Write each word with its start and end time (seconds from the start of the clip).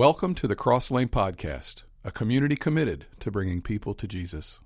Welcome 0.00 0.34
to 0.36 0.48
the 0.48 0.56
Cross 0.56 0.90
Lane 0.90 1.10
Podcast, 1.10 1.82
a 2.04 2.10
community 2.10 2.56
committed 2.56 3.04
to 3.18 3.30
bringing 3.30 3.60
people 3.60 3.92
to 3.96 4.08
Jesus. 4.08 4.58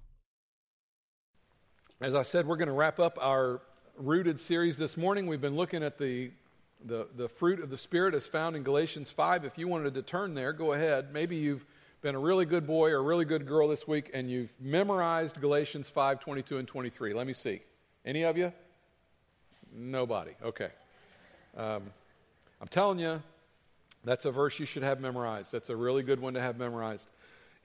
As 2.01 2.15
I 2.15 2.23
said, 2.23 2.47
we're 2.47 2.55
going 2.57 2.69
to 2.69 2.73
wrap 2.73 3.01
up 3.01 3.19
our 3.21 3.61
rooted 3.97 4.41
series 4.41 4.77
this 4.77 4.97
morning. 4.97 5.27
We've 5.27 5.41
been 5.41 5.57
looking 5.57 5.83
at 5.83 5.99
the, 5.99 6.31
the, 6.85 7.09
the 7.17 7.29
fruit 7.29 7.59
of 7.59 7.69
the 7.69 7.77
Spirit 7.77 8.15
as 8.15 8.29
found 8.29 8.55
in 8.55 8.63
Galatians 8.63 9.11
5. 9.11 9.45
If 9.45 9.59
you 9.59 9.67
wanted 9.67 9.95
to 9.95 10.03
turn 10.03 10.35
there, 10.35 10.53
go 10.53 10.73
ahead. 10.73 11.13
Maybe 11.13 11.35
you've 11.35 11.67
been 12.01 12.15
a 12.15 12.21
really 12.21 12.47
good 12.47 12.65
boy 12.65 12.91
or 12.91 12.99
a 12.99 13.03
really 13.03 13.25
good 13.25 13.45
girl 13.45 13.67
this 13.67 13.89
week 13.89 14.13
and 14.15 14.31
you've 14.31 14.55
memorized 14.61 15.41
Galatians 15.41 15.89
5 15.89 16.21
22 16.21 16.59
and 16.59 16.69
23. 16.69 17.13
Let 17.13 17.27
me 17.27 17.33
see. 17.33 17.61
Any 18.05 18.23
of 18.23 18.39
you? 18.39 18.53
Nobody. 19.75 20.37
Okay. 20.45 20.69
Um, 21.57 21.83
I'm 22.61 22.69
telling 22.69 23.01
you, 23.01 23.21
that's 24.05 24.25
a 24.25 24.31
verse 24.31 24.59
you 24.59 24.67
should 24.67 24.83
have 24.83 25.01
memorized. 25.01 25.51
That's 25.53 25.71
a 25.71 25.77
really 25.77 26.03
good 26.03 26.21
one 26.21 26.35
to 26.35 26.41
have 26.41 26.59
memorized. 26.59 27.09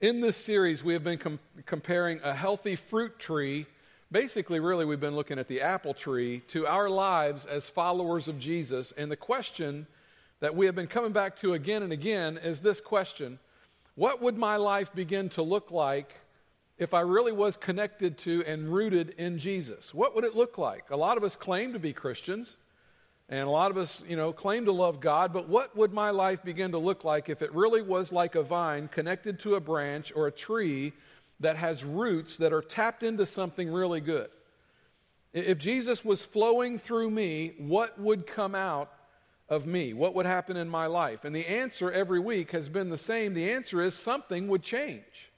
In 0.00 0.20
this 0.20 0.36
series, 0.36 0.82
we 0.82 0.94
have 0.94 1.04
been 1.04 1.18
com- 1.18 1.38
comparing 1.66 2.20
a 2.22 2.32
healthy 2.32 2.76
fruit 2.76 3.18
tree. 3.18 3.66
Basically, 4.10 4.58
really, 4.58 4.86
we've 4.86 5.00
been 5.00 5.14
looking 5.14 5.38
at 5.38 5.46
the 5.46 5.60
apple 5.60 5.92
tree 5.92 6.40
to 6.48 6.66
our 6.66 6.88
lives 6.88 7.44
as 7.44 7.68
followers 7.68 8.26
of 8.26 8.38
Jesus. 8.38 8.92
And 8.96 9.10
the 9.10 9.16
question 9.16 9.86
that 10.40 10.56
we 10.56 10.64
have 10.64 10.74
been 10.74 10.86
coming 10.86 11.12
back 11.12 11.36
to 11.40 11.52
again 11.52 11.82
and 11.82 11.92
again 11.92 12.38
is 12.38 12.60
this 12.60 12.80
question 12.80 13.38
What 13.94 14.22
would 14.22 14.38
my 14.38 14.56
life 14.56 14.90
begin 14.94 15.28
to 15.30 15.42
look 15.42 15.70
like 15.70 16.14
if 16.78 16.94
I 16.94 17.00
really 17.00 17.32
was 17.32 17.58
connected 17.58 18.16
to 18.18 18.42
and 18.46 18.72
rooted 18.72 19.10
in 19.18 19.38
Jesus? 19.38 19.92
What 19.92 20.14
would 20.14 20.24
it 20.24 20.34
look 20.34 20.56
like? 20.56 20.90
A 20.90 20.96
lot 20.96 21.18
of 21.18 21.24
us 21.24 21.36
claim 21.36 21.74
to 21.74 21.78
be 21.78 21.92
Christians. 21.92 22.56
And 23.30 23.46
a 23.46 23.50
lot 23.50 23.70
of 23.70 23.76
us, 23.76 24.02
you 24.08 24.16
know, 24.16 24.32
claim 24.32 24.64
to 24.64 24.72
love 24.72 25.00
God, 25.00 25.32
but 25.32 25.48
what 25.48 25.76
would 25.76 25.92
my 25.92 26.10
life 26.10 26.42
begin 26.42 26.72
to 26.72 26.78
look 26.78 27.04
like 27.04 27.28
if 27.28 27.42
it 27.42 27.54
really 27.54 27.80
was 27.80 28.10
like 28.10 28.34
a 28.34 28.42
vine 28.42 28.88
connected 28.88 29.38
to 29.40 29.54
a 29.54 29.60
branch 29.60 30.12
or 30.16 30.26
a 30.26 30.32
tree 30.32 30.92
that 31.38 31.56
has 31.56 31.84
roots 31.84 32.36
that 32.38 32.52
are 32.52 32.60
tapped 32.60 33.04
into 33.04 33.24
something 33.24 33.72
really 33.72 34.00
good? 34.00 34.30
If 35.32 35.58
Jesus 35.58 36.04
was 36.04 36.26
flowing 36.26 36.76
through 36.76 37.10
me, 37.10 37.54
what 37.56 38.00
would 38.00 38.26
come 38.26 38.56
out 38.56 38.92
of 39.48 39.64
me? 39.64 39.92
What 39.92 40.16
would 40.16 40.26
happen 40.26 40.56
in 40.56 40.68
my 40.68 40.86
life? 40.86 41.24
And 41.24 41.34
the 41.34 41.46
answer 41.46 41.92
every 41.92 42.18
week 42.18 42.50
has 42.50 42.68
been 42.68 42.90
the 42.90 42.98
same. 42.98 43.32
The 43.32 43.52
answer 43.52 43.80
is 43.80 43.94
something 43.94 44.48
would 44.48 44.64
change. 44.64 45.30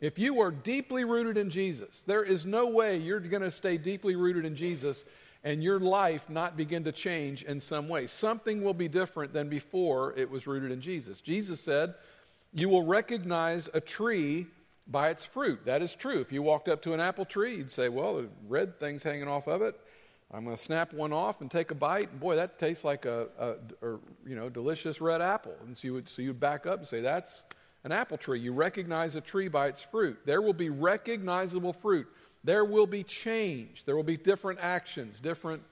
If 0.00 0.18
you 0.18 0.40
are 0.40 0.50
deeply 0.50 1.04
rooted 1.04 1.38
in 1.38 1.48
Jesus, 1.48 2.02
there 2.08 2.24
is 2.24 2.44
no 2.44 2.66
way 2.66 2.96
you're 2.96 3.20
going 3.20 3.42
to 3.42 3.52
stay 3.52 3.78
deeply 3.78 4.16
rooted 4.16 4.44
in 4.44 4.56
Jesus 4.56 5.04
and 5.44 5.62
your 5.62 5.78
life 5.78 6.30
not 6.30 6.56
begin 6.56 6.84
to 6.84 6.92
change 6.92 7.42
in 7.42 7.60
some 7.60 7.86
way. 7.86 8.06
Something 8.06 8.64
will 8.64 8.74
be 8.74 8.88
different 8.88 9.34
than 9.34 9.50
before 9.50 10.14
it 10.16 10.28
was 10.28 10.46
rooted 10.46 10.72
in 10.72 10.80
Jesus. 10.80 11.20
Jesus 11.20 11.60
said, 11.60 11.94
You 12.54 12.70
will 12.70 12.84
recognize 12.84 13.68
a 13.74 13.80
tree 13.80 14.46
by 14.86 15.10
its 15.10 15.24
fruit. 15.24 15.64
That 15.66 15.82
is 15.82 15.94
true. 15.94 16.20
If 16.20 16.32
you 16.32 16.42
walked 16.42 16.68
up 16.68 16.82
to 16.82 16.94
an 16.94 17.00
apple 17.00 17.26
tree, 17.26 17.56
you'd 17.56 17.70
say, 17.70 17.90
Well, 17.90 18.16
the 18.16 18.28
red 18.48 18.80
thing's 18.80 19.02
hanging 19.02 19.28
off 19.28 19.46
of 19.46 19.60
it. 19.60 19.78
I'm 20.32 20.44
going 20.44 20.56
to 20.56 20.62
snap 20.62 20.92
one 20.92 21.12
off 21.12 21.42
and 21.42 21.50
take 21.50 21.70
a 21.70 21.74
bite. 21.74 22.18
Boy, 22.18 22.36
that 22.36 22.58
tastes 22.58 22.82
like 22.82 23.04
a, 23.04 23.28
a, 23.38 23.50
a 23.86 23.98
you 24.26 24.34
know 24.34 24.48
delicious 24.48 25.00
red 25.00 25.20
apple. 25.20 25.54
And 25.66 25.76
so 25.76 25.86
you 25.86 25.92
would 25.92 26.08
so 26.08 26.22
you'd 26.22 26.40
back 26.40 26.66
up 26.66 26.78
and 26.78 26.88
say, 26.88 27.02
That's 27.02 27.42
an 27.84 27.92
apple 27.92 28.16
tree. 28.16 28.40
You 28.40 28.54
recognize 28.54 29.14
a 29.14 29.20
tree 29.20 29.48
by 29.48 29.68
its 29.68 29.82
fruit. 29.82 30.18
There 30.24 30.40
will 30.40 30.54
be 30.54 30.70
recognizable 30.70 31.74
fruit 31.74 32.06
there 32.44 32.64
will 32.64 32.86
be 32.86 33.02
change. 33.02 33.84
There 33.84 33.96
will 33.96 34.02
be 34.02 34.18
different 34.18 34.60
actions, 34.60 35.18
different 35.18 35.62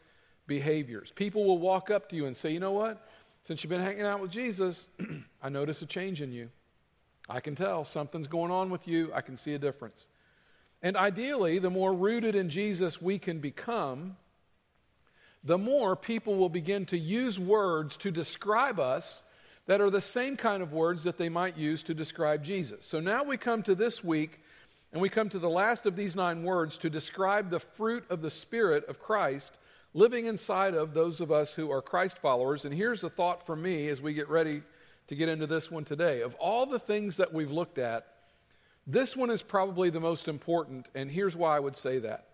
behaviors. 0.46 1.12
People 1.14 1.44
will 1.44 1.58
walk 1.58 1.90
up 1.90 2.08
to 2.08 2.16
you 2.16 2.26
and 2.26 2.36
say, 2.36 2.50
You 2.50 2.60
know 2.60 2.72
what? 2.72 3.06
Since 3.44 3.62
you've 3.62 3.70
been 3.70 3.80
hanging 3.80 4.02
out 4.06 4.20
with 4.20 4.30
Jesus, 4.30 4.86
I 5.42 5.48
notice 5.50 5.82
a 5.82 5.86
change 5.86 6.22
in 6.22 6.32
you. 6.32 6.48
I 7.28 7.40
can 7.40 7.54
tell 7.54 7.84
something's 7.84 8.26
going 8.26 8.50
on 8.50 8.70
with 8.70 8.88
you. 8.88 9.12
I 9.14 9.20
can 9.20 9.36
see 9.36 9.54
a 9.54 9.58
difference. 9.58 10.06
And 10.82 10.96
ideally, 10.96 11.58
the 11.58 11.70
more 11.70 11.92
rooted 11.92 12.34
in 12.34 12.48
Jesus 12.48 13.00
we 13.00 13.18
can 13.18 13.38
become, 13.38 14.16
the 15.44 15.58
more 15.58 15.94
people 15.94 16.36
will 16.36 16.48
begin 16.48 16.86
to 16.86 16.98
use 16.98 17.38
words 17.38 17.96
to 17.98 18.11
describe 18.11 18.80
us 18.80 19.22
that 19.66 19.80
are 19.80 19.90
the 19.90 20.00
same 20.00 20.36
kind 20.36 20.62
of 20.62 20.72
words 20.72 21.05
that 21.05 21.18
they 21.18 21.28
might 21.28 21.56
use 21.56 21.82
to 21.84 21.94
describe 21.94 22.42
Jesus. 22.42 22.84
So 22.84 22.98
now 22.98 23.22
we 23.22 23.36
come 23.36 23.62
to 23.64 23.74
this 23.74 24.02
week 24.02 24.40
and 24.92 25.01
we 25.01 25.08
come 25.08 25.29
to 25.30 25.39
the 25.39 25.48
last 25.48 25.86
of 25.86 25.97
these 25.97 26.14
nine 26.14 26.42
words 26.42 26.79
to 26.79 26.91
describe 26.91 27.51
the 27.51 27.61
fruit 27.61 28.05
of 28.11 28.20
the 28.20 28.30
Spirit 28.30 28.86
of 28.89 28.98
Christ 28.98 29.53
living 29.95 30.27
inside 30.27 30.75
of 30.75 30.95
those 30.95 31.20
of 31.20 31.30
us 31.30 31.55
who 31.55 31.70
are 31.70 31.83
Christ 31.83 32.19
followers. 32.19 32.64
And 32.64 32.75
here's 32.75 33.05
a 33.05 33.11
thought 33.11 33.45
for 33.45 33.57
me 33.57 33.89
as 33.89 34.01
we 34.01 34.14
get 34.14 34.29
ready 34.29 34.63
to 35.08 35.14
get 35.14 35.29
into 35.29 35.47
this 35.47 35.70
one 35.70 35.85
today. 35.85 36.23
Of 36.23 36.35
all 36.36 36.67
the 36.67 36.79
things 36.79 37.17
that 37.19 37.33
we've 37.33 37.51
looked 37.51 37.79
at, 37.79 38.07
this 38.86 39.17
one 39.17 39.30
is 39.30 39.42
probably 39.42 39.91
the 39.91 40.01
most 40.01 40.29
important, 40.29 40.89
and 40.95 41.11
here's 41.11 41.36
why 41.36 41.57
I 41.57 41.61
would 41.61 41.77
say 41.77 41.98
that. 42.01 42.29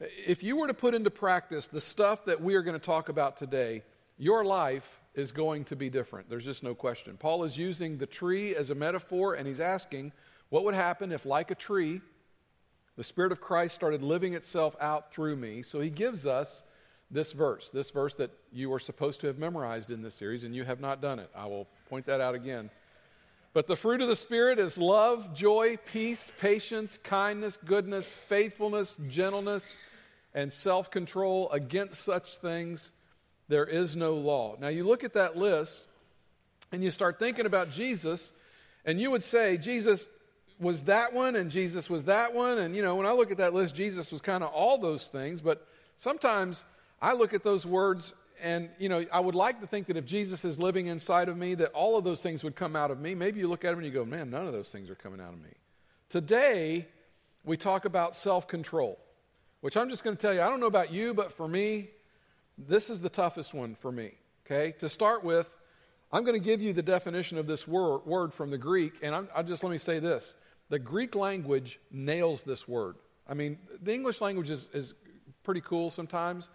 If 0.00 0.42
you 0.42 0.56
were 0.56 0.66
to 0.66 0.74
put 0.74 0.94
into 0.94 1.10
practice 1.10 1.68
the 1.68 1.80
stuff 1.80 2.24
that 2.26 2.42
we 2.42 2.54
are 2.54 2.62
going 2.62 2.78
to 2.78 2.84
talk 2.84 3.08
about 3.08 3.36
today, 3.36 3.82
your 4.18 4.44
life 4.44 5.00
is 5.14 5.32
going 5.32 5.64
to 5.64 5.76
be 5.76 5.88
different. 5.88 6.28
There's 6.28 6.44
just 6.44 6.62
no 6.62 6.74
question. 6.74 7.16
Paul 7.16 7.44
is 7.44 7.56
using 7.56 7.96
the 7.96 8.06
tree 8.06 8.54
as 8.54 8.70
a 8.70 8.74
metaphor, 8.74 9.34
and 9.34 9.46
he's 9.46 9.60
asking, 9.60 10.12
what 10.54 10.62
would 10.62 10.74
happen 10.74 11.10
if, 11.10 11.26
like 11.26 11.50
a 11.50 11.56
tree, 11.56 12.00
the 12.96 13.02
Spirit 13.02 13.32
of 13.32 13.40
Christ 13.40 13.74
started 13.74 14.04
living 14.04 14.34
itself 14.34 14.76
out 14.80 15.12
through 15.12 15.34
me? 15.34 15.62
So 15.62 15.80
he 15.80 15.90
gives 15.90 16.28
us 16.28 16.62
this 17.10 17.32
verse, 17.32 17.70
this 17.70 17.90
verse 17.90 18.14
that 18.14 18.30
you 18.52 18.72
are 18.72 18.78
supposed 18.78 19.20
to 19.22 19.26
have 19.26 19.36
memorized 19.36 19.90
in 19.90 20.00
this 20.00 20.14
series, 20.14 20.44
and 20.44 20.54
you 20.54 20.62
have 20.62 20.78
not 20.78 21.02
done 21.02 21.18
it. 21.18 21.28
I 21.34 21.46
will 21.46 21.66
point 21.90 22.06
that 22.06 22.20
out 22.20 22.36
again. 22.36 22.70
But 23.52 23.66
the 23.66 23.74
fruit 23.74 24.00
of 24.00 24.06
the 24.06 24.14
Spirit 24.14 24.60
is 24.60 24.78
love, 24.78 25.34
joy, 25.34 25.76
peace, 25.92 26.30
patience, 26.38 27.00
kindness, 27.02 27.58
goodness, 27.64 28.06
faithfulness, 28.28 28.96
gentleness, 29.08 29.76
and 30.34 30.52
self 30.52 30.88
control. 30.88 31.50
Against 31.50 31.96
such 32.04 32.36
things, 32.36 32.92
there 33.48 33.66
is 33.66 33.96
no 33.96 34.14
law. 34.14 34.54
Now, 34.60 34.68
you 34.68 34.84
look 34.84 35.02
at 35.02 35.14
that 35.14 35.36
list 35.36 35.82
and 36.70 36.84
you 36.84 36.92
start 36.92 37.18
thinking 37.18 37.44
about 37.44 37.72
Jesus, 37.72 38.30
and 38.84 39.00
you 39.00 39.10
would 39.10 39.24
say, 39.24 39.56
Jesus, 39.56 40.06
was 40.58 40.82
that 40.82 41.12
one 41.12 41.36
and 41.36 41.50
Jesus 41.50 41.90
was 41.90 42.04
that 42.04 42.34
one. 42.34 42.58
And, 42.58 42.74
you 42.76 42.82
know, 42.82 42.94
when 42.94 43.06
I 43.06 43.12
look 43.12 43.30
at 43.30 43.38
that 43.38 43.54
list, 43.54 43.74
Jesus 43.74 44.12
was 44.12 44.20
kind 44.20 44.44
of 44.44 44.50
all 44.50 44.78
those 44.78 45.06
things. 45.06 45.40
But 45.40 45.66
sometimes 45.96 46.64
I 47.00 47.12
look 47.14 47.34
at 47.34 47.42
those 47.42 47.66
words 47.66 48.14
and, 48.42 48.68
you 48.78 48.88
know, 48.88 49.04
I 49.12 49.20
would 49.20 49.34
like 49.34 49.60
to 49.60 49.66
think 49.66 49.86
that 49.86 49.96
if 49.96 50.04
Jesus 50.04 50.44
is 50.44 50.58
living 50.58 50.86
inside 50.88 51.28
of 51.28 51.36
me, 51.36 51.54
that 51.56 51.72
all 51.72 51.96
of 51.96 52.04
those 52.04 52.20
things 52.20 52.42
would 52.44 52.56
come 52.56 52.76
out 52.76 52.90
of 52.90 53.00
me. 53.00 53.14
Maybe 53.14 53.40
you 53.40 53.48
look 53.48 53.64
at 53.64 53.70
them 53.70 53.78
and 53.78 53.86
you 53.86 53.92
go, 53.92 54.04
man, 54.04 54.30
none 54.30 54.46
of 54.46 54.52
those 54.52 54.70
things 54.70 54.90
are 54.90 54.94
coming 54.94 55.20
out 55.20 55.32
of 55.32 55.40
me. 55.40 55.50
Today, 56.08 56.86
we 57.44 57.56
talk 57.56 57.84
about 57.84 58.16
self 58.16 58.48
control, 58.48 58.98
which 59.60 59.76
I'm 59.76 59.88
just 59.88 60.04
going 60.04 60.16
to 60.16 60.20
tell 60.20 60.34
you, 60.34 60.42
I 60.42 60.48
don't 60.48 60.60
know 60.60 60.66
about 60.66 60.92
you, 60.92 61.14
but 61.14 61.32
for 61.32 61.48
me, 61.48 61.90
this 62.58 62.90
is 62.90 63.00
the 63.00 63.08
toughest 63.08 63.54
one 63.54 63.74
for 63.74 63.90
me. 63.90 64.12
Okay? 64.46 64.72
To 64.80 64.88
start 64.88 65.24
with, 65.24 65.48
I'm 66.12 66.24
going 66.24 66.38
to 66.38 66.44
give 66.44 66.60
you 66.60 66.72
the 66.72 66.82
definition 66.82 67.38
of 67.38 67.46
this 67.46 67.66
word, 67.66 68.32
from 68.32 68.50
the 68.50 68.58
Greek, 68.58 68.94
and 69.02 69.14
I'm, 69.14 69.28
I'll 69.34 69.42
just 69.42 69.62
let 69.62 69.70
me 69.70 69.78
say 69.78 69.98
this. 69.98 70.34
The 70.74 70.80
Greek 70.80 71.14
language 71.14 71.78
nails 71.92 72.42
this 72.42 72.66
word. 72.66 72.96
I 73.28 73.34
mean, 73.34 73.58
the 73.80 73.94
English 73.94 74.20
language 74.20 74.50
is, 74.50 74.68
is 74.74 74.92
pretty 75.44 75.60
cool 75.60 75.92
sometimes, 75.92 76.50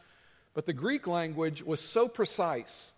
but 0.54 0.66
the 0.66 0.74
Greek 0.74 1.08
language 1.08 1.64
was 1.64 1.80
so 1.80 2.10
precise. 2.10 2.92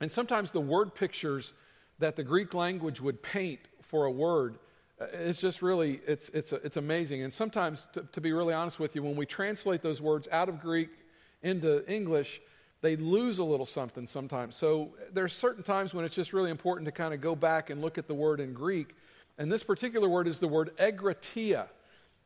And 0.00 0.10
sometimes 0.10 0.50
the 0.50 0.62
word 0.62 0.94
pictures 0.94 1.52
that 1.98 2.16
the 2.16 2.24
Greek 2.24 2.54
language 2.54 2.98
would 2.98 3.22
paint 3.22 3.60
for 3.82 4.06
a 4.06 4.10
word, 4.10 4.58
uh, 4.98 5.04
it's 5.12 5.38
just 5.38 5.60
really, 5.60 6.00
it's, 6.06 6.30
it's, 6.30 6.54
it's 6.54 6.78
amazing. 6.78 7.24
And 7.24 7.30
sometimes, 7.30 7.86
to, 7.92 8.00
to 8.00 8.20
be 8.22 8.32
really 8.32 8.54
honest 8.54 8.80
with 8.80 8.96
you, 8.96 9.02
when 9.02 9.16
we 9.16 9.26
translate 9.26 9.82
those 9.82 10.00
words 10.00 10.28
out 10.32 10.48
of 10.48 10.60
Greek 10.60 10.88
into 11.42 11.86
English, 11.92 12.40
they 12.80 12.96
lose 12.96 13.36
a 13.36 13.44
little 13.44 13.66
something 13.66 14.06
sometimes. 14.06 14.56
So 14.56 14.94
there's 15.12 15.34
certain 15.34 15.62
times 15.62 15.92
when 15.92 16.06
it's 16.06 16.16
just 16.16 16.32
really 16.32 16.50
important 16.50 16.86
to 16.86 16.92
kind 16.92 17.12
of 17.12 17.20
go 17.20 17.36
back 17.36 17.68
and 17.68 17.82
look 17.82 17.98
at 17.98 18.06
the 18.08 18.14
word 18.14 18.40
in 18.40 18.54
Greek 18.54 18.94
and 19.38 19.50
this 19.50 19.62
particular 19.62 20.08
word 20.08 20.28
is 20.28 20.40
the 20.40 20.48
word 20.48 20.76
egkrateia. 20.76 21.66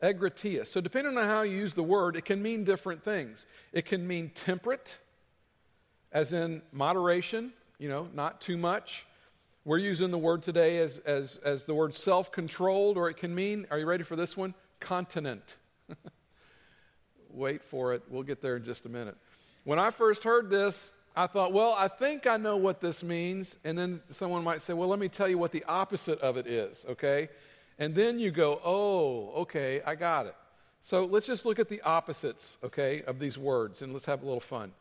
Egkrateia. 0.02 0.66
So, 0.66 0.80
depending 0.80 1.16
on 1.16 1.24
how 1.24 1.42
you 1.42 1.56
use 1.56 1.72
the 1.72 1.82
word, 1.82 2.16
it 2.16 2.24
can 2.24 2.42
mean 2.42 2.64
different 2.64 3.02
things. 3.02 3.46
It 3.72 3.86
can 3.86 4.06
mean 4.06 4.30
temperate, 4.34 4.98
as 6.12 6.32
in 6.32 6.62
moderation, 6.72 7.52
you 7.78 7.88
know, 7.88 8.08
not 8.12 8.40
too 8.40 8.56
much. 8.56 9.06
We're 9.64 9.78
using 9.78 10.10
the 10.10 10.18
word 10.18 10.42
today 10.42 10.78
as, 10.78 10.98
as, 10.98 11.38
as 11.38 11.64
the 11.64 11.74
word 11.74 11.96
self 11.96 12.30
controlled, 12.30 12.96
or 12.96 13.08
it 13.08 13.16
can 13.16 13.34
mean, 13.34 13.66
are 13.70 13.78
you 13.78 13.86
ready 13.86 14.04
for 14.04 14.16
this 14.16 14.36
one? 14.36 14.54
Continent. 14.80 15.56
Wait 17.30 17.64
for 17.64 17.94
it. 17.94 18.02
We'll 18.08 18.22
get 18.22 18.40
there 18.40 18.56
in 18.56 18.64
just 18.64 18.86
a 18.86 18.88
minute. 18.88 19.16
When 19.64 19.78
I 19.78 19.90
first 19.90 20.22
heard 20.22 20.50
this, 20.50 20.90
I 21.16 21.26
thought, 21.26 21.54
well, 21.54 21.74
I 21.76 21.88
think 21.88 22.26
I 22.26 22.36
know 22.36 22.58
what 22.58 22.80
this 22.80 23.02
means. 23.02 23.56
And 23.64 23.78
then 23.78 24.00
someone 24.10 24.44
might 24.44 24.60
say, 24.60 24.74
well, 24.74 24.88
let 24.88 24.98
me 24.98 25.08
tell 25.08 25.28
you 25.28 25.38
what 25.38 25.50
the 25.50 25.64
opposite 25.64 26.20
of 26.20 26.36
it 26.36 26.46
is, 26.46 26.84
okay? 26.90 27.30
And 27.78 27.94
then 27.94 28.18
you 28.18 28.30
go, 28.30 28.60
oh, 28.62 29.32
okay, 29.42 29.80
I 29.86 29.94
got 29.94 30.26
it. 30.26 30.34
So 30.82 31.06
let's 31.06 31.26
just 31.26 31.46
look 31.46 31.58
at 31.58 31.68
the 31.68 31.80
opposites, 31.80 32.58
okay, 32.62 33.02
of 33.02 33.18
these 33.18 33.38
words 33.38 33.80
and 33.80 33.92
let's 33.92 34.06
have 34.06 34.22
a 34.22 34.26
little 34.26 34.40
fun. 34.40 34.72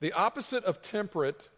The 0.00 0.12
opposite 0.12 0.64
of 0.64 0.82
temperate 0.82 1.48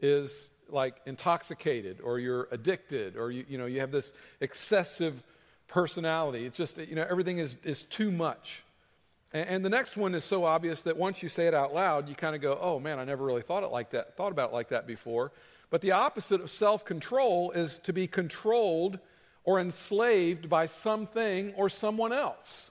is 0.00 0.50
like 0.68 0.96
intoxicated 1.06 2.00
or 2.02 2.18
you're 2.18 2.48
addicted 2.50 3.16
or 3.16 3.30
you, 3.30 3.44
you 3.48 3.58
know 3.58 3.66
you 3.66 3.80
have 3.80 3.90
this 3.90 4.12
excessive 4.40 5.22
personality 5.66 6.44
it's 6.44 6.56
just 6.56 6.76
you 6.76 6.94
know 6.94 7.06
everything 7.08 7.38
is, 7.38 7.56
is 7.64 7.84
too 7.84 8.10
much 8.10 8.62
and, 9.32 9.64
the 9.64 9.68
next 9.68 9.96
one 9.96 10.14
is 10.14 10.24
so 10.24 10.44
obvious 10.44 10.82
that 10.82 10.96
once 10.96 11.22
you 11.22 11.28
say 11.28 11.46
it 11.46 11.54
out 11.54 11.74
loud 11.74 12.08
you 12.08 12.14
kind 12.14 12.34
of 12.34 12.40
go 12.40 12.58
oh 12.60 12.78
man 12.78 12.98
i 12.98 13.04
never 13.04 13.24
really 13.24 13.42
thought 13.42 13.62
it 13.62 13.70
like 13.70 13.90
that 13.90 14.16
thought 14.16 14.32
about 14.32 14.50
it 14.50 14.52
like 14.52 14.68
that 14.68 14.86
before 14.86 15.32
but 15.70 15.80
the 15.80 15.92
opposite 15.92 16.40
of 16.40 16.50
self-control 16.50 17.50
is 17.52 17.78
to 17.78 17.92
be 17.92 18.06
controlled 18.06 18.98
or 19.44 19.60
enslaved 19.60 20.48
by 20.48 20.66
something 20.66 21.52
or 21.54 21.68
someone 21.68 22.12
else 22.12 22.70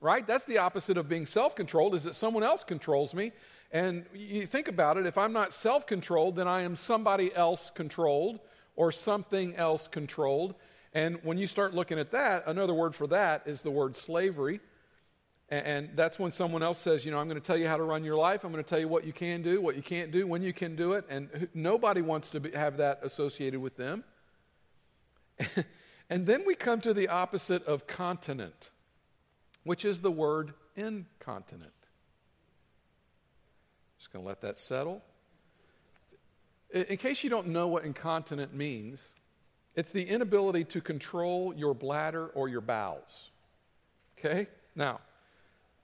right 0.00 0.26
that's 0.26 0.44
the 0.44 0.58
opposite 0.58 0.96
of 0.96 1.08
being 1.08 1.26
self-controlled 1.26 1.94
is 1.94 2.04
that 2.04 2.14
someone 2.14 2.42
else 2.42 2.64
controls 2.64 3.14
me 3.14 3.32
and 3.72 4.04
you 4.12 4.46
think 4.46 4.66
about 4.68 4.96
it, 4.96 5.06
if 5.06 5.16
I'm 5.16 5.32
not 5.32 5.52
self 5.52 5.86
controlled, 5.86 6.36
then 6.36 6.48
I 6.48 6.62
am 6.62 6.74
somebody 6.74 7.34
else 7.34 7.70
controlled 7.70 8.40
or 8.74 8.90
something 8.90 9.54
else 9.56 9.86
controlled. 9.86 10.54
And 10.92 11.20
when 11.22 11.38
you 11.38 11.46
start 11.46 11.72
looking 11.72 11.98
at 11.98 12.10
that, 12.10 12.44
another 12.46 12.74
word 12.74 12.96
for 12.96 13.06
that 13.08 13.42
is 13.46 13.62
the 13.62 13.70
word 13.70 13.96
slavery. 13.96 14.60
And 15.50 15.90
that's 15.96 16.16
when 16.16 16.30
someone 16.30 16.62
else 16.62 16.78
says, 16.78 17.04
you 17.04 17.10
know, 17.10 17.18
I'm 17.18 17.26
going 17.26 17.40
to 17.40 17.44
tell 17.44 17.56
you 17.56 17.66
how 17.66 17.76
to 17.76 17.82
run 17.82 18.04
your 18.04 18.16
life. 18.16 18.44
I'm 18.44 18.52
going 18.52 18.62
to 18.62 18.68
tell 18.68 18.78
you 18.78 18.86
what 18.86 19.04
you 19.04 19.12
can 19.12 19.42
do, 19.42 19.60
what 19.60 19.74
you 19.74 19.82
can't 19.82 20.12
do, 20.12 20.24
when 20.24 20.42
you 20.42 20.52
can 20.52 20.76
do 20.76 20.92
it. 20.92 21.04
And 21.10 21.48
nobody 21.54 22.02
wants 22.02 22.30
to 22.30 22.40
be, 22.40 22.52
have 22.52 22.76
that 22.76 23.00
associated 23.02 23.60
with 23.60 23.76
them. 23.76 24.04
and 26.10 26.24
then 26.24 26.44
we 26.46 26.54
come 26.54 26.80
to 26.82 26.94
the 26.94 27.08
opposite 27.08 27.64
of 27.66 27.88
continent, 27.88 28.70
which 29.64 29.84
is 29.84 30.00
the 30.00 30.10
word 30.10 30.54
incontinent. 30.76 31.72
Just 33.98 34.12
going 34.12 34.24
to 34.24 34.28
let 34.28 34.42
that 34.42 34.60
settle. 34.60 35.02
In 36.72 36.96
case 36.96 37.24
you 37.24 37.30
don't 37.30 37.48
know 37.48 37.66
what 37.66 37.84
incontinent 37.84 38.54
means, 38.54 39.14
it's 39.74 39.90
the 39.90 40.04
inability 40.04 40.62
to 40.66 40.80
control 40.80 41.52
your 41.56 41.74
bladder 41.74 42.28
or 42.28 42.48
your 42.48 42.60
bowels. 42.60 43.30
Okay? 44.16 44.46
Now, 44.76 45.00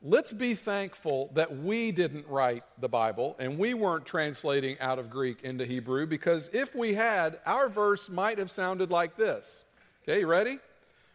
let's 0.02 0.32
be 0.32 0.54
thankful 0.54 1.30
that 1.34 1.58
we 1.58 1.92
didn't 1.92 2.26
write 2.28 2.64
the 2.80 2.88
Bible 2.88 3.36
and 3.38 3.58
we 3.58 3.74
weren't 3.74 4.06
translating 4.06 4.78
out 4.80 4.98
of 4.98 5.10
Greek 5.10 5.42
into 5.42 5.64
Hebrew 5.64 6.06
because 6.06 6.48
if 6.52 6.74
we 6.74 6.94
had, 6.94 7.38
our 7.46 7.68
verse 7.68 8.08
might 8.08 8.38
have 8.38 8.50
sounded 8.50 8.90
like 8.90 9.16
this. 9.16 9.64
Okay, 10.02 10.20
you 10.20 10.26
ready? 10.26 10.58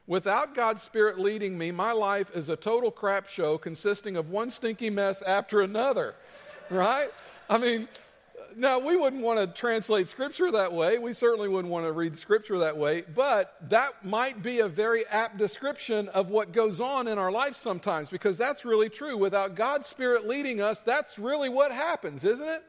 Without 0.08 0.56
God's 0.56 0.84
Spirit 0.84 1.20
leading 1.20 1.58
me, 1.58 1.72
my 1.72 1.92
life 1.92 2.32
is 2.36 2.50
a 2.50 2.56
total 2.56 2.92
crap 2.92 3.30
show 3.30 3.58
consisting 3.58 4.18
of 4.18 4.30
one 4.30 4.50
stinky 4.50 4.90
mess 4.90 5.22
after 5.22 5.62
another 5.62 6.16
right? 6.70 7.10
I 7.50 7.58
mean, 7.58 7.88
now 8.56 8.80
we 8.80 8.96
wouldn't 8.96 9.22
want 9.22 9.40
to 9.40 9.48
translate 9.48 10.08
scripture 10.08 10.52
that 10.52 10.72
way. 10.72 10.98
We 11.00 11.14
certainly 11.14 11.48
wouldn't 11.48 11.72
want 11.72 11.86
to 11.86 11.92
read 11.92 12.18
scripture 12.18 12.58
that 12.60 12.78
way, 12.78 13.02
but 13.02 13.56
that 13.70 14.06
might 14.06 14.42
be 14.44 14.60
a 14.60 14.68
very 14.68 15.06
apt 15.08 15.38
description 15.38 16.08
of 16.10 16.30
what 16.30 16.52
goes 16.52 16.80
on 16.80 17.08
in 17.08 17.18
our 17.18 17.32
life 17.32 17.56
sometimes 17.56 18.10
because 18.10 18.38
that's 18.38 18.66
really 18.66 18.90
true. 18.90 19.18
Without 19.18 19.56
God's 19.56 19.88
Spirit 19.88 20.28
leading 20.28 20.62
us, 20.62 20.82
that's 20.82 21.18
really 21.18 21.50
what 21.50 21.72
happens, 21.72 22.24
isn't 22.24 22.48
it? 22.48 22.64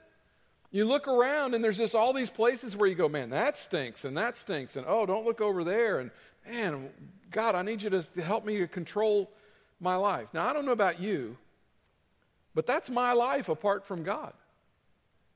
You 0.70 0.86
look 0.86 1.06
around 1.06 1.54
and 1.54 1.62
there's 1.62 1.76
just 1.76 1.94
all 1.94 2.12
these 2.12 2.30
places 2.30 2.76
where 2.76 2.88
you 2.88 2.94
go, 2.94 3.08
man, 3.08 3.30
that 3.30 3.56
stinks 3.56 4.04
and 4.04 4.16
that 4.16 4.36
stinks, 4.36 4.76
and 4.76 4.86
oh, 4.88 5.06
don't 5.06 5.24
look 5.24 5.40
over 5.40 5.64
there, 5.64 6.00
and 6.00 6.10
man, 6.48 6.90
God, 7.30 7.54
I 7.54 7.62
need 7.62 7.82
you 7.82 7.90
to 7.90 8.02
help 8.22 8.44
me 8.44 8.58
to 8.58 8.66
control 8.66 9.30
my 9.80 9.96
life. 9.96 10.28
Now, 10.32 10.48
I 10.48 10.52
don't 10.52 10.64
know 10.64 10.72
about 10.72 11.00
you, 11.00 11.36
but 12.54 12.66
that's 12.66 12.90
my 12.90 13.12
life 13.12 13.48
apart 13.48 13.84
from 13.84 14.02
God. 14.02 14.32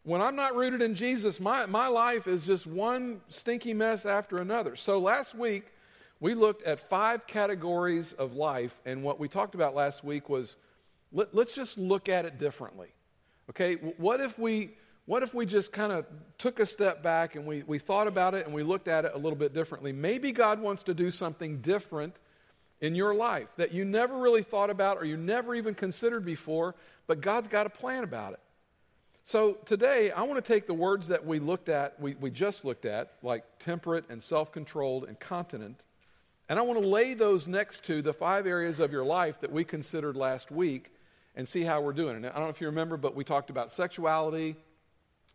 When 0.06 0.22
I'm 0.22 0.36
not 0.36 0.54
rooted 0.54 0.82
in 0.82 0.94
Jesus, 0.94 1.40
my, 1.40 1.66
my 1.66 1.88
life 1.88 2.28
is 2.28 2.46
just 2.46 2.64
one 2.64 3.20
stinky 3.28 3.74
mess 3.74 4.06
after 4.06 4.36
another. 4.36 4.76
So 4.76 5.00
last 5.00 5.34
week, 5.34 5.72
we 6.20 6.32
looked 6.32 6.62
at 6.62 6.78
five 6.78 7.26
categories 7.26 8.12
of 8.12 8.34
life, 8.34 8.80
and 8.86 9.02
what 9.02 9.18
we 9.18 9.26
talked 9.26 9.56
about 9.56 9.74
last 9.74 10.04
week 10.04 10.28
was 10.28 10.54
let, 11.12 11.34
us 11.34 11.56
just 11.56 11.76
look 11.76 12.08
at 12.08 12.24
it 12.24 12.38
differently. 12.38 12.86
Okay, 13.50 13.74
what 13.74 14.20
if 14.20 14.38
we 14.38 14.70
what 15.06 15.24
if 15.24 15.34
we 15.34 15.44
just 15.44 15.72
kind 15.72 15.90
of 15.90 16.06
took 16.38 16.60
a 16.60 16.66
step 16.66 17.02
back 17.02 17.34
and 17.34 17.44
we, 17.44 17.64
we 17.66 17.80
thought 17.80 18.06
about 18.06 18.34
it 18.34 18.46
and 18.46 18.54
we 18.54 18.62
looked 18.62 18.86
at 18.86 19.04
it 19.04 19.10
a 19.12 19.18
little 19.18 19.38
bit 19.38 19.52
differently? 19.54 19.92
Maybe 19.92 20.30
God 20.30 20.60
wants 20.60 20.84
to 20.84 20.94
do 20.94 21.10
something 21.10 21.60
different 21.60 22.14
in 22.80 22.94
your 22.94 23.12
life 23.12 23.48
that 23.56 23.72
you 23.72 23.84
never 23.84 24.16
really 24.18 24.44
thought 24.44 24.70
about 24.70 24.98
or 24.98 25.04
you 25.04 25.16
never 25.16 25.56
even 25.56 25.74
considered 25.74 26.24
before, 26.24 26.76
but 27.08 27.20
God's 27.20 27.48
got 27.48 27.66
a 27.66 27.70
plan 27.70 28.04
about 28.04 28.34
it. 28.34 28.40
So 29.28 29.54
today, 29.64 30.12
I 30.12 30.22
want 30.22 30.42
to 30.42 30.52
take 30.52 30.68
the 30.68 30.74
words 30.74 31.08
that 31.08 31.26
we 31.26 31.40
looked 31.40 31.68
at, 31.68 32.00
we, 32.00 32.14
we 32.14 32.30
just 32.30 32.64
looked 32.64 32.84
at, 32.84 33.10
like 33.24 33.42
temperate 33.58 34.04
and 34.08 34.22
self 34.22 34.52
controlled 34.52 35.02
and 35.02 35.18
continent, 35.18 35.80
and 36.48 36.60
I 36.60 36.62
want 36.62 36.80
to 36.80 36.86
lay 36.86 37.12
those 37.12 37.48
next 37.48 37.84
to 37.86 38.02
the 38.02 38.12
five 38.12 38.46
areas 38.46 38.78
of 38.78 38.92
your 38.92 39.04
life 39.04 39.40
that 39.40 39.50
we 39.50 39.64
considered 39.64 40.14
last 40.14 40.52
week 40.52 40.92
and 41.34 41.48
see 41.48 41.62
how 41.62 41.80
we're 41.80 41.92
doing. 41.92 42.14
And 42.14 42.24
I 42.24 42.34
don't 42.34 42.42
know 42.42 42.50
if 42.50 42.60
you 42.60 42.68
remember, 42.68 42.96
but 42.96 43.16
we 43.16 43.24
talked 43.24 43.50
about 43.50 43.72
sexuality, 43.72 44.54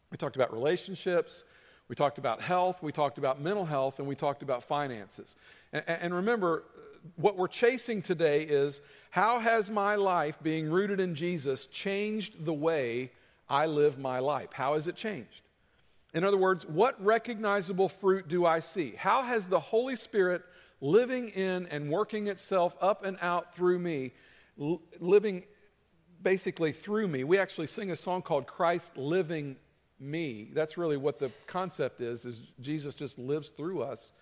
we 0.10 0.16
talked 0.16 0.38
about 0.38 0.54
relationships, 0.54 1.44
we 1.90 1.96
talked 1.98 2.18
about 2.18 2.40
health, 2.40 2.82
we 2.82 2.94
talked 2.94 3.18
about 3.18 3.42
mental 3.42 3.66
health, 3.66 4.00
and 4.00 4.08
we 4.08 4.16
talked 4.16 4.42
about 4.42 4.64
finances. 4.64 5.36
And, 5.74 5.84
and 5.86 6.14
remember, 6.16 6.64
what 7.18 7.36
we're 7.36 7.50
chasing 7.50 8.02
today 8.02 8.44
is 8.44 8.80
how 9.10 9.40
has 9.40 9.70
my 9.70 9.96
life, 9.96 10.38
being 10.42 10.70
rooted 10.70 11.02
in 11.02 11.14
Jesus, 11.14 11.66
changed 11.66 12.46
the 12.46 12.54
way 12.54 13.12
I 13.52 13.66
live 13.66 14.00
my 14.00 14.20
life? 14.20 14.50
How 14.54 14.76
has 14.76 14.88
it 14.88 14.96
changed? 14.96 15.42
In 16.14 16.24
other 16.24 16.38
words, 16.38 16.66
what 16.66 17.04
recognizable 17.04 17.90
fruit 17.90 18.30
do 18.30 18.46
I 18.46 18.62
see? 18.62 18.94
How 18.98 19.24
has 19.24 19.46
the 19.46 19.60
Holy 19.60 19.98
Spirit 19.98 20.42
living 20.80 21.30
in 21.30 21.68
and 21.68 21.90
working 21.90 22.28
itself 22.28 22.76
up 22.82 23.04
and 23.04 23.18
out 23.22 23.54
through 23.54 23.80
me, 23.80 24.14
living 25.00 25.44
basically 26.24 26.72
through 26.72 27.10
me? 27.10 27.26
We 27.26 27.38
actually 27.40 27.68
sing 27.68 27.92
a 27.92 27.96
song 27.96 28.22
called 28.22 28.48
Christ 28.48 28.96
Living 28.96 29.58
Me. 30.00 30.50
That's 30.54 30.78
really 30.78 30.98
what 30.98 31.20
the 31.20 31.30
concept 31.46 32.00
is, 32.00 32.24
is 32.24 32.42
Jesus 32.62 32.96
just 32.96 33.20
lives 33.20 33.50
through 33.50 33.82
us. 33.82 34.14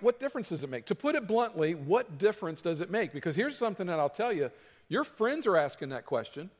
What 0.00 0.20
difference 0.20 0.48
does 0.50 0.62
it 0.62 0.70
make? 0.70 0.86
To 0.86 0.94
put 0.94 1.16
it 1.16 1.26
bluntly, 1.26 1.74
what 1.74 2.18
difference 2.18 2.62
does 2.62 2.80
it 2.80 2.90
make? 2.90 3.12
Because 3.12 3.34
here's 3.34 3.56
something 3.56 3.88
that 3.88 3.98
I'll 3.98 4.08
tell 4.08 4.32
you 4.32 4.50
your 4.88 5.04
friends 5.04 5.46
are 5.46 5.56
asking 5.56 5.88
that 5.90 6.06
question. 6.06 6.50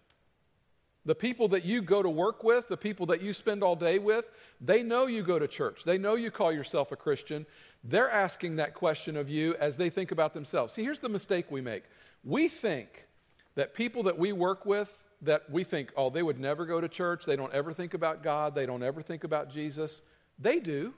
The 1.07 1.15
people 1.15 1.49
that 1.49 1.65
you 1.65 1.81
go 1.81 2.03
to 2.03 2.11
work 2.11 2.45
with, 2.45 2.69
the 2.69 2.77
people 2.77 3.07
that 3.07 3.23
you 3.23 3.33
spend 3.33 3.63
all 3.63 3.75
day 3.75 3.99
with, 3.99 4.27
they 4.61 4.83
know 4.83 5.07
you 5.07 5.23
go 5.23 5.39
to 5.39 5.49
church. 5.49 5.85
They 5.85 5.97
know 5.97 6.15
you 6.15 6.31
call 6.31 6.53
yourself 6.53 6.93
a 6.93 6.97
Christian. 6.97 7.47
They're 7.83 8.11
asking 8.11 8.57
that 8.57 8.75
question 8.75 9.17
of 9.17 9.31
you 9.31 9.55
as 9.59 9.79
they 9.79 9.89
think 9.89 10.13
about 10.13 10.35
themselves. 10.35 10.75
See, 10.75 10.83
here's 10.83 10.99
the 10.99 11.09
mistake 11.09 11.51
we 11.51 11.63
make. 11.63 11.85
We 12.23 12.49
think 12.49 13.07
that 13.55 13.75
people 13.75 14.03
that 14.05 14.19
we 14.19 14.33
work 14.33 14.67
with, 14.67 14.95
that 15.23 15.49
we 15.51 15.65
think, 15.65 15.91
oh, 15.97 16.11
they 16.11 16.23
would 16.23 16.39
never 16.39 16.67
go 16.67 16.81
to 16.81 16.89
church, 16.89 17.25
they 17.25 17.37
don't 17.37 17.53
ever 17.53 17.73
think 17.73 17.95
about 17.95 18.23
God, 18.23 18.55
they 18.55 18.67
don't 18.67 18.83
ever 18.83 19.01
think 19.01 19.25
about 19.25 19.51
Jesus. 19.51 20.03
They 20.39 20.61
do. 20.61 20.95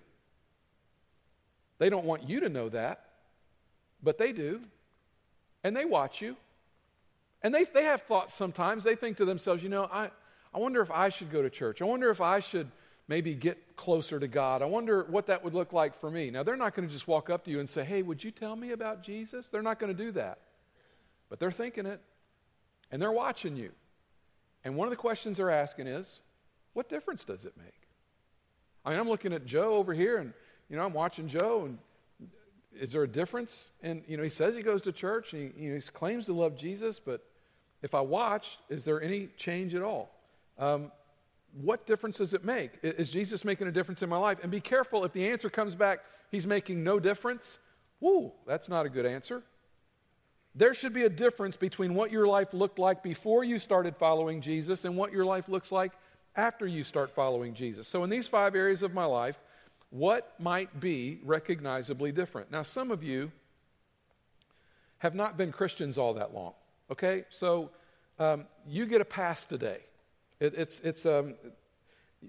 They 1.79 1.91
don't 1.91 2.05
want 2.05 2.29
you 2.29 2.41
to 2.41 2.49
know 2.49 2.69
that, 2.69 3.07
but 4.03 4.19
they 4.19 4.33
do. 4.33 4.61
And 5.65 5.77
they 5.77 5.85
watch 5.85 6.21
you. 6.21 6.37
And 7.43 7.55
they, 7.55 7.65
they 7.65 7.85
have 7.85 8.03
thoughts 8.03 8.35
sometimes. 8.35 8.85
They 8.85 8.95
think 8.95 9.17
to 9.17 9.25
themselves, 9.25 9.63
you 9.63 9.69
know, 9.69 9.89
I, 9.93 10.11
I 10.55 10.59
wonder 10.59 10.81
if 10.81 10.91
I 10.91 11.09
should 11.09 11.31
go 11.31 11.43
to 11.43 11.51
church. 11.51 11.83
I 11.83 11.85
wonder 11.85 12.11
if 12.11 12.21
I 12.21 12.41
should 12.41 12.71
maybe 13.09 13.35
get 13.35 13.77
closer 13.77 14.21
to 14.21 14.29
God. 14.29 14.63
I 14.63 14.67
wonder 14.67 15.05
what 15.05 15.27
that 15.27 15.43
would 15.43 15.55
look 15.55 15.73
like 15.73 15.99
for 15.99 16.11
me. 16.11 16.31
Now, 16.31 16.43
they're 16.43 16.57
not 16.57 16.75
going 16.75 16.87
to 16.87 16.93
just 16.93 17.09
walk 17.09 17.31
up 17.31 17.45
to 17.45 17.51
you 17.51 17.59
and 17.61 17.69
say, 17.69 17.85
hey, 17.85 18.03
would 18.03 18.23
you 18.23 18.31
tell 18.31 18.55
me 18.55 18.71
about 18.71 19.03
Jesus? 19.03 19.49
They're 19.49 19.63
not 19.63 19.79
going 19.79 19.95
to 19.95 20.05
do 20.05 20.13
that. 20.13 20.39
But 21.29 21.41
they're 21.41 21.51
thinking 21.51 21.87
it, 21.87 22.01
and 22.91 23.03
they're 23.03 23.11
watching 23.11 23.57
you. 23.57 23.73
And 24.65 24.77
one 24.77 24.87
of 24.87 24.91
the 24.91 24.97
questions 24.97 25.39
they're 25.39 25.51
asking 25.51 25.89
is, 25.89 26.21
what 26.75 26.89
difference 26.89 27.25
does 27.25 27.45
it 27.45 27.55
make? 27.57 27.89
I 28.85 28.91
mean, 28.91 29.01
I'm 29.01 29.09
looking 29.09 29.33
at 29.33 29.45
Joe 29.45 29.75
over 29.75 29.93
here, 29.93 30.19
and 30.19 30.33
you 30.69 30.77
know, 30.77 30.85
I'm 30.85 30.93
watching 30.93 31.29
Joe, 31.29 31.65
and 31.65 31.79
is 32.79 32.93
there 32.93 33.03
a 33.03 33.09
difference? 33.09 33.69
And, 33.83 34.03
you 34.07 34.17
know, 34.17 34.23
he 34.23 34.29
says 34.29 34.55
he 34.55 34.63
goes 34.63 34.83
to 34.83 34.93
church, 34.93 35.33
and 35.33 35.53
he, 35.55 35.65
you 35.65 35.71
know, 35.71 35.77
he 35.77 35.83
claims 35.83 36.27
to 36.27 36.33
love 36.33 36.57
Jesus, 36.57 37.01
but 37.05 37.23
if 37.83 37.95
I 37.95 38.01
watch, 38.01 38.59
is 38.69 38.85
there 38.85 39.03
any 39.03 39.29
change 39.37 39.75
at 39.75 39.83
all? 39.83 40.11
Um, 40.59 40.93
what 41.61 41.87
difference 41.87 42.19
does 42.19 42.33
it 42.33 42.45
make? 42.45 42.79
Is 42.83 43.11
Jesus 43.11 43.45
making 43.45 43.67
a 43.67 43.73
difference 43.73 44.03
in 44.03 44.09
my 44.09 44.17
life? 44.17 44.39
And 44.43 44.51
be 44.51 44.61
careful 44.61 45.05
if 45.05 45.13
the 45.13 45.29
answer 45.29 45.51
comes 45.51 45.75
back, 45.75 46.01
he's 46.31 46.47
making 46.47 46.83
no 46.83 46.99
difference. 46.99 47.59
Woo, 48.01 48.33
that's 48.47 48.69
not 48.69 48.87
a 48.87 48.89
good 48.89 49.05
answer. 49.05 49.43
There 50.55 50.75
should 50.75 50.93
be 50.93 51.05
a 51.05 51.11
difference 51.11 51.57
between 51.57 51.95
what 51.95 52.11
your 52.11 52.27
life 52.27 52.53
looked 52.53 52.79
like 52.79 53.03
before 53.03 53.43
you 53.43 53.59
started 53.59 53.97
following 53.97 54.41
Jesus 54.41 54.85
and 54.85 54.97
what 54.97 55.13
your 55.13 55.25
life 55.25 55.49
looks 55.49 55.73
like 55.73 55.93
after 56.37 56.67
you 56.67 56.85
start 56.85 57.11
following 57.11 57.55
Jesus. 57.55 57.89
So, 57.89 58.05
in 58.05 58.11
these 58.11 58.29
five 58.29 58.55
areas 58.55 58.83
of 58.83 58.93
my 58.93 59.05
life, 59.05 59.39
what 59.91 60.35
might 60.39 60.81
be 60.81 61.21
recognizably 61.23 62.13
different? 62.13 62.51
Now, 62.51 62.63
some 62.63 62.91
of 62.91 63.03
you 63.03 63.33
have 64.99 65.15
not 65.15 65.37
been 65.37 65.53
Christians 65.53 65.99
all 65.99 66.15
that 66.15 66.35
long, 66.35 66.55
okay? 66.91 67.25
So 67.31 67.71
um, 68.19 68.47
you 68.67 68.87
get 68.87 69.01
a 69.01 69.05
pass 69.05 69.45
today. 69.45 69.79
It, 70.41 70.55
it's, 70.57 70.81
it's, 70.81 71.07
um, 71.07 71.35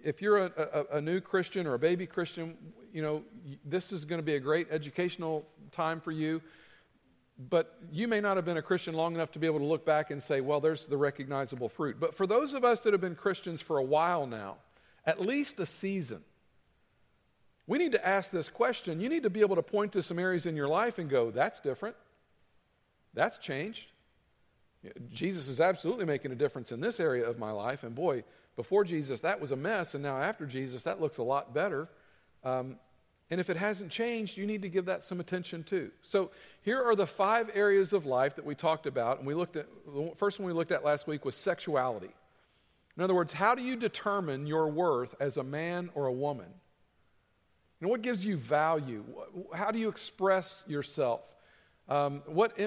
if 0.03 0.21
you're 0.21 0.45
a, 0.45 0.85
a, 0.91 0.97
a, 0.97 1.01
new 1.01 1.19
Christian 1.19 1.67
or 1.67 1.75
a 1.75 1.79
baby 1.79 2.05
Christian, 2.05 2.55
you 2.93 3.01
know, 3.01 3.23
this 3.65 3.91
is 3.91 4.05
going 4.05 4.19
to 4.19 4.25
be 4.25 4.35
a 4.35 4.39
great 4.39 4.67
educational 4.71 5.45
time 5.71 5.99
for 5.99 6.11
you. 6.11 6.41
But 7.49 7.77
you 7.91 8.07
may 8.07 8.21
not 8.21 8.37
have 8.37 8.45
been 8.45 8.57
a 8.57 8.61
Christian 8.61 8.93
long 8.93 9.15
enough 9.15 9.31
to 9.31 9.39
be 9.39 9.47
able 9.47 9.59
to 9.59 9.65
look 9.65 9.85
back 9.85 10.11
and 10.11 10.21
say, 10.21 10.41
well, 10.41 10.59
there's 10.59 10.85
the 10.85 10.97
recognizable 10.97 11.69
fruit. 11.69 11.99
But 11.99 12.13
for 12.13 12.27
those 12.27 12.53
of 12.53 12.63
us 12.63 12.81
that 12.81 12.93
have 12.93 13.01
been 13.01 13.15
Christians 13.15 13.61
for 13.61 13.77
a 13.77 13.83
while 13.83 14.27
now, 14.27 14.57
at 15.05 15.19
least 15.19 15.59
a 15.59 15.65
season, 15.65 16.21
we 17.65 17.77
need 17.77 17.93
to 17.93 18.07
ask 18.07 18.31
this 18.31 18.49
question. 18.49 18.99
You 18.99 19.09
need 19.09 19.23
to 19.23 19.29
be 19.29 19.41
able 19.41 19.55
to 19.55 19.63
point 19.63 19.93
to 19.93 20.03
some 20.03 20.19
areas 20.19 20.45
in 20.45 20.55
your 20.55 20.67
life 20.67 20.99
and 20.99 21.09
go, 21.09 21.31
that's 21.31 21.59
different. 21.59 21.95
That's 23.13 23.37
changed. 23.37 23.87
Jesus 25.11 25.47
is 25.47 25.59
absolutely 25.59 26.05
making 26.05 26.31
a 26.31 26.35
difference 26.35 26.71
in 26.71 26.81
this 26.81 26.99
area 26.99 27.27
of 27.27 27.39
my 27.39 27.51
life. 27.51 27.83
And 27.83 27.95
boy, 27.95 28.23
before 28.55 28.83
Jesus, 28.83 29.21
that 29.21 29.39
was 29.39 29.51
a 29.51 29.55
mess. 29.55 29.93
And 29.93 30.03
now 30.03 30.17
after 30.17 30.45
Jesus, 30.45 30.83
that 30.83 30.99
looks 30.99 31.17
a 31.17 31.23
lot 31.23 31.53
better. 31.53 31.87
Um, 32.43 32.77
and 33.31 33.39
if 33.39 33.49
it 33.49 33.57
hasn't 33.57 33.91
changed, 33.91 34.37
you 34.37 34.45
need 34.45 34.61
to 34.61 34.69
give 34.69 34.85
that 34.85 35.03
some 35.03 35.19
attention 35.19 35.63
too. 35.63 35.91
So 36.01 36.31
here 36.61 36.83
are 36.83 36.95
the 36.95 37.07
five 37.07 37.49
areas 37.53 37.93
of 37.93 38.05
life 38.05 38.35
that 38.35 38.45
we 38.45 38.55
talked 38.55 38.85
about. 38.85 39.19
And 39.19 39.27
we 39.27 39.33
looked 39.33 39.55
at 39.55 39.67
the 39.85 40.11
first 40.17 40.39
one 40.39 40.47
we 40.47 40.53
looked 40.53 40.71
at 40.71 40.83
last 40.83 41.07
week 41.07 41.25
was 41.25 41.35
sexuality. 41.35 42.11
In 42.95 43.03
other 43.03 43.15
words, 43.15 43.33
how 43.33 43.55
do 43.55 43.63
you 43.63 43.75
determine 43.75 44.45
your 44.45 44.67
worth 44.67 45.15
as 45.19 45.37
a 45.37 45.43
man 45.43 45.89
or 45.95 46.05
a 46.05 46.13
woman? 46.13 46.53
Know, 47.83 47.89
what 47.89 48.01
gives 48.01 48.23
you 48.23 48.37
value? 48.37 49.03
How 49.53 49.69
do 49.71 49.77
you 49.77 49.89
express 49.89 50.63
yourself? 50.67 51.21
Um, 51.89 52.23
what 52.25 52.57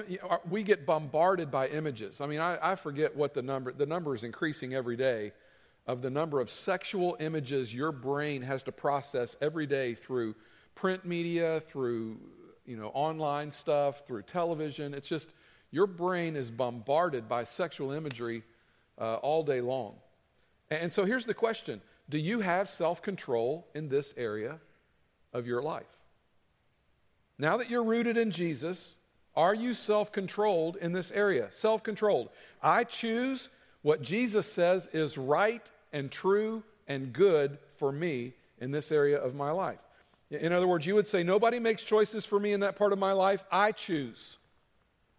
we 0.50 0.62
get 0.62 0.84
bombarded 0.84 1.50
by 1.50 1.68
images. 1.68 2.20
I 2.20 2.26
mean, 2.26 2.40
I, 2.40 2.58
I 2.72 2.74
forget 2.74 3.16
what 3.16 3.32
the 3.32 3.42
number. 3.42 3.72
The 3.72 3.86
number 3.86 4.14
is 4.14 4.24
increasing 4.24 4.74
every 4.74 4.96
day 4.96 5.32
of 5.86 6.02
the 6.02 6.10
number 6.10 6.40
of 6.40 6.50
sexual 6.50 7.16
images 7.20 7.72
your 7.72 7.92
brain 7.92 8.42
has 8.42 8.62
to 8.64 8.72
process 8.72 9.36
every 9.40 9.66
day 9.66 9.94
through 9.94 10.34
print 10.74 11.04
media, 11.04 11.62
through 11.68 12.18
you 12.66 12.76
know 12.76 12.88
online 12.88 13.50
stuff, 13.50 14.02
through 14.06 14.22
television. 14.22 14.94
It's 14.94 15.08
just 15.08 15.30
your 15.70 15.86
brain 15.86 16.36
is 16.36 16.50
bombarded 16.50 17.28
by 17.28 17.44
sexual 17.44 17.92
imagery 17.92 18.42
uh, 18.98 19.14
all 19.16 19.42
day 19.42 19.60
long. 19.60 19.94
And 20.70 20.92
so 20.92 21.04
here's 21.04 21.24
the 21.24 21.34
question: 21.34 21.80
Do 22.08 22.18
you 22.18 22.40
have 22.40 22.68
self-control 22.68 23.66
in 23.74 23.88
this 23.88 24.12
area 24.16 24.58
of 25.32 25.46
your 25.46 25.62
life? 25.62 25.86
Now 27.38 27.56
that 27.58 27.70
you're 27.70 27.84
rooted 27.84 28.16
in 28.16 28.30
Jesus, 28.30 28.96
are 29.36 29.54
you 29.54 29.74
self 29.74 30.12
controlled 30.12 30.76
in 30.76 30.92
this 30.92 31.12
area? 31.12 31.48
Self 31.52 31.82
controlled. 31.82 32.30
I 32.62 32.84
choose 32.84 33.48
what 33.82 34.02
Jesus 34.02 34.50
says 34.50 34.88
is 34.92 35.18
right 35.18 35.70
and 35.92 36.10
true 36.10 36.62
and 36.88 37.12
good 37.12 37.58
for 37.76 37.92
me 37.92 38.34
in 38.58 38.70
this 38.70 38.90
area 38.90 39.18
of 39.18 39.34
my 39.34 39.50
life. 39.50 39.78
In 40.30 40.52
other 40.52 40.66
words, 40.66 40.86
you 40.86 40.94
would 40.94 41.06
say, 41.06 41.22
Nobody 41.22 41.58
makes 41.58 41.82
choices 41.82 42.24
for 42.24 42.40
me 42.40 42.52
in 42.52 42.60
that 42.60 42.76
part 42.76 42.92
of 42.92 42.98
my 42.98 43.12
life. 43.12 43.44
I 43.50 43.72
choose. 43.72 44.38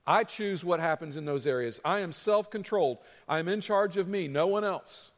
I 0.06 0.24
choose 0.24 0.64
what 0.64 0.80
happens 0.80 1.18
in 1.18 1.26
those 1.26 1.46
areas. 1.46 1.80
I 1.84 2.00
am 2.00 2.14
self 2.14 2.50
controlled. 2.50 2.98
I 3.28 3.40
am 3.40 3.48
in 3.48 3.62
charge 3.62 3.98
of 3.98 4.08
me, 4.08 4.28
no 4.28 4.48
one 4.48 4.64
else. 4.64 5.12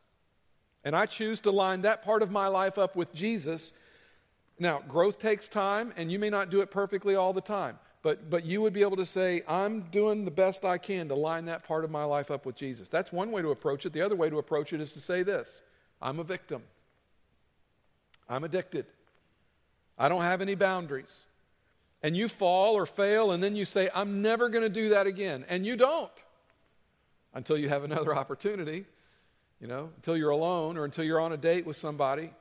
And 0.84 0.96
I 0.96 1.06
choose 1.06 1.40
to 1.42 1.52
line 1.52 1.82
that 1.82 2.04
part 2.04 2.24
of 2.24 2.32
my 2.32 2.48
life 2.48 2.78
up 2.78 2.96
with 2.96 3.14
Jesus. 3.14 3.74
Now, 4.58 4.82
growth 4.88 5.20
takes 5.20 5.48
time, 5.48 5.94
and 5.96 6.12
you 6.12 6.20
may 6.20 6.30
not 6.30 6.50
do 6.50 6.62
it 6.62 6.72
perfectly 6.72 7.16
all 7.16 7.34
the 7.34 7.42
time. 7.42 7.78
But, 8.02 8.30
but 8.30 8.46
you 8.46 8.62
would 8.62 8.74
be 8.74 8.82
able 8.82 8.98
to 8.98 9.06
say, 9.06 9.44
I'm 9.48 9.82
doing 9.92 10.24
the 10.24 10.32
best 10.32 10.64
I 10.64 10.78
can 10.78 11.10
to 11.10 11.16
line 11.16 11.46
that 11.46 11.64
part 11.64 11.84
of 11.84 11.92
my 11.92 12.06
life 12.06 12.32
up 12.32 12.46
with 12.46 12.56
Jesus. 12.56 12.88
That's 12.88 13.12
one 13.12 13.32
way 13.32 13.42
to 13.42 13.50
approach 13.50 13.86
it. 13.86 13.92
The 13.92 14.02
other 14.02 14.16
way 14.16 14.30
to 14.30 14.38
approach 14.38 14.72
it 14.72 14.80
is 14.80 14.94
to 14.94 15.02
say 15.02 15.24
this 15.24 15.62
I'm 16.02 16.20
a 16.20 16.24
victim. 16.24 16.64
I'm 18.30 18.44
addicted. 18.44 18.86
I 19.98 20.08
don't 20.08 20.22
have 20.22 20.42
any 20.42 20.56
boundaries. 20.56 21.26
And 22.02 22.16
you 22.16 22.30
fall 22.30 22.76
or 22.76 22.86
fail, 22.86 23.32
and 23.32 23.44
then 23.44 23.58
you 23.58 23.66
say, 23.66 23.90
I'm 23.94 24.22
never 24.22 24.48
going 24.48 24.64
to 24.64 24.70
do 24.70 24.90
that 24.90 25.06
again. 25.06 25.44
And 25.50 25.66
you 25.66 25.76
don't 25.76 26.12
until 27.34 27.58
you 27.58 27.68
have 27.68 27.84
another 27.84 28.16
opportunity, 28.18 28.86
you 29.60 29.68
know, 29.68 29.90
until 29.98 30.16
you're 30.16 30.30
alone 30.30 30.78
or 30.78 30.86
until 30.86 31.04
you're 31.04 31.20
on 31.20 31.34
a 31.34 31.38
date 31.38 31.66
with 31.66 31.76
somebody. 31.76 32.32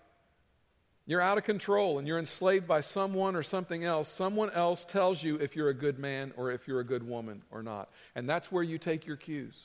You're 1.08 1.22
out 1.22 1.38
of 1.38 1.44
control 1.44 1.98
and 1.98 2.06
you're 2.06 2.18
enslaved 2.18 2.68
by 2.68 2.82
someone 2.82 3.34
or 3.34 3.42
something 3.42 3.82
else. 3.82 4.10
Someone 4.10 4.50
else 4.50 4.84
tells 4.84 5.22
you 5.22 5.36
if 5.36 5.56
you're 5.56 5.70
a 5.70 5.74
good 5.74 5.98
man 5.98 6.34
or 6.36 6.50
if 6.52 6.68
you're 6.68 6.80
a 6.80 6.84
good 6.84 7.02
woman 7.02 7.40
or 7.50 7.62
not. 7.62 7.88
And 8.14 8.28
that's 8.28 8.52
where 8.52 8.62
you 8.62 8.76
take 8.76 9.06
your 9.06 9.16
cues. 9.16 9.56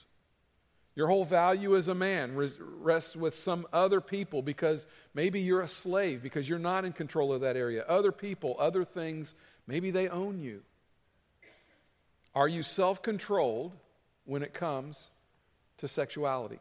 Your 0.95 1.07
whole 1.07 1.25
value 1.25 1.75
as 1.75 1.89
a 1.89 1.95
man 1.95 2.37
rests 2.79 3.17
with 3.17 3.35
some 3.35 3.67
other 3.73 3.99
people 3.99 4.41
because 4.41 4.85
maybe 5.13 5.41
you're 5.41 5.59
a 5.59 5.67
slave 5.67 6.23
because 6.23 6.47
you're 6.47 6.59
not 6.59 6.85
in 6.85 6.93
control 6.93 7.33
of 7.33 7.41
that 7.41 7.57
area. 7.57 7.83
Other 7.89 8.13
people, 8.13 8.55
other 8.57 8.85
things, 8.85 9.33
maybe 9.67 9.91
they 9.91 10.07
own 10.07 10.39
you. 10.39 10.61
Are 12.33 12.47
you 12.47 12.63
self 12.63 13.01
controlled 13.01 13.73
when 14.23 14.43
it 14.43 14.53
comes 14.53 15.09
to 15.79 15.89
sexuality? 15.89 16.59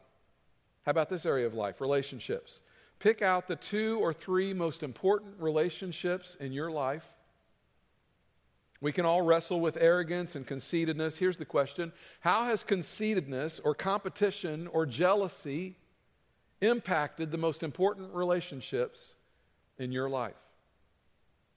How 0.85 0.89
about 0.89 1.09
this 1.09 1.25
area 1.25 1.47
of 1.47 1.53
life? 1.53 1.79
Relationships. 1.79 2.59
Pick 3.03 3.21
out 3.21 3.49
the 3.49 3.57
two 3.57 3.99
or 3.99 4.13
three 4.13 4.53
most 4.53 4.81
important 4.81 5.33
relationships 5.37 6.37
in 6.39 6.53
your 6.53 6.71
life. 6.71 7.03
We 8.79 8.93
can 8.93 9.05
all 9.05 9.21
wrestle 9.21 9.59
with 9.59 9.75
arrogance 9.75 10.37
and 10.37 10.47
conceitedness. 10.47 11.17
Here's 11.17 11.35
the 11.35 11.43
question 11.43 11.91
How 12.21 12.45
has 12.45 12.63
conceitedness 12.63 13.59
or 13.59 13.75
competition 13.75 14.67
or 14.67 14.85
jealousy 14.85 15.75
impacted 16.61 17.29
the 17.29 17.37
most 17.37 17.61
important 17.61 18.13
relationships 18.13 19.15
in 19.77 19.91
your 19.91 20.09
life? 20.09 20.39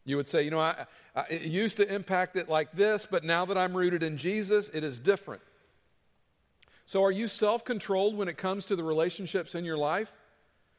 You 0.05 0.17
would 0.17 0.29
say, 0.29 0.43
you 0.43 0.51
know, 0.51 0.59
I, 0.59 0.87
I, 1.15 1.27
it 1.31 1.43
used 1.43 1.77
to 1.77 1.95
impact 1.95 2.35
it 2.35 2.49
like 2.49 2.73
this, 2.73 3.07
but 3.09 3.23
now 3.23 3.45
that 3.45 3.57
I'm 3.57 3.77
rooted 3.77 4.03
in 4.03 4.17
Jesus, 4.17 4.69
it 4.71 4.83
is 4.83 4.99
different. 4.99 5.43
So, 6.87 7.05
are 7.05 7.13
you 7.13 7.29
self 7.29 7.65
controlled 7.65 8.17
when 8.17 8.27
it 8.27 8.37
comes 8.37 8.67
to 8.67 8.75
the 8.75 8.83
relationships 8.83 9.55
in 9.55 9.65
your 9.65 9.79
life? 9.79 10.13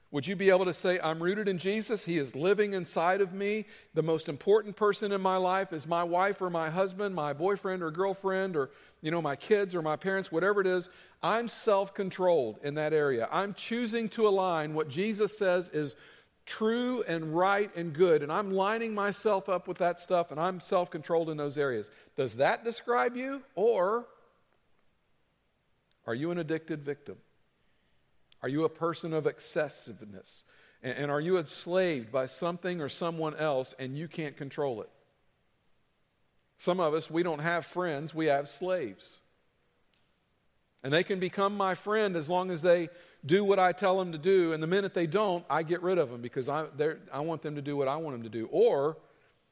Would 0.09 0.25
you 0.25 0.37
be 0.37 0.49
able 0.49 0.65
to 0.65 0.73
say, 0.73 0.99
I'm 1.01 1.21
rooted 1.21 1.49
in 1.49 1.57
Jesus? 1.57 2.05
He 2.05 2.17
is 2.17 2.33
living 2.33 2.73
inside 2.73 3.19
of 3.19 3.33
me. 3.33 3.65
The 3.93 4.03
most 4.03 4.29
important 4.29 4.77
person 4.77 5.11
in 5.11 5.19
my 5.19 5.35
life 5.35 5.73
is 5.73 5.85
my 5.85 6.03
wife 6.03 6.41
or 6.41 6.49
my 6.49 6.69
husband, 6.69 7.13
my 7.13 7.33
boyfriend 7.33 7.83
or 7.83 7.91
girlfriend, 7.91 8.55
or 8.55 8.69
you 9.01 9.11
know, 9.11 9.21
my 9.21 9.35
kids 9.35 9.75
or 9.75 9.81
my 9.81 9.97
parents, 9.97 10.31
whatever 10.31 10.61
it 10.61 10.67
is. 10.67 10.89
I'm 11.21 11.49
self 11.49 11.93
controlled 11.93 12.59
in 12.63 12.75
that 12.75 12.93
area. 12.93 13.27
I'm 13.31 13.53
choosing 13.53 14.07
to 14.09 14.27
align 14.27 14.73
what 14.73 14.87
Jesus 14.87 15.37
says 15.37 15.67
is 15.69 15.97
true 16.45 17.03
and 17.05 17.35
right 17.35 17.69
and 17.75 17.91
good, 17.91 18.23
and 18.23 18.31
I'm 18.31 18.51
lining 18.51 18.95
myself 18.95 19.49
up 19.49 19.67
with 19.67 19.79
that 19.79 19.99
stuff, 19.99 20.31
and 20.31 20.39
I'm 20.39 20.61
self 20.61 20.89
controlled 20.89 21.29
in 21.29 21.35
those 21.35 21.57
areas. 21.57 21.89
Does 22.15 22.37
that 22.37 22.63
describe 22.63 23.17
you? 23.17 23.43
Or 23.55 24.05
are 26.05 26.15
you 26.15 26.31
an 26.31 26.37
addicted 26.37 26.83
victim? 26.85 27.17
Are 28.47 28.49
you 28.49 28.63
a 28.63 28.69
person 28.69 29.11
of 29.11 29.27
excessiveness? 29.27 30.43
And, 30.81 31.11
are 31.11 31.19
you 31.19 31.37
enslaved 31.37 32.13
by 32.13 32.27
something 32.27 32.79
or 32.79 32.87
someone 32.87 33.35
else 33.35 33.75
and 33.77 33.97
you 33.97 34.07
can't 34.07 34.37
control 34.37 34.81
it? 34.81 34.89
Some 36.57 36.79
of 36.79 36.93
us, 36.93 37.11
we 37.11 37.23
don't 37.23 37.39
have 37.39 37.65
friends, 37.65 38.15
we 38.15 38.27
have 38.27 38.47
slaves. 38.47 39.17
And 40.81 40.93
they 40.93 41.03
can 41.03 41.19
become 41.19 41.57
my 41.57 41.75
friend 41.75 42.15
as 42.15 42.29
long 42.29 42.49
as 42.49 42.61
they 42.61 42.87
do 43.25 43.43
what 43.43 43.59
I 43.59 43.73
tell 43.73 43.99
them 43.99 44.13
to 44.13 44.17
do. 44.17 44.53
And 44.53 44.63
the 44.63 44.67
minute 44.67 44.93
they 44.93 45.07
don't, 45.07 45.43
I 45.49 45.61
get 45.63 45.83
rid 45.83 45.97
of 45.97 46.09
them 46.09 46.21
because 46.21 46.47
I, 46.47 46.67
I 47.11 47.19
want 47.19 47.41
them 47.41 47.55
to 47.55 47.61
do 47.61 47.75
what 47.75 47.89
I 47.89 47.97
want 47.97 48.15
them 48.15 48.23
to 48.23 48.29
do. 48.29 48.47
Or 48.49 48.95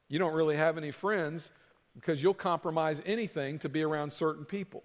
you 0.08 0.18
don't 0.18 0.32
really 0.32 0.56
have 0.56 0.78
any 0.78 0.90
friends 0.90 1.50
because 1.94 2.22
you'll 2.22 2.32
compromise 2.32 3.02
anything 3.04 3.58
to 3.58 3.68
be 3.68 3.82
around 3.82 4.10
certain 4.10 4.46
people. 4.46 4.84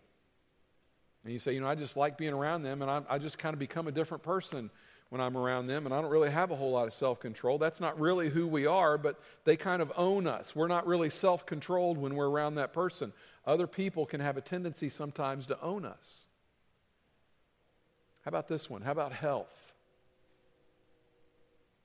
And 1.23 1.31
you 1.31 1.39
say, 1.39 1.53
you 1.53 1.61
know, 1.61 1.67
I 1.67 1.75
just 1.75 1.95
like 1.95 2.17
being 2.17 2.33
around 2.33 2.63
them, 2.63 2.81
and 2.81 2.89
I, 2.89 3.01
I 3.09 3.17
just 3.17 3.37
kind 3.37 3.53
of 3.53 3.59
become 3.59 3.87
a 3.87 3.91
different 3.91 4.23
person 4.23 4.69
when 5.09 5.21
I'm 5.21 5.35
around 5.37 5.67
them, 5.67 5.85
and 5.85 5.93
I 5.93 6.01
don't 6.01 6.09
really 6.09 6.31
have 6.31 6.51
a 6.51 6.55
whole 6.55 6.71
lot 6.71 6.87
of 6.87 6.93
self 6.93 7.19
control. 7.19 7.57
That's 7.57 7.79
not 7.79 7.99
really 7.99 8.29
who 8.29 8.47
we 8.47 8.65
are, 8.65 8.97
but 8.97 9.19
they 9.43 9.57
kind 9.57 9.81
of 9.81 9.91
own 9.97 10.25
us. 10.25 10.55
We're 10.55 10.67
not 10.67 10.87
really 10.87 11.09
self 11.09 11.45
controlled 11.45 11.97
when 11.97 12.15
we're 12.15 12.29
around 12.29 12.55
that 12.55 12.73
person. 12.73 13.13
Other 13.45 13.67
people 13.67 14.05
can 14.05 14.21
have 14.21 14.37
a 14.37 14.41
tendency 14.41 14.89
sometimes 14.89 15.47
to 15.47 15.61
own 15.61 15.85
us. 15.85 16.21
How 18.23 18.29
about 18.29 18.47
this 18.47 18.69
one? 18.69 18.81
How 18.81 18.91
about 18.91 19.11
health? 19.11 19.73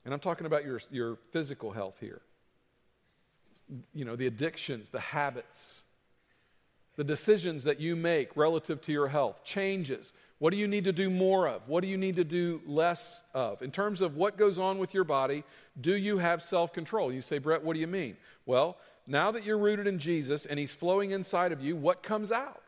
And 0.05 0.13
I'm 0.13 0.19
talking 0.19 0.45
about 0.45 0.63
your, 0.63 0.79
your 0.89 1.17
physical 1.31 1.71
health 1.71 1.97
here. 1.99 2.21
You 3.93 4.05
know, 4.05 4.15
the 4.15 4.27
addictions, 4.27 4.89
the 4.89 5.01
habits 5.01 5.81
the 6.97 7.03
decisions 7.03 7.63
that 7.63 7.79
you 7.79 7.95
make 7.95 8.35
relative 8.35 8.81
to 8.81 8.91
your 8.91 9.07
health 9.07 9.43
changes. 9.43 10.11
What 10.39 10.51
do 10.51 10.57
you 10.57 10.67
need 10.67 10.83
to 10.85 10.91
do 10.91 11.09
more 11.09 11.47
of? 11.47 11.67
What 11.67 11.81
do 11.81 11.87
you 11.87 11.97
need 11.97 12.17
to 12.17 12.23
do 12.23 12.61
less 12.65 13.21
of? 13.33 13.61
In 13.61 13.71
terms 13.71 14.01
of 14.01 14.15
what 14.15 14.37
goes 14.37 14.59
on 14.59 14.77
with 14.77 14.93
your 14.93 15.03
body, 15.03 15.43
do 15.79 15.95
you 15.95 16.17
have 16.17 16.43
self 16.43 16.73
control? 16.73 17.13
You 17.13 17.21
say, 17.21 17.37
Brett, 17.37 17.63
what 17.63 17.73
do 17.73 17.79
you 17.79 17.87
mean? 17.87 18.17
Well, 18.45 18.77
now 19.07 19.31
that 19.31 19.45
you're 19.45 19.57
rooted 19.57 19.87
in 19.87 19.99
Jesus 19.99 20.45
and 20.45 20.59
He's 20.59 20.73
flowing 20.73 21.11
inside 21.11 21.51
of 21.51 21.61
you, 21.61 21.75
what 21.75 22.03
comes 22.03 22.31
out? 22.31 22.63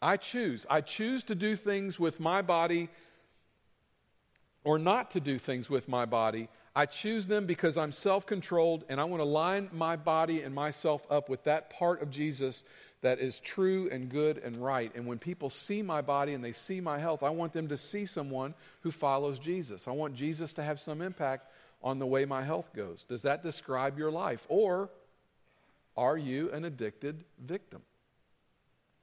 I 0.00 0.16
choose. 0.16 0.64
I 0.70 0.80
choose 0.80 1.24
to 1.24 1.34
do 1.34 1.56
things 1.56 1.98
with 1.98 2.20
my 2.20 2.42
body 2.42 2.88
or 4.64 4.78
not 4.78 5.12
to 5.12 5.20
do 5.20 5.38
things 5.38 5.70
with 5.70 5.88
my 5.88 6.04
body. 6.04 6.48
I 6.76 6.84
choose 6.84 7.26
them 7.26 7.46
because 7.46 7.78
I'm 7.78 7.90
self 7.90 8.26
controlled 8.26 8.84
and 8.90 9.00
I 9.00 9.04
want 9.04 9.20
to 9.22 9.24
line 9.24 9.70
my 9.72 9.96
body 9.96 10.42
and 10.42 10.54
myself 10.54 11.06
up 11.10 11.30
with 11.30 11.42
that 11.44 11.70
part 11.70 12.02
of 12.02 12.10
Jesus 12.10 12.62
that 13.00 13.18
is 13.18 13.40
true 13.40 13.88
and 13.90 14.10
good 14.10 14.36
and 14.36 14.62
right. 14.62 14.92
And 14.94 15.06
when 15.06 15.18
people 15.18 15.48
see 15.48 15.80
my 15.80 16.02
body 16.02 16.34
and 16.34 16.44
they 16.44 16.52
see 16.52 16.82
my 16.82 16.98
health, 16.98 17.22
I 17.22 17.30
want 17.30 17.54
them 17.54 17.68
to 17.68 17.78
see 17.78 18.04
someone 18.04 18.52
who 18.82 18.90
follows 18.90 19.38
Jesus. 19.38 19.88
I 19.88 19.92
want 19.92 20.14
Jesus 20.14 20.52
to 20.54 20.62
have 20.62 20.78
some 20.78 21.00
impact 21.00 21.50
on 21.82 21.98
the 21.98 22.06
way 22.06 22.26
my 22.26 22.42
health 22.42 22.70
goes. 22.74 23.06
Does 23.08 23.22
that 23.22 23.42
describe 23.42 23.98
your 23.98 24.10
life? 24.10 24.44
Or 24.50 24.90
are 25.96 26.18
you 26.18 26.50
an 26.52 26.66
addicted 26.66 27.24
victim? 27.42 27.80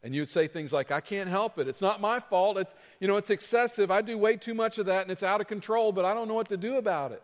And 0.04 0.14
you'd 0.14 0.30
say 0.30 0.48
things 0.48 0.72
like, 0.72 0.92
I 0.92 1.02
can't 1.02 1.30
help 1.30 1.58
it. 1.58 1.68
It's 1.68 1.82
not 1.82 2.02
my 2.02 2.20
fault. 2.20 2.60
It's, 2.60 2.76
you 3.00 3.08
know, 3.08 3.18
it's 3.18 3.32
excessive. 3.32 3.90
I 3.90 4.02
do 4.02 4.16
way 4.16 4.36
too 4.36 4.54
much 4.54 4.78
of 4.78 4.86
that 4.86 5.02
and 5.04 5.12
it's 5.12 5.24
out 5.24 5.42
of 5.42 5.48
control, 5.48 5.92
but 5.92 6.06
I 6.06 6.14
don't 6.14 6.28
know 6.28 6.36
what 6.36 6.50
to 6.50 6.58
do 6.58 6.78
about 6.78 7.14
it. 7.14 7.24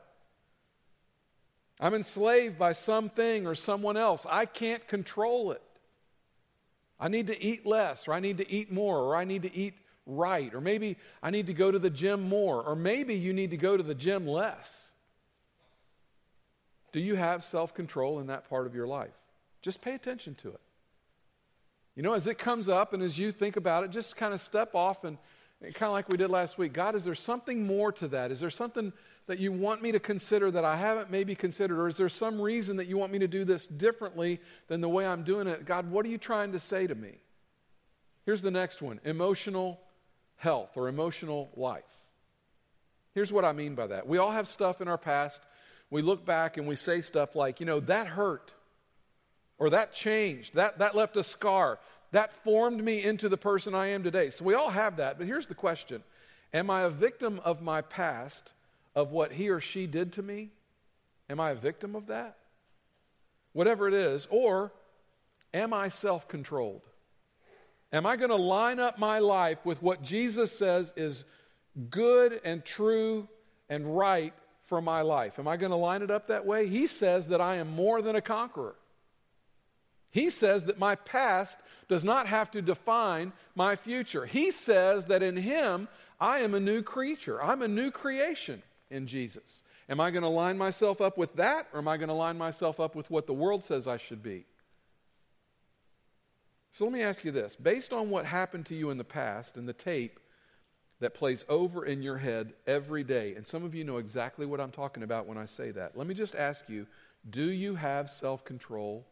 I'm 1.79 1.93
enslaved 1.93 2.57
by 2.57 2.73
something 2.73 3.47
or 3.47 3.55
someone 3.55 3.95
else. 3.95 4.25
I 4.29 4.45
can't 4.45 4.85
control 4.87 5.51
it. 5.51 5.61
I 6.99 7.07
need 7.07 7.27
to 7.27 7.41
eat 7.41 7.65
less, 7.65 8.07
or 8.07 8.13
I 8.13 8.19
need 8.19 8.37
to 8.39 8.51
eat 8.51 8.71
more, 8.71 8.97
or 8.97 9.15
I 9.15 9.23
need 9.23 9.43
to 9.43 9.55
eat 9.55 9.75
right, 10.05 10.53
or 10.53 10.59
maybe 10.59 10.97
I 11.23 11.29
need 11.29 11.47
to 11.47 11.53
go 11.53 11.71
to 11.71 11.79
the 11.79 11.89
gym 11.89 12.27
more, 12.27 12.61
or 12.61 12.75
maybe 12.75 13.15
you 13.15 13.31
need 13.31 13.51
to 13.51 13.57
go 13.57 13.77
to 13.77 13.83
the 13.83 13.95
gym 13.95 14.27
less. 14.27 14.91
Do 16.91 16.99
you 16.99 17.15
have 17.15 17.43
self 17.43 17.73
control 17.73 18.19
in 18.19 18.27
that 18.27 18.49
part 18.49 18.65
of 18.65 18.75
your 18.75 18.87
life? 18.87 19.13
Just 19.61 19.81
pay 19.81 19.93
attention 19.93 20.35
to 20.35 20.49
it. 20.49 20.61
You 21.95 22.03
know, 22.03 22.13
as 22.13 22.27
it 22.27 22.37
comes 22.37 22.69
up 22.69 22.93
and 22.93 23.03
as 23.03 23.17
you 23.17 23.31
think 23.31 23.55
about 23.55 23.83
it, 23.83 23.91
just 23.91 24.15
kind 24.15 24.33
of 24.33 24.41
step 24.41 24.75
off 24.75 25.03
and, 25.03 25.17
and 25.17 25.17
kind 25.61 25.83
of 25.83 25.91
like 25.91 26.09
we 26.09 26.17
did 26.17 26.29
last 26.29 26.57
week 26.57 26.73
God, 26.73 26.95
is 26.95 27.03
there 27.03 27.15
something 27.15 27.65
more 27.65 27.91
to 27.93 28.07
that? 28.09 28.31
Is 28.31 28.39
there 28.39 28.49
something 28.49 28.93
that 29.27 29.39
you 29.39 29.51
want 29.51 29.81
me 29.81 29.91
to 29.91 29.99
consider 29.99 30.49
that 30.49 30.65
I 30.65 30.75
haven't 30.75 31.11
maybe 31.11 31.35
considered? 31.35 31.79
Or 31.79 31.87
is 31.87 31.97
there 31.97 32.09
some 32.09 32.41
reason 32.41 32.77
that 32.77 32.87
you 32.87 32.97
want 32.97 33.11
me 33.11 33.19
to 33.19 33.27
do 33.27 33.45
this 33.45 33.67
differently 33.67 34.41
than 34.67 34.81
the 34.81 34.89
way 34.89 35.05
I'm 35.05 35.23
doing 35.23 35.47
it? 35.47 35.65
God, 35.65 35.91
what 35.91 36.05
are 36.05 36.09
you 36.09 36.17
trying 36.17 36.53
to 36.53 36.59
say 36.59 36.87
to 36.87 36.95
me? 36.95 37.19
Here's 38.25 38.41
the 38.41 38.51
next 38.51 38.81
one 38.81 38.99
emotional 39.03 39.79
health 40.37 40.71
or 40.75 40.87
emotional 40.87 41.49
life. 41.55 41.83
Here's 43.13 43.31
what 43.31 43.45
I 43.45 43.53
mean 43.53 43.75
by 43.75 43.87
that. 43.87 44.07
We 44.07 44.17
all 44.17 44.31
have 44.31 44.47
stuff 44.47 44.81
in 44.81 44.87
our 44.87 44.97
past. 44.97 45.41
We 45.89 46.01
look 46.01 46.25
back 46.25 46.57
and 46.57 46.67
we 46.67 46.75
say 46.75 47.01
stuff 47.01 47.35
like, 47.35 47.59
you 47.59 47.65
know, 47.65 47.79
that 47.81 48.07
hurt, 48.07 48.53
or 49.57 49.71
that 49.71 49.93
changed, 49.93 50.55
that, 50.55 50.79
that 50.79 50.95
left 50.95 51.17
a 51.17 51.23
scar, 51.23 51.79
that 52.11 52.33
formed 52.43 52.83
me 52.83 53.03
into 53.03 53.29
the 53.29 53.37
person 53.37 53.75
I 53.75 53.87
am 53.87 54.03
today. 54.03 54.29
So 54.29 54.45
we 54.45 54.55
all 54.55 54.69
have 54.69 54.97
that. 54.97 55.17
But 55.17 55.27
here's 55.27 55.47
the 55.47 55.55
question 55.55 56.03
Am 56.53 56.69
I 56.69 56.81
a 56.81 56.89
victim 56.89 57.39
of 57.43 57.61
my 57.61 57.81
past? 57.81 58.53
of 58.95 59.11
what 59.11 59.31
he 59.31 59.49
or 59.49 59.59
she 59.59 59.87
did 59.87 60.13
to 60.13 60.21
me? 60.21 60.49
Am 61.29 61.39
I 61.39 61.51
a 61.51 61.55
victim 61.55 61.95
of 61.95 62.07
that? 62.07 62.37
Whatever 63.53 63.87
it 63.87 63.93
is. 63.93 64.27
Or 64.29 64.71
am 65.53 65.73
I 65.73 65.89
self 65.89 66.27
controlled? 66.27 66.81
Am 67.91 68.05
I 68.05 68.17
going 68.17 68.29
to 68.29 68.35
line 68.35 68.79
up 68.79 68.99
my 68.99 69.19
life 69.19 69.65
with 69.65 69.81
what 69.81 70.03
Jesus 70.03 70.55
says 70.55 70.93
is 70.95 71.23
good 71.89 72.39
and 72.43 72.63
true 72.63 73.27
and 73.67 73.97
right 73.97 74.33
for 74.65 74.81
my 74.81 75.01
life? 75.01 75.39
Am 75.39 75.47
I 75.47 75.57
going 75.57 75.71
to 75.71 75.77
line 75.77 76.03
it 76.03 76.11
up 76.11 76.27
that 76.27 76.45
way? 76.45 76.67
He 76.67 76.85
says 76.85 77.29
that 77.29 77.41
I 77.41 77.55
am 77.55 77.75
more 77.75 78.01
than 78.01 78.15
a 78.15 78.21
conqueror. 78.21 78.75
He 80.11 80.29
says 80.29 80.65
that 80.65 80.79
my 80.79 80.95
past 80.95 81.57
does 81.87 82.03
not 82.03 82.27
have 82.27 82.51
to 82.51 82.61
define 82.61 83.33
my 83.55 83.75
future. 83.75 84.25
He 84.25 84.51
says 84.51 85.05
that 85.05 85.23
in 85.23 85.37
Him 85.37 85.87
I 86.19 86.39
am 86.39 86.53
a 86.53 86.59
new 86.59 86.81
creature, 86.81 87.41
I'm 87.41 87.61
a 87.61 87.67
new 87.67 87.91
creation 87.91 88.61
in 88.89 89.07
Jesus? 89.07 89.61
Am 89.87 89.99
I 89.99 90.11
going 90.11 90.23
to 90.23 90.29
line 90.29 90.57
myself 90.57 91.01
up 91.01 91.17
with 91.17 91.35
that, 91.35 91.67
or 91.73 91.79
am 91.79 91.87
I 91.87 91.97
going 91.97 92.09
to 92.09 92.13
line 92.13 92.37
myself 92.37 92.79
up 92.79 92.95
with 92.95 93.09
what 93.09 93.25
the 93.25 93.33
world 93.33 93.63
says 93.63 93.87
I 93.87 93.97
should 93.97 94.21
be? 94.21 94.45
So 96.71 96.85
let 96.85 96.93
me 96.93 97.01
ask 97.01 97.25
you 97.25 97.31
this 97.31 97.55
based 97.55 97.93
on 97.93 98.09
what 98.09 98.25
happened 98.25 98.65
to 98.67 98.75
you 98.75 98.89
in 98.89 98.97
the 98.97 99.03
past 99.03 99.57
and 99.57 99.67
the 99.67 99.73
tape 99.73 100.19
that 100.99 101.13
plays 101.13 101.45
over 101.47 101.85
in 101.85 102.01
your 102.01 102.17
head 102.17 102.53
every 102.67 103.03
day, 103.03 103.33
and 103.35 103.47
some 103.47 103.63
of 103.63 103.73
you 103.73 103.83
know 103.83 103.97
exactly 103.97 104.45
what 104.45 104.59
I'm 104.59 104.71
talking 104.71 105.03
about 105.03 105.25
when 105.25 105.37
I 105.37 105.45
say 105.45 105.71
that, 105.71 105.97
let 105.97 106.07
me 106.07 106.13
just 106.13 106.35
ask 106.35 106.67
you 106.67 106.85
do 107.29 107.49
you 107.49 107.75
have 107.75 108.09
self 108.09 108.45
control 108.45 109.05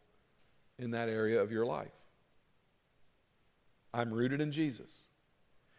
in 0.79 0.91
that 0.91 1.09
area 1.09 1.41
of 1.41 1.51
your 1.51 1.65
life? 1.65 1.91
I'm 3.93 4.13
rooted 4.13 4.41
in 4.41 4.51
Jesus. 4.51 4.91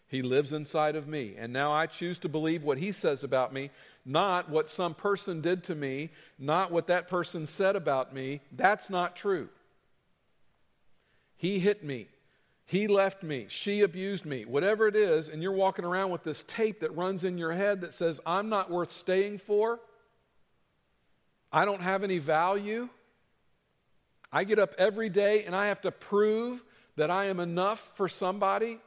He 0.09 0.23
lives 0.23 0.53
inside 0.53 0.97
of 0.97 1.07
me. 1.07 1.35
And 1.39 1.53
now 1.53 1.73
I 1.73 1.87
choose 1.87 2.19
to 2.21 2.29
believe 2.29 2.65
what 2.65 2.79
he 2.79 2.93
says 2.93 3.23
about 3.23 3.53
me, 3.53 3.71
not 4.05 4.49
what 4.49 4.71
some 4.71 4.95
person 4.95 5.41
did 5.41 5.65
to 5.65 5.75
me, 5.75 6.11
not 6.39 6.73
what 6.73 6.87
that 6.87 7.09
person 7.09 7.47
said 7.47 7.77
about 7.77 8.15
me. 8.15 8.41
That's 8.51 8.89
not 8.89 9.17
true. 9.17 9.51
He 11.37 11.59
hit 11.59 11.85
me. 11.85 12.09
He 12.65 12.87
left 12.87 13.23
me. 13.23 13.47
She 13.49 13.83
abused 13.83 14.25
me. 14.25 14.45
Whatever 14.45 14.89
it 14.89 14.97
is, 14.97 15.29
and 15.29 15.43
you're 15.43 15.53
walking 15.53 15.85
around 15.85 16.11
with 16.11 16.23
this 16.23 16.43
tape 16.49 16.81
that 16.81 16.97
runs 16.97 17.25
in 17.25 17.39
your 17.39 17.53
head 17.53 17.83
that 17.83 17.95
says, 17.95 18.21
I'm 18.27 18.49
not 18.49 18.71
worth 18.71 18.93
staying 18.93 19.39
for. 19.39 19.79
I 21.53 21.65
don't 21.65 21.83
have 21.83 22.03
any 22.03 22.19
value. 22.19 22.89
I 24.33 24.45
get 24.45 24.59
up 24.59 24.75
every 24.79 25.09
day 25.09 25.45
and 25.45 25.55
I 25.55 25.67
have 25.67 25.81
to 25.83 25.91
prove 25.91 26.63
that 26.97 27.11
I 27.11 27.27
am 27.27 27.41
enough 27.41 27.93
for 27.95 28.09
somebody. 28.09 28.79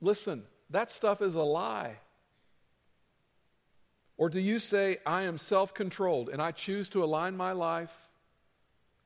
Listen, 0.00 0.44
that 0.70 0.90
stuff 0.90 1.22
is 1.22 1.34
a 1.34 1.42
lie. 1.42 1.96
Or 4.16 4.28
do 4.28 4.40
you 4.40 4.58
say, 4.58 4.98
I 5.04 5.22
am 5.22 5.38
self 5.38 5.74
controlled 5.74 6.28
and 6.28 6.40
I 6.40 6.52
choose 6.52 6.88
to 6.90 7.04
align 7.04 7.36
my 7.36 7.52
life 7.52 7.92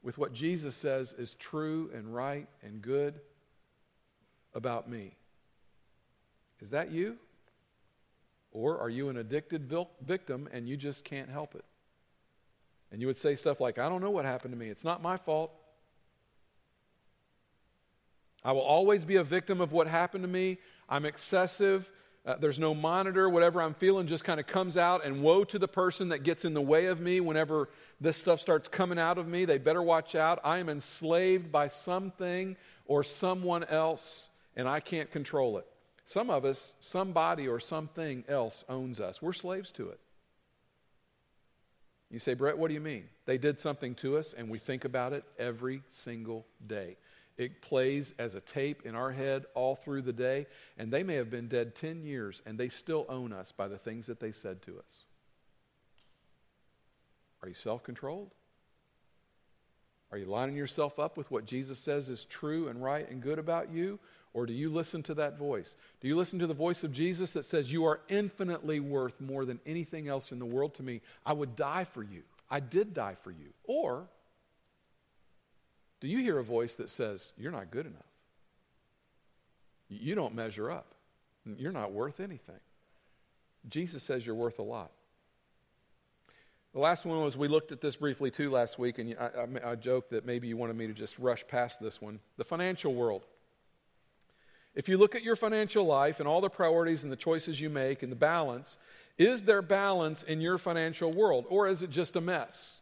with 0.03 0.19
what 0.19 0.33
Jesus 0.33 0.77
says 0.77 1.13
is 1.13 1.35
true 1.35 1.91
and 1.95 2.15
right 2.15 2.49
and 2.63 2.81
good 2.81 3.21
about 4.55 4.89
me? 4.89 5.17
Is 6.61 6.71
that 6.71 6.91
you? 6.91 7.17
Or 8.51 8.79
are 8.79 8.91
you 8.91 9.09
an 9.09 9.17
addicted 9.17 9.73
victim 10.05 10.49
and 10.53 10.69
you 10.69 10.77
just 10.77 11.05
can't 11.05 11.31
help 11.31 11.55
it? 11.55 11.65
And 12.91 13.01
you 13.01 13.07
would 13.07 13.17
say 13.17 13.35
stuff 13.35 13.61
like, 13.61 13.79
I 13.79 13.89
don't 13.89 14.01
know 14.01 14.11
what 14.11 14.25
happened 14.25 14.53
to 14.53 14.59
me. 14.59 14.69
It's 14.69 14.85
not 14.85 15.03
my 15.03 15.17
fault. 15.17 15.53
I 18.45 18.53
will 18.53 18.63
always 18.63 19.05
be 19.05 19.17
a 19.17 19.25
victim 19.25 19.61
of 19.61 19.73
what 19.73 19.87
happened 19.87 20.25
to 20.25 20.29
me. 20.29 20.59
I'm 20.89 21.05
excessive. 21.05 21.91
Uh, 22.25 22.37
there's 22.37 22.59
no 22.59 22.75
monitor. 22.75 23.29
Whatever 23.29 23.61
I'm 23.61 23.75
feeling 23.75 24.07
just 24.07 24.25
kind 24.25 24.41
of 24.41 24.47
comes 24.47 24.77
out. 24.77 25.05
And 25.05 25.23
woe 25.23 25.45
to 25.45 25.59
the 25.59 25.69
person 25.69 26.11
that 26.11 26.23
gets 26.23 26.45
in 26.45 26.55
the 26.55 26.63
way 26.63 26.87
of 26.87 27.01
me 27.01 27.21
whenever 27.21 27.69
this 28.01 28.17
stuff 28.17 28.41
starts 28.41 28.69
coming 28.69 28.99
out 28.99 29.19
of 29.19 29.27
me. 29.27 29.45
They 29.45 29.59
better 29.59 29.83
watch 29.83 30.15
out. 30.15 30.39
I 30.45 30.59
am 30.59 30.69
enslaved 30.69 31.53
by 31.53 31.69
something 31.69 32.57
or 32.87 33.05
someone 33.05 33.65
else, 33.65 34.31
and 34.57 34.67
I 34.67 34.81
can't 34.81 35.11
control 35.11 35.59
it. 35.59 35.67
Some 36.07 36.31
of 36.31 36.47
us, 36.47 36.73
somebody 36.81 37.49
or 37.49 37.61
something 37.61 38.25
else 38.29 38.65
owns 38.69 38.99
us. 38.99 39.21
We're 39.21 39.35
slaves 39.35 39.71
to 39.73 39.91
it. 39.91 40.01
You 42.11 42.19
say, 42.19 42.35
Brett, 42.35 42.57
what 42.57 42.69
do 42.69 42.75
you 42.75 42.81
mean? 42.81 43.05
They 43.27 43.39
did 43.39 43.61
something 43.61 43.95
to 43.97 44.17
us, 44.17 44.35
and 44.37 44.49
we 44.49 44.59
think 44.59 44.85
about 44.85 45.13
it 45.13 45.25
every 45.39 45.83
single 45.91 46.47
day. 46.67 46.97
It 47.37 47.61
plays 47.63 48.15
as 48.19 48.35
a 48.35 48.41
tape 48.41 48.83
in 48.85 48.95
our 48.95 49.13
head 49.13 49.45
all 49.55 49.77
through 49.77 50.03
the 50.03 50.13
day, 50.13 50.47
and 50.79 50.91
they 50.91 51.03
may 51.03 51.15
have 51.15 51.31
been 51.31 51.49
dead 51.49 51.75
10 51.75 52.03
years, 52.03 52.43
and 52.47 52.59
they 52.59 52.69
still 52.69 53.07
own 53.09 53.33
us 53.33 53.53
by 53.53 53.69
the 53.69 53.79
things 53.79 54.07
that 54.07 54.21
they 54.21 54.33
said 54.33 54.63
to 54.63 54.79
us. 54.79 55.05
Are 57.43 57.49
you 57.49 57.55
self 57.55 57.85
controlled? 57.85 58.33
Are 60.11 60.19
you 60.19 60.25
lining 60.25 60.57
yourself 60.57 60.99
up 60.99 61.17
with 61.17 61.31
what 61.31 61.45
Jesus 61.45 61.79
says 61.79 62.09
is 62.09 62.25
true 62.25 62.69
and 62.69 62.83
right 62.83 63.09
and 63.09 63.23
good 63.23 63.39
about 63.39 63.71
you? 63.71 64.01
Or 64.35 64.47
do 64.47 64.53
you 64.53 64.71
listen 64.71 65.03
to 65.05 65.15
that 65.15 65.39
voice? 65.39 65.75
Do 66.01 66.09
you 66.09 66.17
listen 66.17 66.39
to 66.39 66.47
the 66.47 66.55
voice 66.55 66.85
of 66.85 66.93
Jesus 66.93 67.33
that 67.33 67.45
says, 67.45 67.73
You 67.73 67.85
are 67.87 68.01
infinitely 68.09 68.81
worth 68.81 69.21
more 69.21 69.45
than 69.45 69.61
anything 69.67 70.09
else 70.09 70.33
in 70.33 70.39
the 70.39 70.47
world 70.47 70.75
to 70.75 70.83
me? 70.83 71.01
I 71.25 71.33
would 71.33 71.57
die 71.57 71.85
for 71.85 72.03
you. 72.03 72.23
I 72.51 72.61
did 72.61 72.95
die 72.95 73.17
for 73.23 73.31
you. 73.31 73.53
Or 73.65 74.07
do 76.01 76.09
you 76.09 76.19
hear 76.19 76.39
a 76.39 76.45
voice 76.45 76.75
that 76.77 76.91
says, 76.91 77.33
You're 77.37 77.53
not 77.53 77.71
good 77.71 77.87
enough? 77.87 78.03
You 79.89 80.15
don't 80.15 80.35
measure 80.35 80.71
up. 80.71 80.95
You're 81.57 81.73
not 81.73 81.93
worth 81.93 82.21
anything. 82.21 82.61
Jesus 83.69 84.03
says 84.03 84.25
you're 84.25 84.35
worth 84.35 84.59
a 84.59 84.63
lot. 84.63 84.93
The 86.75 86.81
last 86.81 87.07
one 87.07 87.21
was 87.23 87.37
we 87.37 87.49
looked 87.49 87.73
at 87.73 87.81
this 87.81 87.97
briefly 87.97 88.31
too 88.31 88.51
last 88.51 88.79
week, 88.79 88.99
and 88.99 89.17
I, 89.19 89.31
I, 89.69 89.71
I 89.73 89.75
joked 89.75 90.11
that 90.11 90.27
maybe 90.27 90.49
you 90.49 90.57
wanted 90.57 90.77
me 90.77 90.87
to 90.87 90.93
just 90.93 91.19
rush 91.19 91.47
past 91.49 91.81
this 91.81 92.01
one. 92.01 92.21
The 92.37 92.45
financial 92.45 92.95
world. 92.95 93.25
If 94.79 94.89
you 94.89 94.97
look 94.97 95.15
at 95.15 95.23
your 95.23 95.37
financial 95.37 95.85
life 95.85 96.21
and 96.21 96.27
all 96.27 96.41
the 96.41 96.49
priorities 96.49 97.03
and 97.03 97.13
the 97.13 97.17
choices 97.17 97.61
you 97.61 97.69
make 97.69 98.03
and 98.03 98.11
the 98.11 98.17
balance, 98.17 98.79
is 99.19 99.43
there 99.43 99.61
balance 99.61 100.23
in 100.23 100.41
your 100.41 100.57
financial 100.57 101.13
world, 101.13 101.45
or 101.51 101.67
is 101.67 101.83
it 101.83 101.91
just 101.91 102.17
a 102.17 102.21
mess? 102.23 102.79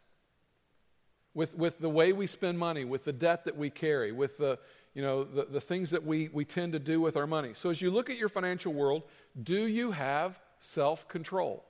with, 1.37 1.55
with 1.55 1.79
the 1.79 1.91
way 1.91 2.15
we 2.15 2.27
spend 2.27 2.59
money, 2.59 2.87
with 2.87 3.05
the 3.05 3.13
debt 3.13 3.45
that 3.45 3.57
we 3.59 3.69
carry, 3.69 4.11
with 4.11 4.39
the, 4.39 4.59
you 4.95 5.03
know, 5.03 5.23
the, 5.23 5.45
the 5.45 5.61
things 5.61 5.91
that 5.91 6.03
we, 6.03 6.29
we 6.33 6.47
tend 6.47 6.73
to 6.73 6.79
do 6.79 6.99
with 6.99 7.15
our 7.15 7.27
money. 7.27 7.51
So 7.53 7.69
as 7.69 7.83
you 7.83 7.91
look 7.91 8.09
at 8.09 8.17
your 8.17 8.31
financial 8.31 8.73
world, 8.73 9.03
do 9.41 9.67
you 9.67 9.91
have 9.91 10.41
self 10.61 11.07
control? 11.09 11.63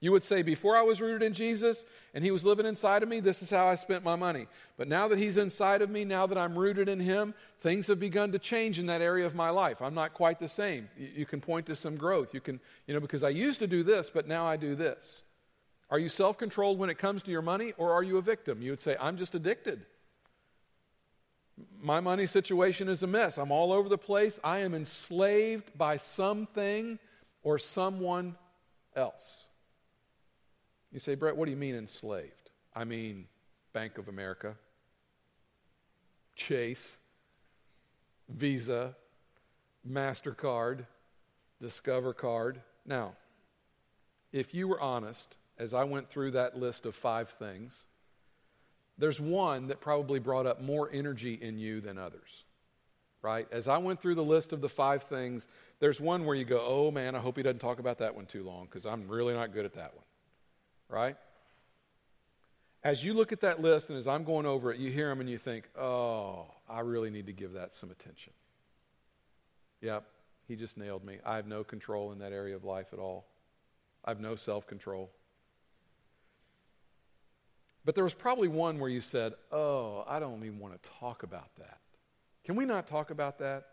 You 0.00 0.12
would 0.12 0.24
say, 0.24 0.40
before 0.40 0.78
I 0.78 0.82
was 0.82 1.00
rooted 1.02 1.22
in 1.22 1.34
Jesus 1.34 1.84
and 2.14 2.24
he 2.24 2.30
was 2.30 2.42
living 2.42 2.64
inside 2.64 3.02
of 3.02 3.08
me, 3.10 3.20
this 3.20 3.42
is 3.42 3.50
how 3.50 3.66
I 3.66 3.74
spent 3.74 4.02
my 4.02 4.16
money. 4.16 4.46
But 4.78 4.88
now 4.88 5.08
that 5.08 5.18
he's 5.18 5.36
inside 5.36 5.82
of 5.82 5.90
me, 5.90 6.06
now 6.06 6.26
that 6.26 6.38
I'm 6.38 6.58
rooted 6.58 6.88
in 6.88 7.00
him, 7.00 7.34
things 7.60 7.86
have 7.88 8.00
begun 8.00 8.32
to 8.32 8.38
change 8.38 8.78
in 8.78 8.86
that 8.86 9.02
area 9.02 9.26
of 9.26 9.34
my 9.34 9.50
life. 9.50 9.82
I'm 9.82 9.94
not 9.94 10.14
quite 10.14 10.40
the 10.40 10.48
same. 10.48 10.88
You 10.96 11.26
can 11.26 11.42
point 11.42 11.66
to 11.66 11.76
some 11.76 11.96
growth. 11.96 12.32
You 12.32 12.40
can, 12.40 12.60
you 12.86 12.94
know, 12.94 13.00
because 13.00 13.22
I 13.22 13.28
used 13.28 13.58
to 13.58 13.66
do 13.66 13.82
this, 13.82 14.08
but 14.08 14.26
now 14.26 14.46
I 14.46 14.56
do 14.56 14.74
this. 14.74 15.22
Are 15.90 15.98
you 15.98 16.08
self 16.08 16.38
controlled 16.38 16.78
when 16.78 16.88
it 16.88 16.96
comes 16.96 17.22
to 17.24 17.30
your 17.30 17.42
money, 17.42 17.74
or 17.76 17.92
are 17.92 18.02
you 18.02 18.16
a 18.16 18.22
victim? 18.22 18.62
You 18.62 18.70
would 18.70 18.80
say, 18.80 18.96
I'm 18.98 19.18
just 19.18 19.34
addicted. 19.34 19.84
My 21.78 22.00
money 22.00 22.26
situation 22.26 22.88
is 22.88 23.02
a 23.02 23.06
mess. 23.06 23.36
I'm 23.36 23.52
all 23.52 23.70
over 23.70 23.90
the 23.90 23.98
place. 23.98 24.40
I 24.42 24.60
am 24.60 24.72
enslaved 24.72 25.76
by 25.76 25.98
something 25.98 26.98
or 27.42 27.58
someone 27.58 28.36
else. 28.96 29.48
You 30.92 30.98
say, 30.98 31.14
Brett, 31.14 31.36
what 31.36 31.44
do 31.44 31.50
you 31.50 31.56
mean 31.56 31.74
enslaved? 31.74 32.50
I 32.74 32.84
mean 32.84 33.26
Bank 33.72 33.98
of 33.98 34.08
America, 34.08 34.56
Chase, 36.34 36.96
Visa, 38.28 38.96
MasterCard, 39.88 40.86
Discover 41.60 42.14
Card. 42.14 42.60
Now, 42.84 43.12
if 44.32 44.54
you 44.54 44.68
were 44.68 44.80
honest, 44.80 45.36
as 45.58 45.74
I 45.74 45.84
went 45.84 46.08
through 46.08 46.32
that 46.32 46.58
list 46.58 46.86
of 46.86 46.94
five 46.94 47.28
things, 47.28 47.74
there's 48.98 49.20
one 49.20 49.68
that 49.68 49.80
probably 49.80 50.18
brought 50.18 50.46
up 50.46 50.60
more 50.60 50.90
energy 50.92 51.38
in 51.40 51.58
you 51.58 51.80
than 51.80 51.98
others. 51.98 52.44
Right? 53.22 53.46
As 53.52 53.68
I 53.68 53.76
went 53.76 54.00
through 54.00 54.14
the 54.14 54.24
list 54.24 54.52
of 54.52 54.62
the 54.62 54.68
five 54.68 55.02
things, 55.02 55.46
there's 55.78 56.00
one 56.00 56.24
where 56.24 56.34
you 56.34 56.46
go, 56.46 56.64
oh 56.66 56.90
man, 56.90 57.14
I 57.14 57.18
hope 57.18 57.36
he 57.36 57.42
doesn't 57.42 57.58
talk 57.58 57.78
about 57.78 57.98
that 57.98 58.14
one 58.14 58.24
too 58.24 58.42
long 58.42 58.64
because 58.64 58.86
I'm 58.86 59.06
really 59.08 59.34
not 59.34 59.52
good 59.52 59.66
at 59.66 59.74
that 59.74 59.94
one 59.94 60.04
right? 60.90 61.16
As 62.82 63.04
you 63.04 63.14
look 63.14 63.32
at 63.32 63.40
that 63.42 63.60
list 63.60 63.90
and 63.90 63.98
as 63.98 64.06
I'm 64.06 64.24
going 64.24 64.46
over 64.46 64.72
it, 64.72 64.78
you 64.78 64.90
hear 64.90 65.08
them 65.08 65.20
and 65.20 65.28
you 65.28 65.38
think, 65.38 65.68
oh, 65.78 66.46
I 66.68 66.80
really 66.80 67.10
need 67.10 67.26
to 67.26 67.32
give 67.32 67.52
that 67.52 67.74
some 67.74 67.90
attention. 67.90 68.32
Yep, 69.82 70.04
he 70.48 70.56
just 70.56 70.76
nailed 70.76 71.04
me. 71.04 71.18
I 71.24 71.36
have 71.36 71.46
no 71.46 71.62
control 71.62 72.12
in 72.12 72.18
that 72.18 72.32
area 72.32 72.56
of 72.56 72.64
life 72.64 72.88
at 72.92 72.98
all. 72.98 73.26
I 74.04 74.10
have 74.10 74.20
no 74.20 74.34
self 74.34 74.66
control. 74.66 75.10
But 77.84 77.94
there 77.94 78.04
was 78.04 78.14
probably 78.14 78.48
one 78.48 78.78
where 78.78 78.90
you 78.90 79.00
said, 79.00 79.34
oh, 79.50 80.04
I 80.06 80.18
don't 80.18 80.44
even 80.44 80.58
want 80.58 80.80
to 80.80 80.88
talk 81.00 81.22
about 81.22 81.48
that. 81.58 81.78
Can 82.44 82.56
we 82.56 82.64
not 82.64 82.86
talk 82.86 83.10
about 83.10 83.38
that? 83.38 83.66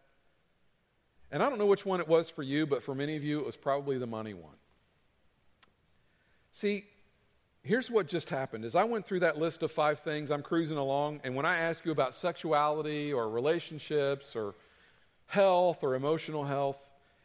And 1.32 1.44
I 1.44 1.50
don't 1.50 1.60
know 1.60 1.66
which 1.66 1.86
one 1.86 2.00
it 2.00 2.08
was 2.08 2.30
for 2.30 2.44
you, 2.44 2.66
but 2.66 2.84
for 2.84 2.96
many 2.96 3.18
of 3.18 3.24
you, 3.24 3.40
it 3.40 3.46
was 3.46 3.58
probably 3.58 3.98
the 3.98 4.08
money 4.08 4.34
one. 4.34 4.56
See, 6.52 6.86
here's 7.68 7.92
what 7.92 8.08
just 8.08 8.30
happened 8.30 8.64
as 8.64 8.76
i 8.76 8.84
went 8.84 9.06
through 9.06 9.20
that 9.20 9.38
list 9.38 9.62
of 9.64 9.72
five 9.72 10.00
things 10.00 10.32
i'm 10.32 10.42
cruising 10.42 10.78
along 10.78 11.20
and 11.24 11.36
when 11.36 11.46
i 11.46 11.58
ask 11.58 11.86
you 11.86 11.92
about 11.92 12.16
sexuality 12.16 13.12
or 13.12 13.30
relationships 13.30 14.36
or 14.36 14.56
health 15.28 15.84
or 15.84 15.96
emotional 15.96 16.44
health 16.44 16.78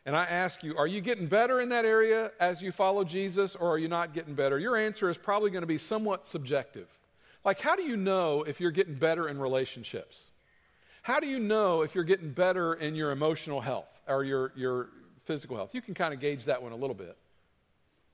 and 0.05 0.17
i 0.17 0.25
ask 0.25 0.63
you 0.63 0.77
are 0.77 0.87
you 0.87 1.01
getting 1.01 1.27
better 1.27 1.61
in 1.61 1.69
that 1.69 1.85
area 1.85 2.33
as 2.41 2.61
you 2.61 2.73
follow 2.73 3.05
jesus 3.05 3.55
or 3.55 3.71
are 3.71 3.79
you 3.79 3.89
not 3.89 4.13
getting 4.13 4.35
better? 4.35 4.59
Your 4.59 4.77
answer 4.77 5.09
is 5.09 5.17
probably 5.17 5.51
going 5.51 5.63
to 5.63 5.67
be 5.67 5.79
somewhat 5.79 6.27
subjective. 6.27 6.89
Like 7.45 7.61
how 7.61 7.77
do 7.77 7.83
you 7.83 7.97
know 7.97 8.43
if 8.43 8.61
you're 8.61 8.71
getting 8.71 8.95
better 8.95 9.29
in 9.29 9.39
relationships? 9.39 10.31
How 11.03 11.21
do 11.21 11.27
you 11.27 11.39
know 11.39 11.83
if 11.83 11.95
you're 11.95 12.05
getting 12.05 12.31
better 12.31 12.75
in 12.75 12.95
your 12.95 13.11
emotional 13.11 13.61
health 13.61 13.89
or 14.07 14.25
your, 14.25 14.53
your 14.55 14.89
physical 15.25 15.57
health? 15.57 15.75
You 15.75 15.83
can 15.83 15.95
kind 15.95 16.15
of 16.15 16.21
gauge 16.21 16.45
that 16.45 16.63
one 16.63 16.73
a 16.73 16.77
little 16.77 16.95
bit 16.95 17.17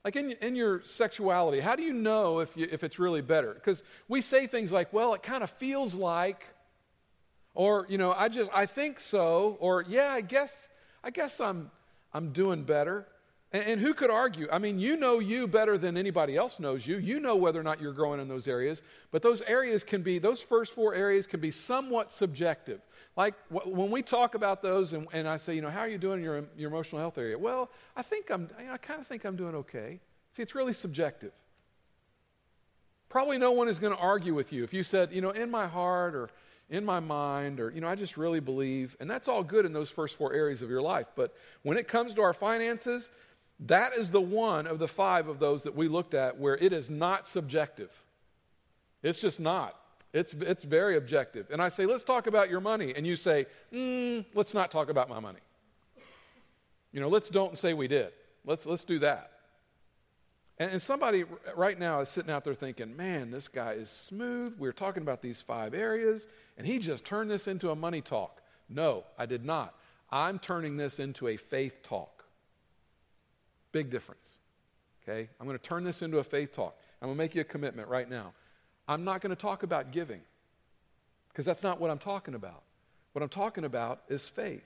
like 0.09 0.17
in, 0.17 0.31
in 0.41 0.57
your 0.57 0.81
sexuality, 0.85 1.61
how 1.61 1.77
do 1.77 1.83
you 1.83 1.93
know 1.93 2.39
if, 2.39 2.57
you, 2.57 2.67
if 2.73 2.83
it's 2.83 2.99
really 2.99 3.21
better? 3.21 3.53
Because 3.53 3.83
we 4.09 4.23
say 4.23 4.47
things 4.47 4.73
like, 4.73 4.91
well, 4.91 5.13
it 5.13 5.23
kind 5.23 5.45
of 5.45 5.51
feels 5.51 5.93
like, 5.93 6.47
or, 7.55 7.85
you 7.91 7.99
know, 7.99 8.15
I 8.17 8.31
just, 8.31 8.51
I 8.55 8.65
think 8.65 9.01
so, 9.01 9.59
or, 9.61 9.85
yeah, 9.87 10.09
I 10.13 10.23
guess, 10.23 10.71
I 11.05 11.11
guess 11.11 11.43
I'm, 11.43 11.71
I'm 12.15 12.33
doing 12.33 12.63
better. 12.63 13.07
And, 13.53 13.65
and 13.65 13.81
who 13.83 13.93
could 13.93 14.11
argue? 14.11 14.49
I 14.51 14.59
mean, 14.59 14.79
you 14.79 14.97
know 14.97 15.19
you 15.19 15.47
better 15.47 15.77
than 15.77 15.99
anybody 15.99 16.39
else 16.39 16.59
knows 16.59 16.87
you. 16.87 16.97
You 16.97 17.21
know 17.21 17.37
whether 17.37 17.61
or 17.61 17.63
not 17.63 17.79
you're 17.79 17.93
growing 17.93 18.19
in 18.19 18.29
those 18.29 18.49
areas. 18.49 18.81
But 19.11 19.21
those 19.21 19.43
areas 19.43 19.85
can 19.85 20.01
be, 20.01 20.19
those 20.19 20.41
first 20.41 20.75
four 20.75 20.95
areas 20.95 21.27
can 21.27 21.41
be 21.41 21.51
somewhat 21.51 22.15
subjective. 22.15 22.81
Like 23.19 23.35
when 23.51 23.91
we 23.91 24.01
talk 24.01 24.37
about 24.37 24.63
those 24.63 24.93
and, 24.93 25.09
and, 25.13 25.27
I 25.27 25.39
say, 25.39 25.57
you 25.57 25.61
know, 25.61 25.71
how 25.71 25.81
are 25.81 25.89
you 25.89 25.99
doing 25.99 26.21
in 26.21 26.25
your, 26.25 26.45
your 26.57 26.71
emotional 26.71 27.01
health 27.01 27.19
area? 27.19 27.37
Well, 27.37 27.69
I 27.97 28.03
think 28.03 28.31
I'm, 28.31 28.49
you 28.61 28.67
know, 28.67 28.75
I 28.75 28.77
kind 28.77 29.01
of 29.01 29.09
think 29.09 29.25
I'm 29.25 29.35
doing 29.35 29.57
okay. 29.57 29.99
See, 30.35 30.43
it's 30.45 30.55
really 30.55 30.73
subjective. 30.73 31.33
Probably 33.09 33.37
no 33.37 33.51
one 33.51 33.69
is 33.69 33.81
going 33.81 33.93
to 33.93 33.99
argue 33.99 34.35
with 34.35 34.53
you 34.53 34.63
if 34.63 34.73
you 34.73 34.85
said, 34.85 35.13
you 35.13 35.21
know, 35.21 35.31
in 35.31 35.51
my 35.51 35.67
heart 35.67 36.15
or 36.15 36.31
in 36.71 36.85
my 36.85 37.01
mind 37.01 37.59
or, 37.59 37.73
you 37.73 37.81
know, 37.81 37.89
I 37.89 37.97
just 37.97 38.17
really 38.17 38.39
believe. 38.39 38.97
And 39.01 39.11
that's 39.11 39.27
all 39.27 39.43
good 39.43 39.67
in 39.67 39.73
those 39.73 39.91
first 39.91 40.15
four 40.15 40.33
areas 40.33 40.63
of 40.63 40.71
your 40.71 40.83
life. 40.83 41.09
But 41.17 41.35
when 41.63 41.77
it 41.77 41.89
comes 41.89 42.15
to 42.15 42.23
our 42.23 42.33
finances, 42.33 43.11
that 43.67 43.95
is 43.95 44.11
the 44.11 44.21
one 44.21 44.69
of 44.69 44.79
the 44.79 44.87
five 44.87 45.27
of 45.27 45.41
those 45.41 45.65
that 45.65 45.75
we 45.75 45.89
looked 45.89 46.15
at 46.15 46.39
where 46.39 46.57
it 46.57 46.73
is 46.73 46.89
not 46.89 47.27
subjective. 47.27 47.91
It's 49.03 49.19
just 49.19 49.41
not. 49.41 49.75
It's, 50.13 50.35
it's 50.35 50.65
very 50.65 50.97
objective. 50.97 51.49
And 51.51 51.61
I 51.61 51.69
say, 51.69 51.87
let's 51.87 52.05
talk 52.05 52.27
about 52.27 52.51
your 52.51 52.61
money. 52.61 52.95
And 52.97 53.07
you 53.07 53.17
say, 53.17 53.47
mm, 53.73 54.25
let's 54.35 54.55
not 54.55 54.71
talk 54.71 54.89
about 54.89 55.09
my 55.09 55.21
money. 55.21 55.41
You 56.93 57.01
know, 57.01 57.09
let's 57.09 57.29
don't 57.29 57.59
say 57.59 57.75
we 57.75 57.89
did. 57.89 58.13
Let's, 58.45 58.65
let's 58.65 58.85
do 58.85 58.99
that. 59.01 59.33
And, 60.59 60.73
and 60.73 60.83
somebody 60.83 61.25
right 61.55 61.79
now 61.79 62.01
is 62.01 62.09
sitting 62.09 62.31
out 62.31 62.45
there 62.45 62.55
thinking, 62.55 62.97
man, 62.97 63.31
this 63.31 63.49
guy 63.49 63.73
is 63.73 63.91
smooth. 63.91 64.59
We 64.59 64.69
are 64.69 64.73
talking 64.73 65.03
about 65.03 65.21
these 65.21 65.43
five 65.43 65.75
areas, 65.75 66.27
and 66.57 66.67
he 66.67 66.79
just 66.79 67.05
turned 67.05 67.31
this 67.31 67.47
into 67.47 67.71
a 67.71 67.77
money 67.77 68.01
talk. 68.01 68.41
No, 68.69 69.05
I 69.19 69.27
did 69.27 69.45
not. 69.45 69.75
I'm 70.11 70.39
turning 70.39 70.79
this 70.79 70.99
into 70.99 71.29
a 71.29 71.37
faith 71.37 71.83
talk. 71.83 72.25
Big 73.73 73.91
difference. 73.91 74.39
Okay? 75.03 75.29
I'm 75.39 75.47
going 75.47 75.59
to 75.59 75.63
turn 75.63 75.85
this 75.85 76.01
into 76.01 76.19
a 76.19 76.25
faith 76.25 76.55
talk. 76.55 76.79
I'm 77.01 77.09
going 77.09 77.17
to 77.17 77.23
make 77.23 77.35
you 77.35 77.43
a 77.43 77.45
commitment 77.45 77.89
right 77.89 78.09
now. 78.09 78.33
I'm 78.89 79.05
not 79.05 79.21
going 79.21 79.31
to 79.31 79.41
talk 79.41 79.63
about 79.63 79.93
giving 79.93 80.23
because 81.29 81.45
that's 81.45 81.63
not 81.63 81.81
what 81.81 81.91
I'm 81.91 81.99
talking 81.99 82.35
about. 82.35 82.63
What 83.13 83.23
I'm 83.23 83.29
talking 83.29 83.65
about 83.65 84.01
is 84.09 84.27
faith. 84.27 84.65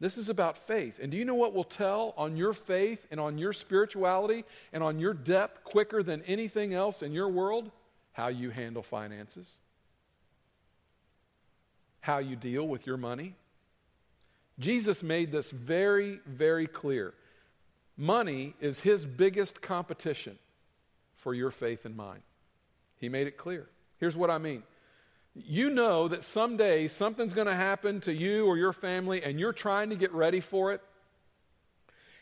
This 0.00 0.18
is 0.18 0.28
about 0.28 0.58
faith. 0.58 0.98
And 1.00 1.10
do 1.10 1.16
you 1.16 1.24
know 1.24 1.36
what 1.36 1.54
will 1.54 1.64
tell 1.64 2.14
on 2.16 2.36
your 2.36 2.52
faith 2.52 3.06
and 3.10 3.20
on 3.20 3.38
your 3.38 3.52
spirituality 3.52 4.44
and 4.72 4.82
on 4.82 4.98
your 4.98 5.14
depth 5.14 5.64
quicker 5.64 6.02
than 6.02 6.22
anything 6.22 6.74
else 6.74 7.02
in 7.02 7.12
your 7.12 7.28
world? 7.28 7.70
How 8.12 8.28
you 8.28 8.50
handle 8.50 8.82
finances, 8.82 9.48
how 12.00 12.18
you 12.18 12.36
deal 12.36 12.66
with 12.66 12.86
your 12.86 12.96
money. 12.96 13.34
Jesus 14.58 15.02
made 15.02 15.32
this 15.32 15.50
very, 15.50 16.20
very 16.26 16.66
clear. 16.66 17.14
Money 17.96 18.54
is 18.60 18.80
his 18.80 19.06
biggest 19.06 19.60
competition 19.62 20.38
for 21.16 21.34
your 21.34 21.50
faith 21.50 21.84
and 21.84 21.96
mine. 21.96 22.22
He 22.98 23.08
made 23.08 23.26
it 23.26 23.36
clear. 23.36 23.68
Here's 23.98 24.16
what 24.16 24.30
I 24.30 24.38
mean. 24.38 24.62
You 25.34 25.70
know 25.70 26.08
that 26.08 26.22
someday 26.22 26.86
something's 26.86 27.32
going 27.32 27.48
to 27.48 27.54
happen 27.54 28.00
to 28.02 28.12
you 28.12 28.46
or 28.46 28.56
your 28.56 28.72
family, 28.72 29.22
and 29.22 29.40
you're 29.40 29.52
trying 29.52 29.90
to 29.90 29.96
get 29.96 30.12
ready 30.12 30.40
for 30.40 30.72
it. 30.72 30.80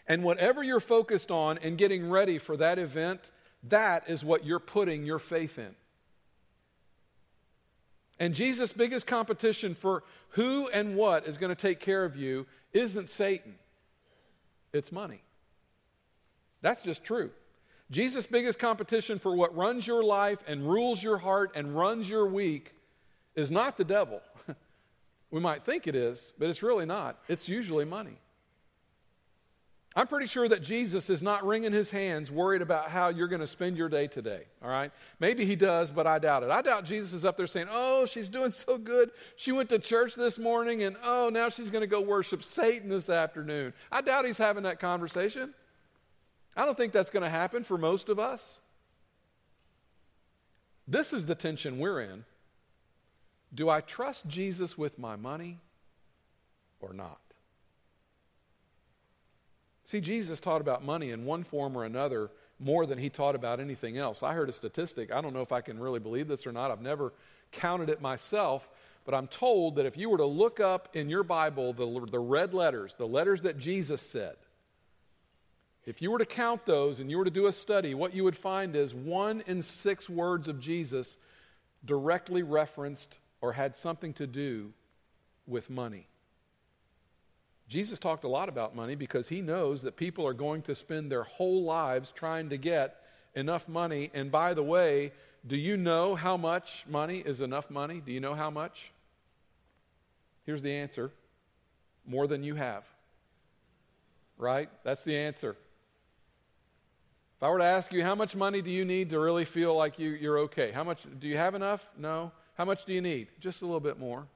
And 0.07 0.25
whatever 0.25 0.63
you're 0.63 0.81
focused 0.81 1.31
on 1.31 1.59
and 1.59 1.79
getting 1.79 2.11
ready 2.11 2.39
for 2.39 2.57
that 2.57 2.79
event, 2.79 3.31
that 3.65 4.05
is 4.09 4.25
what 4.25 4.45
you're 4.45 4.59
putting 4.59 5.05
your 5.05 5.19
faith 5.19 5.59
in. 5.59 5.75
And 8.19 8.35
Jesus' 8.35 8.73
biggest 8.73 9.07
competition 9.07 9.75
for 9.75 10.05
who 10.31 10.69
and 10.69 10.97
what 10.97 11.27
is 11.27 11.37
going 11.37 11.55
to 11.55 11.61
take 11.61 11.81
care 11.81 12.05
of 12.05 12.17
you 12.17 12.47
isn't 12.73 13.11
Satan, 13.11 13.57
it's 14.73 14.91
money. 14.91 15.23
That's 16.61 16.83
just 16.83 17.05
true. 17.05 17.31
Jesus' 17.93 18.25
biggest 18.25 18.59
competition 18.59 19.19
for 19.19 19.37
what 19.37 19.55
runs 19.55 19.87
your 19.87 20.03
life 20.03 20.39
and 20.47 20.67
rules 20.67 21.03
your 21.03 21.19
heart 21.19 21.53
and 21.55 21.77
runs 21.77 22.09
your 22.09 22.27
week 22.27 22.75
is 23.35 23.51
not 23.51 23.77
the 23.77 23.85
devil. 23.85 24.23
we 25.31 25.41
might 25.41 25.63
think 25.65 25.87
it 25.87 25.95
is, 25.95 26.33
but 26.39 26.49
it's 26.49 26.63
really 26.63 26.87
not. 26.87 27.19
It's 27.29 27.51
usually 27.51 27.85
money. 27.85 28.19
I'm 29.95 30.07
pretty 30.07 30.27
sure 30.27 30.49
that 30.49 30.63
Jesus 30.63 31.11
is 31.11 31.23
not 31.23 31.47
wringing 31.47 31.71
his 31.71 31.91
hands 31.91 32.31
worried 32.31 32.63
about 32.63 32.89
how 32.89 33.11
you're 33.11 33.29
going 33.29 33.43
to 33.43 33.47
spend 33.47 33.77
your 33.77 33.91
day 33.91 34.07
today, 34.07 34.45
all 34.63 34.71
right? 34.71 34.91
Maybe 35.21 35.45
he 35.45 35.55
does, 35.55 35.91
but 35.91 36.07
I 36.07 36.19
doubt 36.19 36.45
it. 36.45 36.51
I 36.51 36.63
doubt 36.63 36.87
Jesus 36.87 37.13
is 37.13 37.27
up 37.27 37.37
there 37.37 37.47
saying, 37.47 37.67
Oh, 37.71 38.07
she's 38.07 38.31
doing 38.31 38.53
so 38.53 38.79
good. 38.79 39.11
She 39.37 39.53
went 39.53 39.69
to 39.69 39.79
church 39.79 40.15
this 40.15 40.39
morning, 40.39 40.83
and 40.83 40.97
oh, 41.05 41.31
now 41.31 41.51
she's 41.51 41.71
going 41.71 41.83
to 41.83 41.87
go 41.87 42.01
worship 42.01 42.43
Satan 42.43 42.89
this 42.89 43.11
afternoon. 43.11 43.75
I 43.91 44.01
doubt 44.01 44.25
he's 44.25 44.39
having 44.39 44.63
that 44.63 44.81
conversation. 44.81 45.53
I 46.57 46.65
don't 46.65 46.77
think 46.77 46.93
that's 46.93 47.11
going 47.11 47.23
to 47.23 47.31
happen 47.31 47.65
for 47.65 47.79
most 47.79 48.09
of 48.09 48.19
us. 48.19 48.59
This 50.87 51.13
is 51.13 51.27
the 51.27 51.35
tension 51.35 51.79
we're 51.79 52.01
in. 52.01 52.25
Do 53.55 53.69
I 53.69 53.81
trust 53.81 54.27
Jesus 54.27 54.77
with 54.77 54.99
my 54.99 55.17
money 55.17 55.59
or 56.81 56.93
not? 56.93 57.19
See, 59.85 60.01
Jesus 60.01 60.41
taught 60.41 60.61
about 60.61 60.85
money 60.85 61.11
in 61.11 61.25
one 61.25 61.45
form 61.45 61.77
or 61.77 61.85
another 61.85 62.31
more 62.59 62.87
than 62.87 62.99
he 62.99 63.11
taught 63.11 63.35
about 63.35 63.61
anything 63.61 63.99
else. 63.99 64.23
I 64.23 64.33
heard 64.33 64.49
a 64.49 64.53
statistic. 64.53 65.13
I 65.13 65.21
don't 65.21 65.35
know 65.35 65.43
if 65.43 65.53
I 65.53 65.61
can 65.61 65.79
really 65.79 65.99
believe 65.99 66.29
this 66.29 66.47
or 66.47 66.53
not. 66.53 66.71
I've 66.71 66.81
never 66.81 67.13
counted 67.51 67.91
it 67.91 68.01
myself, 68.01 68.69
but 69.05 69.15
I'm 69.15 69.27
told 69.27 69.77
that 69.77 69.87
if 69.87 69.97
you 69.97 70.09
were 70.09 70.19
to 70.19 70.25
look 70.25 70.61
up 70.61 70.89
in 70.95 71.09
your 71.11 71.25
Bible 71.25 71.73
the, 71.73 72.07
the 72.11 72.19
red 72.19 72.55
letters, 72.55 72.95
the 72.97 73.07
letters 73.07 73.43
that 73.43 73.59
Jesus 73.59 74.01
said, 74.01 74.37
if 75.85 76.01
you 76.01 76.11
were 76.11 76.19
to 76.19 76.27
count 76.27 76.65
those 76.65 77.01
and 77.01 77.11
you 77.11 77.19
were 77.19 77.25
to 77.25 77.31
do 77.31 77.47
a 77.47 77.53
study, 77.53 77.95
what 77.95 78.15
you 78.15 78.25
would 78.25 78.37
find 78.37 78.77
is 78.77 78.95
one 78.95 79.43
in 79.47 79.63
six 79.63 80.09
words 80.09 80.47
of 80.47 80.61
Jesus 80.61 81.17
directly 81.85 82.43
referenced 82.43 83.19
or 83.41 83.53
had 83.53 83.77
something 83.77 84.13
to 84.15 84.27
do 84.27 84.73
with 85.47 85.69
money. 85.69 86.07
Jesus 87.69 87.99
talked 87.99 88.25
a 88.25 88.29
lot 88.29 88.49
about 88.49 88.77
money 88.77 88.95
because 88.95 89.29
he 89.29 89.41
knows 89.41 89.83
that 89.83 89.97
people 89.97 90.27
are 90.27 90.35
going 90.35 90.63
to 90.63 90.75
spend 90.75 91.11
their 91.11 91.25
whole 91.25 91.65
lives 91.65 92.13
trying 92.13 92.51
to 92.51 92.57
get 92.57 93.03
enough 93.35 93.69
money. 93.69 94.11
And 94.15 94.31
by 94.31 94.55
the 94.55 94.63
way, 94.63 95.13
do 95.47 95.57
you 95.57 95.77
know 95.77 96.15
how 96.15 96.37
much 96.37 96.85
money 96.89 97.19
is 97.19 97.41
enough 97.41 97.71
money? 97.71 98.01
Do 98.05 98.13
you 98.13 98.21
know 98.21 98.35
how 98.35 98.51
much? 98.51 98.93
Here's 100.45 100.63
the 100.63 100.73
answer 100.73 101.11
more 102.07 102.27
than 102.27 102.45
you 102.45 102.55
have. 102.55 102.85
Right? 104.37 104.69
That's 104.85 105.05
the 105.05 105.17
answer. 105.17 105.57
If 107.43 107.47
I 107.47 107.51
were 107.51 107.59
to 107.59 107.65
ask 107.65 107.93
you, 107.93 108.05
how 108.05 108.15
much 108.15 108.37
money 108.37 108.63
do 108.63 108.71
you 108.71 108.85
need 108.85 109.11
to 109.11 109.19
really 109.19 109.45
feel 109.45 109.75
like 109.75 109.99
you, 109.99 110.11
you're 110.11 110.39
okay? 110.39 110.71
How 110.71 110.85
much 110.85 111.01
do 111.19 111.27
you 111.27 111.37
have 111.37 111.57
enough? 111.57 111.91
No. 111.99 112.31
How 112.57 112.65
much 112.65 112.85
do 112.85 112.93
you 112.93 113.01
need? 113.01 113.27
Just 113.41 113.63
a 113.63 113.65
little 113.65 113.81
bit 113.81 113.99
more. 113.99 114.29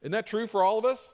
Isn't 0.00 0.12
that 0.12 0.26
true 0.26 0.46
for 0.46 0.62
all 0.62 0.78
of 0.78 0.86
us? 0.86 1.10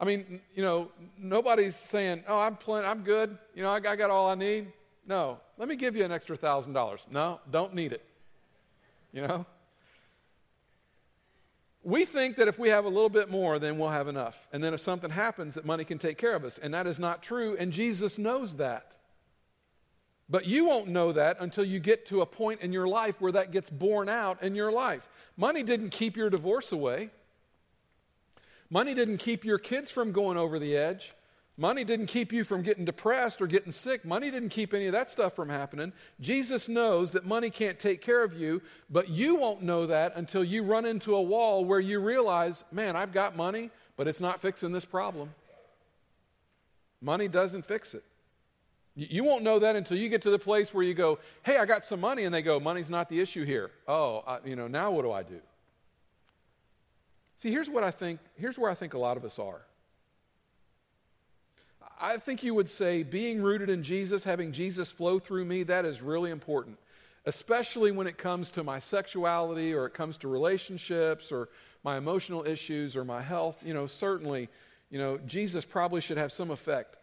I 0.00 0.04
mean, 0.04 0.40
you 0.52 0.64
know, 0.64 0.90
nobody's 1.16 1.76
saying, 1.76 2.24
"Oh, 2.26 2.40
I'm 2.40 2.56
plenty, 2.56 2.88
I'm 2.88 3.04
good. 3.04 3.38
You 3.54 3.62
know, 3.62 3.70
I, 3.70 3.76
I 3.76 3.94
got 3.94 4.10
all 4.10 4.28
I 4.28 4.34
need." 4.34 4.66
No, 5.06 5.38
let 5.58 5.68
me 5.68 5.76
give 5.76 5.94
you 5.94 6.02
an 6.02 6.10
extra 6.10 6.36
thousand 6.36 6.72
dollars. 6.72 7.02
No, 7.08 7.38
don't 7.48 7.72
need 7.72 7.92
it. 7.92 8.04
You 9.12 9.28
know. 9.28 9.46
We 11.84 12.04
think 12.04 12.34
that 12.38 12.48
if 12.48 12.58
we 12.58 12.70
have 12.70 12.84
a 12.84 12.88
little 12.88 13.08
bit 13.08 13.30
more, 13.30 13.60
then 13.60 13.78
we'll 13.78 13.90
have 13.90 14.08
enough. 14.08 14.48
And 14.52 14.64
then 14.64 14.74
if 14.74 14.80
something 14.80 15.10
happens, 15.10 15.54
that 15.54 15.64
money 15.64 15.84
can 15.84 15.98
take 15.98 16.18
care 16.18 16.34
of 16.34 16.44
us. 16.44 16.58
And 16.58 16.74
that 16.74 16.88
is 16.88 16.98
not 16.98 17.22
true. 17.22 17.56
And 17.60 17.72
Jesus 17.72 18.18
knows 18.18 18.54
that. 18.54 18.96
But 20.28 20.46
you 20.46 20.66
won't 20.66 20.88
know 20.88 21.12
that 21.12 21.36
until 21.40 21.64
you 21.64 21.78
get 21.78 22.06
to 22.06 22.20
a 22.20 22.26
point 22.26 22.60
in 22.60 22.72
your 22.72 22.88
life 22.88 23.20
where 23.20 23.32
that 23.32 23.52
gets 23.52 23.70
borne 23.70 24.08
out 24.08 24.42
in 24.42 24.54
your 24.54 24.72
life. 24.72 25.08
Money 25.36 25.62
didn't 25.62 25.90
keep 25.90 26.16
your 26.16 26.30
divorce 26.30 26.72
away. 26.72 27.10
Money 28.68 28.94
didn't 28.94 29.18
keep 29.18 29.44
your 29.44 29.58
kids 29.58 29.90
from 29.92 30.10
going 30.10 30.36
over 30.36 30.58
the 30.58 30.76
edge. 30.76 31.12
Money 31.58 31.84
didn't 31.84 32.06
keep 32.06 32.32
you 32.32 32.44
from 32.44 32.62
getting 32.62 32.84
depressed 32.84 33.40
or 33.40 33.46
getting 33.46 33.72
sick. 33.72 34.04
Money 34.04 34.30
didn't 34.30 34.50
keep 34.50 34.74
any 34.74 34.86
of 34.86 34.92
that 34.92 35.08
stuff 35.08 35.34
from 35.34 35.48
happening. 35.48 35.92
Jesus 36.20 36.68
knows 36.68 37.12
that 37.12 37.24
money 37.24 37.48
can't 37.48 37.78
take 37.78 38.02
care 38.02 38.22
of 38.22 38.38
you, 38.38 38.60
but 38.90 39.08
you 39.08 39.36
won't 39.36 39.62
know 39.62 39.86
that 39.86 40.12
until 40.16 40.44
you 40.44 40.64
run 40.64 40.84
into 40.84 41.14
a 41.14 41.22
wall 41.22 41.64
where 41.64 41.80
you 41.80 42.00
realize, 42.00 42.64
man, 42.72 42.94
I've 42.94 43.12
got 43.12 43.36
money, 43.36 43.70
but 43.96 44.06
it's 44.06 44.20
not 44.20 44.42
fixing 44.42 44.72
this 44.72 44.84
problem. 44.84 45.32
Money 47.00 47.28
doesn't 47.28 47.64
fix 47.64 47.94
it. 47.94 48.04
You 48.98 49.24
won't 49.24 49.44
know 49.44 49.58
that 49.58 49.76
until 49.76 49.98
you 49.98 50.08
get 50.08 50.22
to 50.22 50.30
the 50.30 50.38
place 50.38 50.72
where 50.72 50.82
you 50.82 50.94
go, 50.94 51.18
hey, 51.42 51.58
I 51.58 51.66
got 51.66 51.84
some 51.84 52.00
money, 52.00 52.24
and 52.24 52.34
they 52.34 52.40
go, 52.40 52.58
money's 52.58 52.88
not 52.88 53.10
the 53.10 53.20
issue 53.20 53.44
here. 53.44 53.70
Oh, 53.86 54.24
I, 54.26 54.38
you 54.46 54.56
know, 54.56 54.68
now 54.68 54.90
what 54.90 55.02
do 55.02 55.12
I 55.12 55.22
do? 55.22 55.38
See, 57.36 57.50
here's 57.50 57.68
what 57.68 57.84
I 57.84 57.90
think, 57.90 58.20
here's 58.36 58.58
where 58.58 58.70
I 58.70 58.74
think 58.74 58.94
a 58.94 58.98
lot 58.98 59.18
of 59.18 59.24
us 59.26 59.38
are. 59.38 59.60
I 62.00 62.16
think 62.16 62.42
you 62.42 62.54
would 62.54 62.70
say 62.70 63.02
being 63.02 63.42
rooted 63.42 63.68
in 63.68 63.82
Jesus, 63.82 64.24
having 64.24 64.50
Jesus 64.50 64.90
flow 64.90 65.18
through 65.18 65.44
me, 65.44 65.62
that 65.64 65.84
is 65.84 66.00
really 66.00 66.30
important, 66.30 66.78
especially 67.26 67.90
when 67.90 68.06
it 68.06 68.16
comes 68.16 68.50
to 68.52 68.64
my 68.64 68.78
sexuality 68.78 69.74
or 69.74 69.84
it 69.84 69.92
comes 69.92 70.16
to 70.18 70.28
relationships 70.28 71.30
or 71.30 71.50
my 71.84 71.98
emotional 71.98 72.46
issues 72.46 72.96
or 72.96 73.04
my 73.04 73.20
health. 73.20 73.56
You 73.62 73.74
know, 73.74 73.86
certainly, 73.86 74.48
you 74.90 74.98
know, 74.98 75.18
Jesus 75.26 75.66
probably 75.66 76.00
should 76.00 76.18
have 76.18 76.32
some 76.32 76.50
effect. 76.50 76.96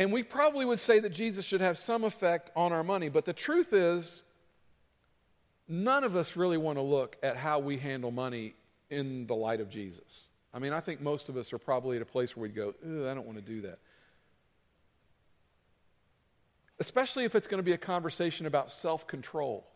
And 0.00 0.10
we 0.10 0.22
probably 0.22 0.64
would 0.64 0.80
say 0.80 0.98
that 1.00 1.10
Jesus 1.10 1.44
should 1.44 1.60
have 1.60 1.76
some 1.76 2.04
effect 2.04 2.50
on 2.56 2.72
our 2.72 2.82
money, 2.82 3.10
but 3.10 3.26
the 3.26 3.34
truth 3.34 3.74
is, 3.74 4.22
none 5.68 6.04
of 6.04 6.16
us 6.16 6.36
really 6.36 6.56
want 6.56 6.78
to 6.78 6.82
look 6.82 7.18
at 7.22 7.36
how 7.36 7.58
we 7.58 7.76
handle 7.76 8.10
money 8.10 8.54
in 8.88 9.26
the 9.26 9.34
light 9.34 9.60
of 9.60 9.68
Jesus. 9.68 10.24
I 10.54 10.58
mean, 10.58 10.72
I 10.72 10.80
think 10.80 11.02
most 11.02 11.28
of 11.28 11.36
us 11.36 11.52
are 11.52 11.58
probably 11.58 11.96
at 11.96 12.02
a 12.02 12.06
place 12.06 12.34
where 12.34 12.44
we'd 12.44 12.54
go, 12.54 12.72
I 12.82 13.12
don't 13.12 13.26
want 13.26 13.36
to 13.36 13.44
do 13.44 13.60
that. 13.60 13.78
Especially 16.78 17.24
if 17.24 17.34
it's 17.34 17.46
going 17.46 17.58
to 17.58 17.62
be 17.62 17.72
a 17.72 17.78
conversation 17.78 18.46
about 18.46 18.72
self 18.72 19.06
control. 19.06 19.66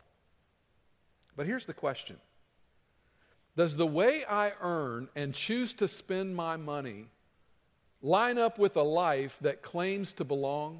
But 1.36 1.44
here's 1.46 1.66
the 1.66 1.74
question 1.74 2.16
Does 3.58 3.76
the 3.76 3.86
way 3.86 4.24
I 4.24 4.52
earn 4.62 5.10
and 5.14 5.34
choose 5.34 5.74
to 5.74 5.86
spend 5.86 6.34
my 6.34 6.56
money 6.56 7.08
line 8.04 8.36
up 8.36 8.58
with 8.58 8.76
a 8.76 8.82
life 8.82 9.38
that 9.40 9.62
claims 9.62 10.12
to 10.12 10.24
belong 10.24 10.78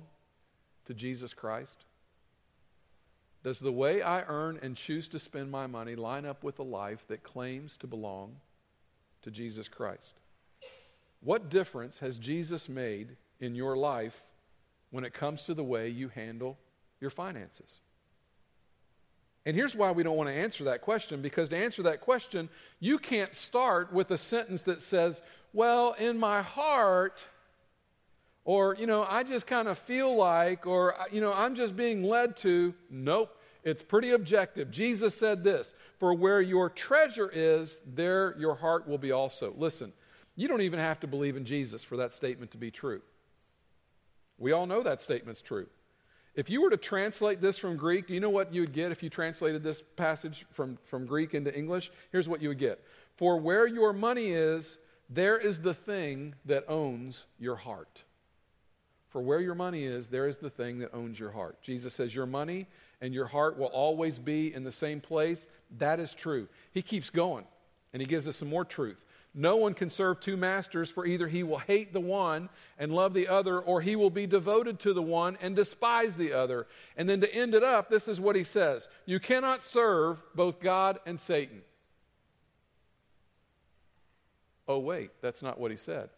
to 0.84 0.94
Jesus 0.94 1.32
Christ? 1.32 1.84
Does 3.42 3.58
the 3.58 3.72
way 3.72 4.02
I 4.02 4.22
earn 4.22 4.58
and 4.62 4.76
choose 4.76 5.08
to 5.08 5.18
spend 5.18 5.50
my 5.50 5.66
money 5.66 5.96
line 5.96 6.26
up 6.26 6.44
with 6.44 6.58
a 6.58 6.62
life 6.62 7.04
that 7.08 7.22
claims 7.22 7.76
to 7.78 7.87
belong 7.87 8.37
to 9.22 9.30
Jesus 9.30 9.68
Christ? 9.68 10.14
What 11.20 11.48
difference 11.48 11.98
has 11.98 12.18
Jesus 12.18 12.68
made 12.68 13.16
in 13.40 13.54
your 13.54 13.76
life 13.76 14.22
when 14.90 15.04
it 15.04 15.14
comes 15.14 15.44
to 15.44 15.54
the 15.54 15.64
way 15.64 15.88
you 15.88 16.08
handle 16.08 16.58
your 17.00 17.10
finances? 17.10 17.80
And 19.46 19.54
here's 19.54 19.74
why 19.74 19.90
we 19.90 20.02
don't 20.02 20.16
want 20.16 20.30
to 20.30 20.35
answer 20.35 20.64
that 20.64 20.80
question 20.80 21.20
because 21.20 21.50
to 21.50 21.57
answer 21.57 21.83
that 21.85 22.00
question, 22.00 22.48
you 22.80 22.98
can't 22.98 23.35
start 23.35 23.92
with 23.92 24.11
a 24.11 24.18
sentence 24.18 24.62
that 24.62 24.80
says, 24.80 25.20
well, 25.52 25.94
in 25.98 26.18
my 26.18 26.42
heart, 26.42 27.20
or, 28.44 28.74
you 28.78 28.87
know, 28.87 29.07
I 29.09 29.22
just 29.22 29.46
kind 29.46 29.68
of 29.68 29.78
feel 29.78 30.16
like, 30.16 30.66
or, 30.66 30.94
you 31.11 31.20
know, 31.20 31.33
I'm 31.33 31.54
just 31.54 31.76
being 31.76 32.02
led 32.02 32.37
to. 32.38 32.74
Nope. 32.90 33.38
It's 33.64 33.83
pretty 33.83 34.11
objective. 34.11 34.70
Jesus 34.70 35.14
said 35.14 35.42
this 35.42 35.74
For 35.98 36.12
where 36.12 36.40
your 36.40 36.68
treasure 36.68 37.30
is, 37.33 37.80
there 37.87 38.37
your 38.38 38.54
heart 38.54 38.87
will 38.87 38.98
be 38.98 39.12
also. 39.12 39.54
Listen, 39.57 39.92
you 40.37 40.48
don't 40.48 40.61
even 40.61 40.78
have 40.78 41.00
to 41.00 41.07
believe 41.07 41.37
in 41.37 41.44
Jesus 41.44 41.83
for 41.83 41.96
that 41.98 42.12
statement 42.12 42.50
to 42.50 42.59
be 42.59 42.70
true. 42.70 43.00
We 44.37 44.52
all 44.52 44.66
know 44.66 44.83
that 44.83 45.00
statement's 45.00 45.40
true. 45.40 45.66
If 46.35 46.51
you 46.51 46.62
were 46.62 46.70
to 46.70 46.77
translate 46.77 47.40
this 47.40 47.59
from 47.59 47.77
Greek, 47.77 48.09
do 48.09 48.14
you 48.14 48.20
know 48.20 48.31
what 48.31 48.53
you 48.53 48.62
would 48.62 48.73
get 48.73 48.90
if 48.90 49.03
you 49.03 49.11
translated 49.11 49.62
this 49.62 49.83
passage 49.97 50.44
from, 50.51 50.79
from 50.85 51.07
Greek 51.07 51.35
into 51.35 51.57
English? 51.57 51.92
Here's 52.11 52.29
what 52.29 52.42
you 52.42 52.49
would 52.49 52.59
get 52.59 52.83
For 53.16 53.38
where 53.38 53.66
your 53.66 53.92
money 53.92 54.33
is, 54.33 54.79
there 55.09 55.38
is 55.38 55.61
the 55.61 55.75
thing 55.75 56.35
that 56.47 56.64
owns 56.68 57.27
your 57.38 57.57
heart. 57.57 58.03
For 59.11 59.20
where 59.20 59.40
your 59.40 59.55
money 59.55 59.85
is, 59.85 60.09
there 60.09 60.27
is 60.27 60.38
the 60.38 60.51
thing 60.51 60.81
that 60.81 60.92
owns 60.92 61.20
your 61.20 61.31
heart. 61.31 61.62
Jesus 61.62 61.94
says, 61.94 62.12
Your 62.12 62.27
money 62.27 62.66
and 63.01 63.14
your 63.14 63.27
heart 63.27 63.57
will 63.57 63.68
always 63.68 64.18
be 64.18 64.53
in 64.53 64.64
the 64.64 64.73
same 64.73 65.01
place. 65.01 65.47
That 65.79 66.01
is 66.01 66.14
true. 66.14 66.49
He 66.73 66.83
keeps 66.83 67.11
going, 67.11 67.44
and 67.92 68.03
he 68.03 68.07
gives 68.07 68.27
us 68.27 68.37
some 68.37 68.49
more 68.49 68.64
truth. 68.64 69.05
No 69.37 69.57
one 69.57 69.75
can 69.75 69.90
serve 69.90 70.20
two 70.20 70.37
masters, 70.37 70.90
for 70.90 71.05
either 71.05 71.27
he 71.27 71.42
will 71.42 71.59
hate 71.59 71.92
the 71.92 72.01
one 72.01 72.49
and 72.79 72.92
love 72.92 73.14
the 73.14 73.27
other, 73.27 73.59
or 73.59 73.81
he 73.81 73.97
will 73.97 74.11
be 74.11 74.29
devoted 74.29 74.79
to 74.81 74.92
the 74.92 75.03
one 75.03 75.37
and 75.42 75.57
despise 75.57 76.16
the 76.16 76.33
other. 76.33 76.68
And 76.97 77.09
then 77.09 77.20
to 77.20 77.35
end 77.35 77.55
it 77.55 77.64
up, 77.64 77.90
this 77.90 78.07
is 78.07 78.20
what 78.20 78.37
he 78.37 78.44
says 78.44 78.88
You 79.07 79.18
cannot 79.18 79.64
serve 79.64 80.23
both 80.37 80.61
God 80.61 81.01
and 81.05 81.20
Satan. 81.20 81.62
Oh, 84.68 84.79
wait, 84.79 85.11
that's 85.20 85.42
not 85.42 85.59
what 85.59 85.73
he 85.73 85.77
said. 85.77 86.09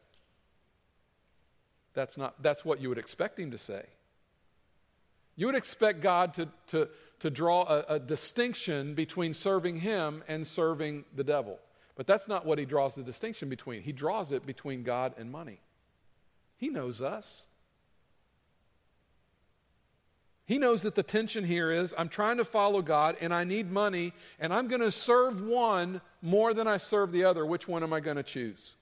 That's, 1.95 2.19
not, 2.19 2.41
that's 2.43 2.65
what 2.65 2.81
you 2.83 2.91
would 2.91 2.99
expect 2.99 3.41
him 3.41 3.51
to 3.53 3.59
say. 3.59 3.87
You 5.37 5.47
would 5.47 5.57
expect 5.57 6.03
God 6.03 6.35
to, 6.35 6.49
to, 6.69 6.89
to 7.21 7.31
draw 7.31 7.63
a, 7.63 7.95
a 7.95 7.99
distinction 7.99 8.95
between 8.95 9.33
serving 9.33 9.81
him 9.81 10.23
and 10.29 10.47
serving 10.47 11.07
the 11.15 11.25
devil. 11.25 11.59
But 11.97 12.07
that's 12.07 12.29
not 12.29 12.45
what 12.45 12.59
he 12.59 12.67
draws 12.67 12.95
the 12.95 13.03
distinction 13.03 13.49
between. 13.49 13.83
He 13.83 13.93
draws 13.93 14.31
it 14.31 14.47
between 14.47 14.83
God 14.83 15.15
and 15.19 15.33
money. 15.33 15.61
He 16.59 16.69
knows 16.69 17.03
us. 17.03 17.43
He 20.45 20.59
knows 20.59 20.83
that 20.83 20.95
the 20.95 21.03
tension 21.03 21.45
here 21.45 21.73
is 21.73 21.93
I'm 21.99 22.09
trying 22.09 22.37
to 22.37 22.45
follow 22.45 22.81
God 22.81 23.17
and 23.21 23.35
I 23.35 23.43
need 23.43 23.71
money 23.71 24.13
and 24.39 24.55
I'm 24.55 24.69
going 24.69 24.81
to 24.81 24.93
serve 24.93 25.43
one 25.43 26.01
more 26.23 26.55
than 26.55 26.69
I 26.69 26.77
serve 26.77 27.11
the 27.11 27.25
other. 27.25 27.45
Which 27.45 27.67
one 27.67 27.83
am 27.83 27.93
I 27.93 27.99
going 27.99 28.17
to 28.17 28.23
choose? 28.23 28.77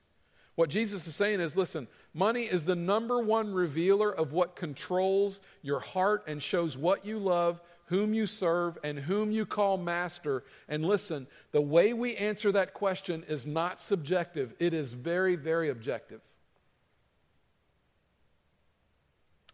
What 0.57 0.69
Jesus 0.69 1.07
is 1.07 1.17
saying 1.17 1.41
is 1.41 1.57
listen, 1.57 1.89
money 2.13 2.43
is 2.43 2.65
the 2.65 2.77
number 2.77 3.21
one 3.21 3.55
revealer 3.55 4.11
of 4.11 4.33
what 4.33 4.57
controls 4.57 5.41
your 5.63 5.81
heart 5.81 6.25
and 6.27 6.43
shows 6.43 6.77
what 6.77 7.07
you 7.07 7.19
love, 7.19 7.63
whom 7.87 8.15
you 8.15 8.27
serve, 8.27 8.79
and 8.83 8.99
whom 8.99 9.31
you 9.31 9.45
call 9.45 9.77
master. 9.77 10.45
And 10.69 10.85
listen, 10.85 11.27
the 11.53 11.61
way 11.61 11.93
we 11.93 12.17
answer 12.17 12.51
that 12.53 12.75
question 12.75 13.25
is 13.29 13.47
not 13.47 13.81
subjective, 13.81 14.55
it 14.59 14.73
is 14.73 14.93
very, 14.93 15.37
very 15.37 15.71
objective. 15.71 16.21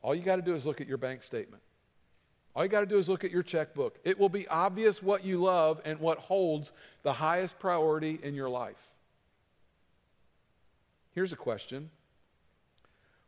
All 0.02 0.14
you 0.14 0.22
got 0.22 0.36
to 0.36 0.42
do 0.42 0.54
is 0.54 0.64
look 0.64 0.80
at 0.80 0.86
your 0.86 0.98
bank 0.98 1.22
statement. 1.22 1.62
All 2.54 2.64
you 2.64 2.68
got 2.68 2.80
to 2.80 2.86
do 2.86 2.98
is 2.98 3.08
look 3.08 3.24
at 3.24 3.30
your 3.30 3.42
checkbook. 3.42 3.98
It 4.04 4.18
will 4.18 4.28
be 4.28 4.48
obvious 4.48 5.02
what 5.02 5.24
you 5.24 5.40
love 5.40 5.80
and 5.84 6.00
what 6.00 6.18
holds 6.18 6.72
the 7.02 7.12
highest 7.12 7.58
priority 7.58 8.18
in 8.22 8.34
your 8.34 8.48
life. 8.48 8.94
Here's 11.12 11.32
a 11.32 11.36
question 11.36 11.90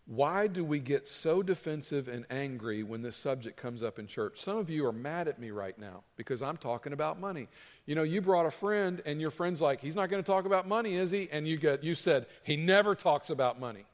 Why 0.06 0.48
do 0.48 0.64
we 0.64 0.80
get 0.80 1.06
so 1.08 1.42
defensive 1.42 2.08
and 2.08 2.26
angry 2.28 2.82
when 2.82 3.02
this 3.02 3.16
subject 3.16 3.56
comes 3.56 3.82
up 3.82 3.98
in 3.98 4.06
church? 4.06 4.40
Some 4.40 4.58
of 4.58 4.68
you 4.68 4.84
are 4.86 4.92
mad 4.92 5.28
at 5.28 5.38
me 5.38 5.50
right 5.50 5.78
now 5.78 6.02
because 6.16 6.42
I'm 6.42 6.56
talking 6.56 6.92
about 6.92 7.20
money. 7.20 7.48
You 7.86 7.94
know, 7.94 8.02
you 8.02 8.20
brought 8.20 8.46
a 8.46 8.50
friend 8.50 9.00
and 9.06 9.20
your 9.20 9.30
friend's 9.30 9.60
like, 9.60 9.80
he's 9.80 9.94
not 9.94 10.10
going 10.10 10.22
to 10.22 10.26
talk 10.26 10.44
about 10.44 10.66
money, 10.66 10.96
is 10.96 11.10
he? 11.10 11.28
And 11.30 11.46
you, 11.46 11.56
get, 11.56 11.84
you 11.84 11.94
said, 11.94 12.26
he 12.42 12.56
never 12.56 12.94
talks 12.94 13.30
about 13.30 13.60
money. 13.60 13.84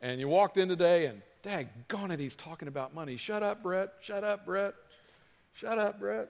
And 0.00 0.20
you 0.20 0.28
walked 0.28 0.56
in 0.56 0.68
today 0.68 1.06
and, 1.06 1.22
daggone 1.42 2.12
it, 2.12 2.20
he's 2.20 2.36
talking 2.36 2.68
about 2.68 2.94
money. 2.94 3.16
Shut 3.16 3.42
up, 3.42 3.62
Brett. 3.62 3.92
Shut 4.00 4.24
up, 4.24 4.44
Brett. 4.44 4.74
Shut 5.54 5.78
up, 5.78 5.98
Brett. 5.98 6.28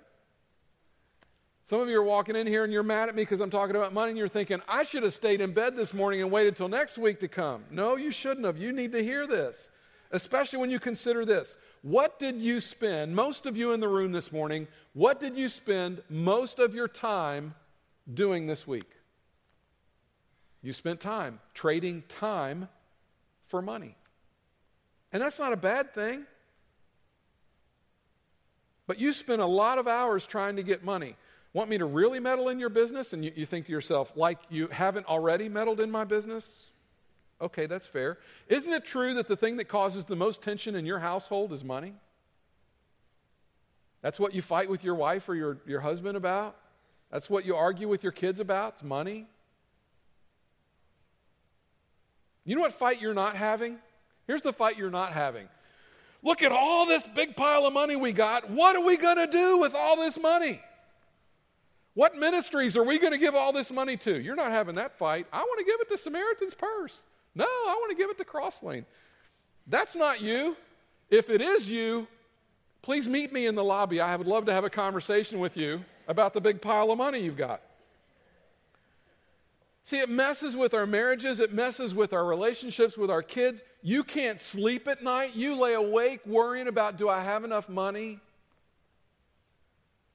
Some 1.66 1.80
of 1.80 1.88
you 1.88 1.98
are 1.98 2.04
walking 2.04 2.34
in 2.34 2.46
here 2.46 2.64
and 2.64 2.72
you're 2.72 2.82
mad 2.82 3.08
at 3.08 3.14
me 3.14 3.22
because 3.22 3.40
I'm 3.40 3.50
talking 3.50 3.76
about 3.76 3.92
money 3.92 4.10
and 4.10 4.18
you're 4.18 4.28
thinking, 4.28 4.60
I 4.66 4.82
should 4.82 5.04
have 5.04 5.14
stayed 5.14 5.40
in 5.40 5.52
bed 5.52 5.76
this 5.76 5.94
morning 5.94 6.20
and 6.20 6.30
waited 6.30 6.56
till 6.56 6.68
next 6.68 6.98
week 6.98 7.20
to 7.20 7.28
come. 7.28 7.64
No, 7.70 7.96
you 7.96 8.10
shouldn't 8.10 8.44
have. 8.44 8.58
You 8.58 8.72
need 8.72 8.92
to 8.92 9.02
hear 9.02 9.26
this, 9.26 9.68
especially 10.10 10.58
when 10.58 10.70
you 10.70 10.80
consider 10.80 11.24
this. 11.24 11.56
What 11.82 12.18
did 12.18 12.36
you 12.36 12.60
spend, 12.60 13.14
most 13.14 13.46
of 13.46 13.56
you 13.56 13.72
in 13.72 13.80
the 13.80 13.88
room 13.88 14.10
this 14.10 14.32
morning, 14.32 14.66
what 14.94 15.20
did 15.20 15.36
you 15.36 15.48
spend 15.48 16.02
most 16.08 16.58
of 16.58 16.74
your 16.74 16.88
time 16.88 17.54
doing 18.12 18.48
this 18.48 18.66
week? 18.66 18.90
You 20.62 20.72
spent 20.72 21.00
time 21.00 21.40
trading 21.54 22.02
time 22.08 22.68
for 23.46 23.62
money. 23.62 23.96
And 25.12 25.22
that's 25.22 25.38
not 25.38 25.52
a 25.52 25.56
bad 25.56 25.94
thing. 25.94 26.26
But 28.86 28.98
you 28.98 29.12
spent 29.12 29.40
a 29.40 29.46
lot 29.46 29.78
of 29.78 29.86
hours 29.86 30.26
trying 30.26 30.56
to 30.56 30.62
get 30.62 30.84
money. 30.84 31.14
Want 31.52 31.68
me 31.68 31.78
to 31.78 31.84
really 31.84 32.20
meddle 32.20 32.48
in 32.48 32.58
your 32.58 32.68
business? 32.68 33.12
And 33.12 33.24
you, 33.24 33.32
you, 33.34 33.46
think 33.46 33.66
to 33.66 33.72
yourself, 33.72 34.12
like 34.16 34.38
you 34.50 34.68
haven't 34.68 35.06
already 35.06 35.48
meddled 35.48 35.80
in 35.80 35.90
my 35.90 36.04
business? 36.04 36.66
Okay, 37.40 37.66
that's 37.66 37.86
fair. 37.86 38.18
Isn't 38.48 38.72
it 38.72 38.84
true 38.84 39.14
that 39.14 39.26
the 39.26 39.36
thing 39.36 39.56
that 39.56 39.64
causes 39.64 40.04
the 40.04 40.16
most 40.16 40.42
tension 40.42 40.76
in 40.76 40.86
your 40.86 40.98
household 40.98 41.52
is 41.52 41.64
money? 41.64 41.94
That's 44.02 44.20
what 44.20 44.34
you 44.34 44.42
fight 44.42 44.70
with 44.70 44.84
your 44.84 44.94
wife 44.94 45.28
or 45.28 45.34
your, 45.34 45.58
your 45.66 45.80
husband 45.80 46.16
about? 46.16 46.56
That's 47.10 47.28
what 47.28 47.44
you 47.44 47.56
argue 47.56 47.88
with 47.88 48.02
your 48.02 48.12
kids 48.12 48.38
about? 48.38 48.74
It's 48.74 48.82
money? 48.82 49.26
You 52.44 52.54
know 52.54 52.62
what 52.62 52.72
fight 52.72 53.00
you're 53.00 53.14
not 53.14 53.36
having? 53.36 53.78
Here's 54.26 54.42
the 54.42 54.52
fight 54.52 54.78
you're 54.78 54.90
not 54.90 55.12
having. 55.12 55.48
Look 56.22 56.42
at 56.42 56.52
all 56.52 56.86
this 56.86 57.06
big 57.14 57.34
pile 57.34 57.66
of 57.66 57.72
money 57.72 57.96
we 57.96 58.12
got. 58.12 58.50
What 58.50 58.76
are 58.76 58.84
we 58.84 58.96
going 58.96 59.16
to 59.16 59.26
do 59.26 59.58
with 59.58 59.74
all 59.74 59.96
this 59.96 60.18
money? 60.18 60.60
What 61.94 62.16
ministries 62.16 62.76
are 62.76 62.84
we 62.84 62.98
going 62.98 63.12
to 63.12 63.18
give 63.18 63.34
all 63.34 63.52
this 63.52 63.70
money 63.70 63.96
to? 63.98 64.20
You're 64.20 64.36
not 64.36 64.50
having 64.50 64.76
that 64.76 64.96
fight. 64.96 65.26
I 65.32 65.40
want 65.40 65.58
to 65.58 65.64
give 65.64 65.80
it 65.80 65.90
to 65.90 65.98
Samaritan's 65.98 66.54
Purse. 66.54 67.00
No, 67.34 67.44
I 67.44 67.76
want 67.80 67.90
to 67.90 67.96
give 67.96 68.10
it 68.10 68.18
to 68.18 68.24
Crosslane. 68.24 68.84
That's 69.66 69.94
not 69.94 70.20
you. 70.20 70.56
If 71.10 71.30
it 71.30 71.40
is 71.40 71.68
you, 71.68 72.06
please 72.82 73.08
meet 73.08 73.32
me 73.32 73.46
in 73.46 73.54
the 73.54 73.64
lobby. 73.64 74.00
I 74.00 74.14
would 74.16 74.26
love 74.26 74.46
to 74.46 74.52
have 74.52 74.64
a 74.64 74.70
conversation 74.70 75.40
with 75.40 75.56
you 75.56 75.84
about 76.06 76.32
the 76.32 76.40
big 76.40 76.60
pile 76.60 76.90
of 76.90 76.98
money 76.98 77.20
you've 77.20 77.36
got. 77.36 77.60
See, 79.84 79.98
it 79.98 80.08
messes 80.08 80.54
with 80.54 80.72
our 80.72 80.86
marriages, 80.86 81.40
it 81.40 81.52
messes 81.52 81.94
with 81.94 82.12
our 82.12 82.24
relationships 82.24 82.96
with 82.96 83.10
our 83.10 83.22
kids. 83.22 83.62
You 83.82 84.04
can't 84.04 84.40
sleep 84.40 84.86
at 84.86 85.02
night. 85.02 85.34
You 85.34 85.56
lay 85.60 85.74
awake 85.74 86.20
worrying 86.24 86.68
about 86.68 86.96
do 86.96 87.08
I 87.08 87.22
have 87.22 87.42
enough 87.42 87.68
money? 87.68 88.20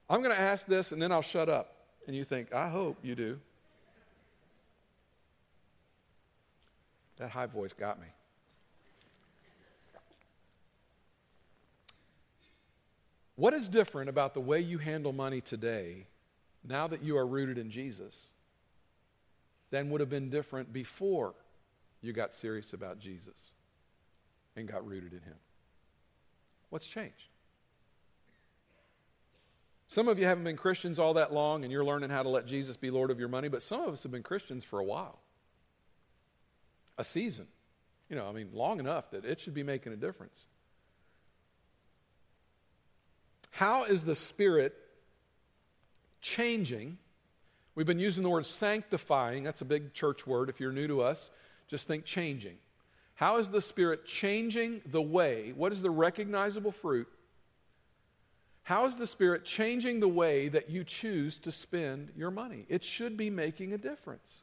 I'm 0.09 0.21
going 0.21 0.35
to 0.35 0.41
ask 0.41 0.65
this 0.65 0.91
and 0.91 1.01
then 1.01 1.11
I'll 1.11 1.21
shut 1.21 1.49
up. 1.49 1.71
And 2.07 2.15
you 2.15 2.23
think, 2.23 2.53
I 2.53 2.69
hope 2.69 2.97
you 3.01 3.15
do. 3.15 3.39
That 7.17 7.29
high 7.29 7.47
voice 7.47 7.73
got 7.73 7.99
me. 7.99 8.07
What 13.35 13.53
is 13.53 13.67
different 13.67 14.09
about 14.09 14.33
the 14.33 14.39
way 14.39 14.61
you 14.61 14.77
handle 14.77 15.11
money 15.11 15.41
today, 15.41 16.07
now 16.63 16.87
that 16.87 17.03
you 17.03 17.17
are 17.17 17.25
rooted 17.25 17.57
in 17.57 17.69
Jesus, 17.69 18.27
than 19.71 19.89
would 19.89 19.99
have 19.99 20.09
been 20.09 20.29
different 20.29 20.71
before 20.71 21.33
you 22.01 22.13
got 22.13 22.33
serious 22.33 22.73
about 22.73 22.99
Jesus 22.99 23.51
and 24.55 24.67
got 24.67 24.87
rooted 24.87 25.11
in 25.11 25.19
Him? 25.19 25.35
What's 26.69 26.87
changed? 26.87 27.29
Some 29.87 30.07
of 30.07 30.17
you 30.17 30.25
haven't 30.25 30.43
been 30.43 30.57
Christians 30.57 30.99
all 30.99 31.13
that 31.13 31.31
long 31.31 31.63
and 31.63 31.71
you're 31.71 31.85
learning 31.85 32.09
how 32.09 32.23
to 32.23 32.29
let 32.29 32.47
Jesus 32.47 32.75
be 32.75 32.89
Lord 32.89 33.11
of 33.11 33.19
your 33.19 33.29
money, 33.29 33.47
but 33.47 33.61
some 33.61 33.81
of 33.81 33.93
us 33.93 34.03
have 34.03 34.11
been 34.11 34.23
Christians 34.23 34.63
for 34.63 34.79
a 34.79 34.83
while. 34.83 35.19
A 36.97 37.03
season. 37.03 37.47
You 38.09 38.15
know, 38.15 38.27
I 38.27 38.31
mean, 38.31 38.49
long 38.53 38.79
enough 38.79 39.11
that 39.11 39.25
it 39.25 39.39
should 39.39 39.53
be 39.53 39.63
making 39.63 39.93
a 39.93 39.95
difference. 39.95 40.45
How 43.51 43.85
is 43.85 44.03
the 44.03 44.15
Spirit 44.15 44.75
changing? 46.21 46.97
We've 47.73 47.85
been 47.85 47.99
using 47.99 48.23
the 48.23 48.29
word 48.29 48.45
sanctifying. 48.45 49.43
That's 49.43 49.61
a 49.61 49.65
big 49.65 49.93
church 49.93 50.27
word. 50.27 50.49
If 50.49 50.59
you're 50.59 50.71
new 50.71 50.87
to 50.87 51.01
us, 51.01 51.29
just 51.67 51.87
think 51.87 52.05
changing. 52.05 52.57
How 53.15 53.37
is 53.37 53.47
the 53.47 53.61
Spirit 53.61 54.05
changing 54.05 54.81
the 54.85 55.01
way? 55.01 55.53
What 55.55 55.71
is 55.71 55.81
the 55.81 55.89
recognizable 55.89 56.71
fruit 56.71 57.07
how 58.65 58.85
is 58.85 58.95
the 58.95 59.05
Spirit 59.05 59.45
changing 59.45 59.99
the 59.99 60.07
way 60.07 60.47
that 60.47 60.71
you 60.71 60.83
choose 60.83 61.37
to 61.39 61.51
spend 61.51 62.11
your 62.17 62.31
money? 62.31 62.65
It 62.67 62.83
should 62.83 63.15
be 63.15 63.29
making 63.29 63.73
a 63.73 63.77
difference. 63.77 64.41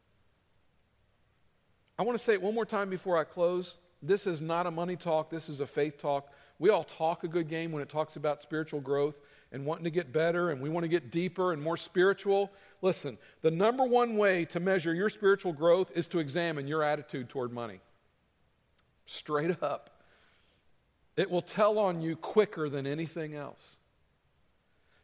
I 1.99 2.05
want 2.05 2.17
to 2.17 2.23
say 2.23 2.33
it 2.35 2.41
one 2.41 2.55
more 2.55 2.65
time 2.65 2.89
before 2.89 3.19
I 3.19 3.25
close. 3.25 3.79
This 4.01 4.29
is 4.29 4.41
not 4.41 4.69
a 4.69 4.71
money 4.71 4.95
talk, 4.95 5.29
this 5.29 5.49
is 5.49 5.59
a 5.59 5.67
faith 5.67 6.01
talk. 6.01 6.33
We 6.61 6.71
all 6.71 6.85
talk 6.85 7.25
a 7.25 7.29
good 7.29 7.49
game 7.49 7.73
when 7.73 7.83
it 7.83 7.89
talks 7.89 8.15
about 8.15 8.41
spiritual 8.41 8.81
growth 8.81 9.17
and 9.51 9.67
wanting 9.67 9.85
to 9.85 9.91
get 9.91 10.13
better 10.13 10.51
and 10.51 10.63
we 10.63 10.71
want 10.71 10.85
to 10.85 10.89
get 10.89 11.11
deeper 11.11 11.53
and 11.53 11.61
more 11.61 11.77
spiritual. 11.77 12.53
Listen, 12.81 13.19
the 13.41 13.51
number 13.51 13.85
one 13.85 14.17
way 14.17 14.45
to 14.45 14.61
measure 14.61 14.95
your 14.95 15.11
spiritual 15.11 15.53
growth 15.53 15.91
is 15.97 16.07
to 16.07 16.21
examine 16.21 16.69
your 16.69 16.85
attitude 16.85 17.29
toward 17.29 17.53
money. 17.53 17.81
Straight 19.05 19.61
up. 19.65 19.91
It 21.17 21.29
will 21.29 21.43
tell 21.43 21.81
on 21.81 22.01
you 22.01 22.15
quicker 22.15 22.69
than 22.69 22.87
anything 22.87 23.35
else. 23.35 23.79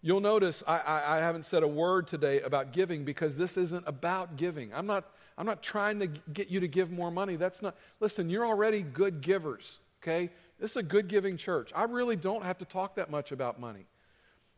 You'll 0.00 0.20
notice 0.20 0.62
I, 0.66 0.78
I, 0.78 1.16
I, 1.16 1.18
haven't 1.18 1.44
said 1.44 1.64
a 1.64 1.68
word 1.68 2.06
today 2.06 2.40
about 2.42 2.72
giving 2.72 3.04
because 3.04 3.36
this 3.36 3.56
isn't 3.56 3.82
about 3.86 4.36
giving. 4.36 4.72
I'm 4.72 4.86
not, 4.86 5.10
I'm 5.36 5.46
not 5.46 5.60
trying 5.60 5.98
to 5.98 6.06
get 6.06 6.48
you 6.48 6.60
to 6.60 6.68
give 6.68 6.92
more 6.92 7.10
money. 7.10 7.34
That's 7.34 7.60
not, 7.62 7.76
listen, 7.98 8.30
you're 8.30 8.46
already 8.46 8.82
good 8.82 9.20
givers, 9.20 9.80
okay? 10.00 10.30
This 10.60 10.72
is 10.72 10.76
a 10.76 10.82
good 10.84 11.08
giving 11.08 11.36
church. 11.36 11.72
I 11.74 11.82
really 11.84 12.14
don't 12.14 12.44
have 12.44 12.58
to 12.58 12.64
talk 12.64 12.94
that 12.94 13.10
much 13.10 13.32
about 13.32 13.58
money. 13.58 13.86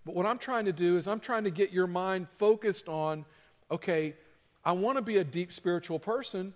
But 0.05 0.15
what 0.15 0.27
I'm 0.27 0.39
trying 0.39 0.67
to 0.67 0.73
do 0.73 0.99
is 0.99 1.09
I'm 1.09 1.21
trying 1.21 1.45
to 1.45 1.51
get 1.51 1.73
your 1.73 1.87
mind 1.87 2.27
focused 2.37 2.89
on, 2.89 3.25
okay, 3.71 4.17
I 4.63 4.73
want 4.73 4.99
to 4.99 5.03
be 5.03 5.19
a 5.19 5.25
deep 5.25 5.55
spiritual 5.55 5.99
person. 5.99 6.53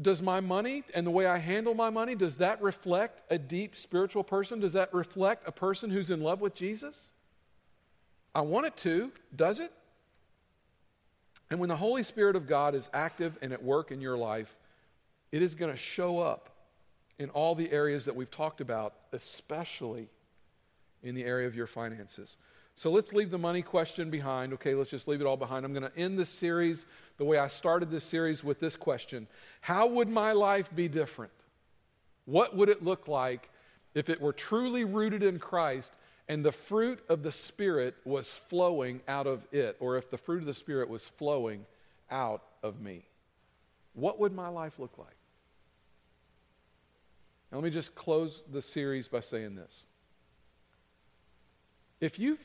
Does 0.00 0.20
my 0.20 0.40
money 0.40 0.82
and 0.92 1.06
the 1.06 1.10
way 1.12 1.26
I 1.26 1.38
handle 1.38 1.74
my 1.74 1.90
money, 1.90 2.16
does 2.16 2.38
that 2.38 2.60
reflect 2.60 3.20
a 3.30 3.38
deep 3.38 3.76
spiritual 3.76 4.24
person? 4.24 4.58
Does 4.58 4.72
that 4.72 4.92
reflect 4.92 5.46
a 5.46 5.52
person 5.52 5.90
who's 5.90 6.10
in 6.10 6.20
love 6.20 6.40
with 6.40 6.54
Jesus? 6.54 7.11
I 8.34 8.40
want 8.42 8.66
it 8.66 8.76
to. 8.78 9.12
Does 9.34 9.60
it? 9.60 9.72
And 11.50 11.60
when 11.60 11.68
the 11.68 11.76
Holy 11.76 12.02
Spirit 12.02 12.34
of 12.34 12.46
God 12.46 12.74
is 12.74 12.88
active 12.94 13.38
and 13.42 13.52
at 13.52 13.62
work 13.62 13.90
in 13.90 14.00
your 14.00 14.16
life, 14.16 14.56
it 15.30 15.42
is 15.42 15.54
going 15.54 15.70
to 15.70 15.76
show 15.76 16.18
up 16.18 16.48
in 17.18 17.28
all 17.30 17.54
the 17.54 17.70
areas 17.70 18.06
that 18.06 18.16
we've 18.16 18.30
talked 18.30 18.60
about, 18.60 18.94
especially 19.12 20.08
in 21.02 21.14
the 21.14 21.24
area 21.24 21.46
of 21.46 21.54
your 21.54 21.66
finances. 21.66 22.36
So 22.74 22.90
let's 22.90 23.12
leave 23.12 23.30
the 23.30 23.38
money 23.38 23.60
question 23.60 24.10
behind. 24.10 24.54
Okay, 24.54 24.74
let's 24.74 24.90
just 24.90 25.06
leave 25.06 25.20
it 25.20 25.26
all 25.26 25.36
behind. 25.36 25.64
I'm 25.64 25.74
going 25.74 25.90
to 25.90 25.98
end 25.98 26.18
this 26.18 26.30
series 26.30 26.86
the 27.18 27.24
way 27.24 27.38
I 27.38 27.48
started 27.48 27.90
this 27.90 28.04
series 28.04 28.42
with 28.42 28.60
this 28.60 28.76
question 28.76 29.26
How 29.60 29.86
would 29.86 30.08
my 30.08 30.32
life 30.32 30.74
be 30.74 30.88
different? 30.88 31.32
What 32.24 32.56
would 32.56 32.68
it 32.68 32.82
look 32.82 33.08
like 33.08 33.50
if 33.94 34.08
it 34.08 34.20
were 34.20 34.32
truly 34.32 34.84
rooted 34.84 35.22
in 35.22 35.38
Christ 35.38 35.92
and 36.28 36.44
the 36.44 36.52
fruit 36.52 37.00
of 37.08 37.22
the 37.22 37.32
Spirit 37.32 37.96
was 38.04 38.30
flowing 38.30 39.00
out 39.08 39.26
of 39.26 39.46
it, 39.52 39.76
or 39.80 39.96
if 39.96 40.10
the 40.10 40.18
fruit 40.18 40.40
of 40.40 40.46
the 40.46 40.54
Spirit 40.54 40.88
was 40.88 41.04
flowing 41.04 41.66
out 42.10 42.42
of 42.62 42.80
me, 42.80 43.04
what 43.94 44.18
would 44.20 44.32
my 44.32 44.48
life 44.48 44.78
look 44.78 44.96
like? 44.98 45.16
Now, 47.50 47.58
let 47.58 47.64
me 47.64 47.70
just 47.70 47.94
close 47.94 48.42
the 48.50 48.62
series 48.62 49.08
by 49.08 49.20
saying 49.20 49.56
this. 49.56 49.84
If 52.00 52.18
you've 52.18 52.44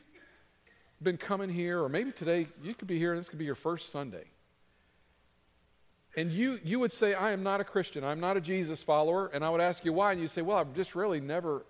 been 1.01 1.17
coming 1.17 1.49
here, 1.49 1.81
or 1.81 1.87
maybe 1.87 2.11
today 2.11 2.47
you 2.61 2.73
could 2.73 2.87
be 2.87 2.97
here 2.97 3.13
and 3.13 3.19
this 3.19 3.29
could 3.29 3.39
be 3.39 3.45
your 3.45 3.55
first 3.55 3.91
Sunday, 3.91 4.25
and 6.17 6.31
you, 6.31 6.59
you 6.63 6.79
would 6.79 6.91
say, 6.91 7.13
I 7.13 7.31
am 7.31 7.43
not 7.43 7.61
a 7.61 7.63
Christian, 7.63 8.03
I'm 8.03 8.19
not 8.19 8.37
a 8.37 8.41
Jesus 8.41 8.81
follower, 8.83 9.27
and 9.27 9.45
I 9.45 9.49
would 9.49 9.61
ask 9.61 9.85
you 9.85 9.93
why, 9.93 10.11
and 10.11 10.19
you'd 10.19 10.31
say, 10.31 10.41
Well, 10.41 10.57
I've 10.57 10.73
just 10.73 10.95
really 10.95 11.19
never 11.19 11.63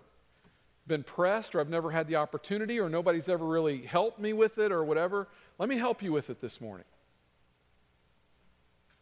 been 0.88 1.04
pressed, 1.04 1.54
or 1.54 1.60
I've 1.60 1.68
never 1.68 1.90
had 1.90 2.08
the 2.08 2.16
opportunity, 2.16 2.80
or 2.80 2.88
nobody's 2.88 3.28
ever 3.28 3.44
really 3.44 3.82
helped 3.82 4.18
me 4.18 4.32
with 4.32 4.58
it, 4.58 4.72
or 4.72 4.82
whatever. 4.82 5.28
Let 5.58 5.68
me 5.68 5.76
help 5.76 6.02
you 6.02 6.12
with 6.12 6.30
it 6.30 6.40
this 6.40 6.60
morning. 6.60 6.86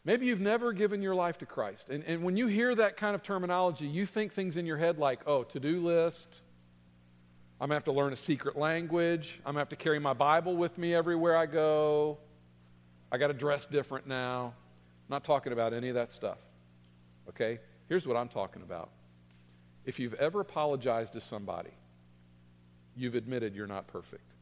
Maybe 0.07 0.25
you've 0.25 0.39
never 0.39 0.71
given 0.71 1.01
your 1.01 1.15
life 1.15 1.37
to 1.39 1.45
Christ. 1.45 1.89
And, 1.89 2.03
and 2.05 2.23
when 2.23 2.37
you 2.37 2.47
hear 2.47 2.73
that 2.75 2.95
kind 2.95 3.13
of 3.13 3.23
terminology, 3.23 3.87
you 3.87 4.05
think 4.05 4.33
things 4.33 4.55
in 4.55 4.65
your 4.65 4.77
head 4.77 4.97
like, 4.97 5.19
oh, 5.25 5.43
to 5.43 5.59
do 5.59 5.85
list. 5.85 6.41
I'm 7.59 7.67
going 7.67 7.71
to 7.71 7.75
have 7.75 7.83
to 7.85 7.91
learn 7.91 8.13
a 8.13 8.15
secret 8.15 8.57
language. 8.57 9.39
I'm 9.39 9.53
going 9.53 9.55
to 9.55 9.59
have 9.59 9.69
to 9.69 9.75
carry 9.75 9.99
my 9.99 10.13
Bible 10.13 10.55
with 10.55 10.77
me 10.77 10.93
everywhere 10.93 11.35
I 11.35 11.45
go. 11.45 12.19
I 13.11 13.17
got 13.17 13.27
to 13.27 13.33
dress 13.33 13.65
different 13.65 14.07
now. 14.07 14.53
I'm 14.55 15.13
not 15.13 15.25
talking 15.25 15.51
about 15.51 15.73
any 15.73 15.89
of 15.89 15.95
that 15.95 16.11
stuff. 16.11 16.37
Okay? 17.27 17.59
Here's 17.89 18.07
what 18.07 18.15
I'm 18.15 18.29
talking 18.29 18.61
about. 18.61 18.91
If 19.87 19.99
you've 19.99 20.15
ever 20.15 20.41
apologized 20.41 21.13
to 21.13 21.21
somebody, 21.21 21.71
you've 22.97 23.15
admitted 23.15 23.55
you're 23.55 23.67
not 23.67 23.87
perfect. 23.87 24.33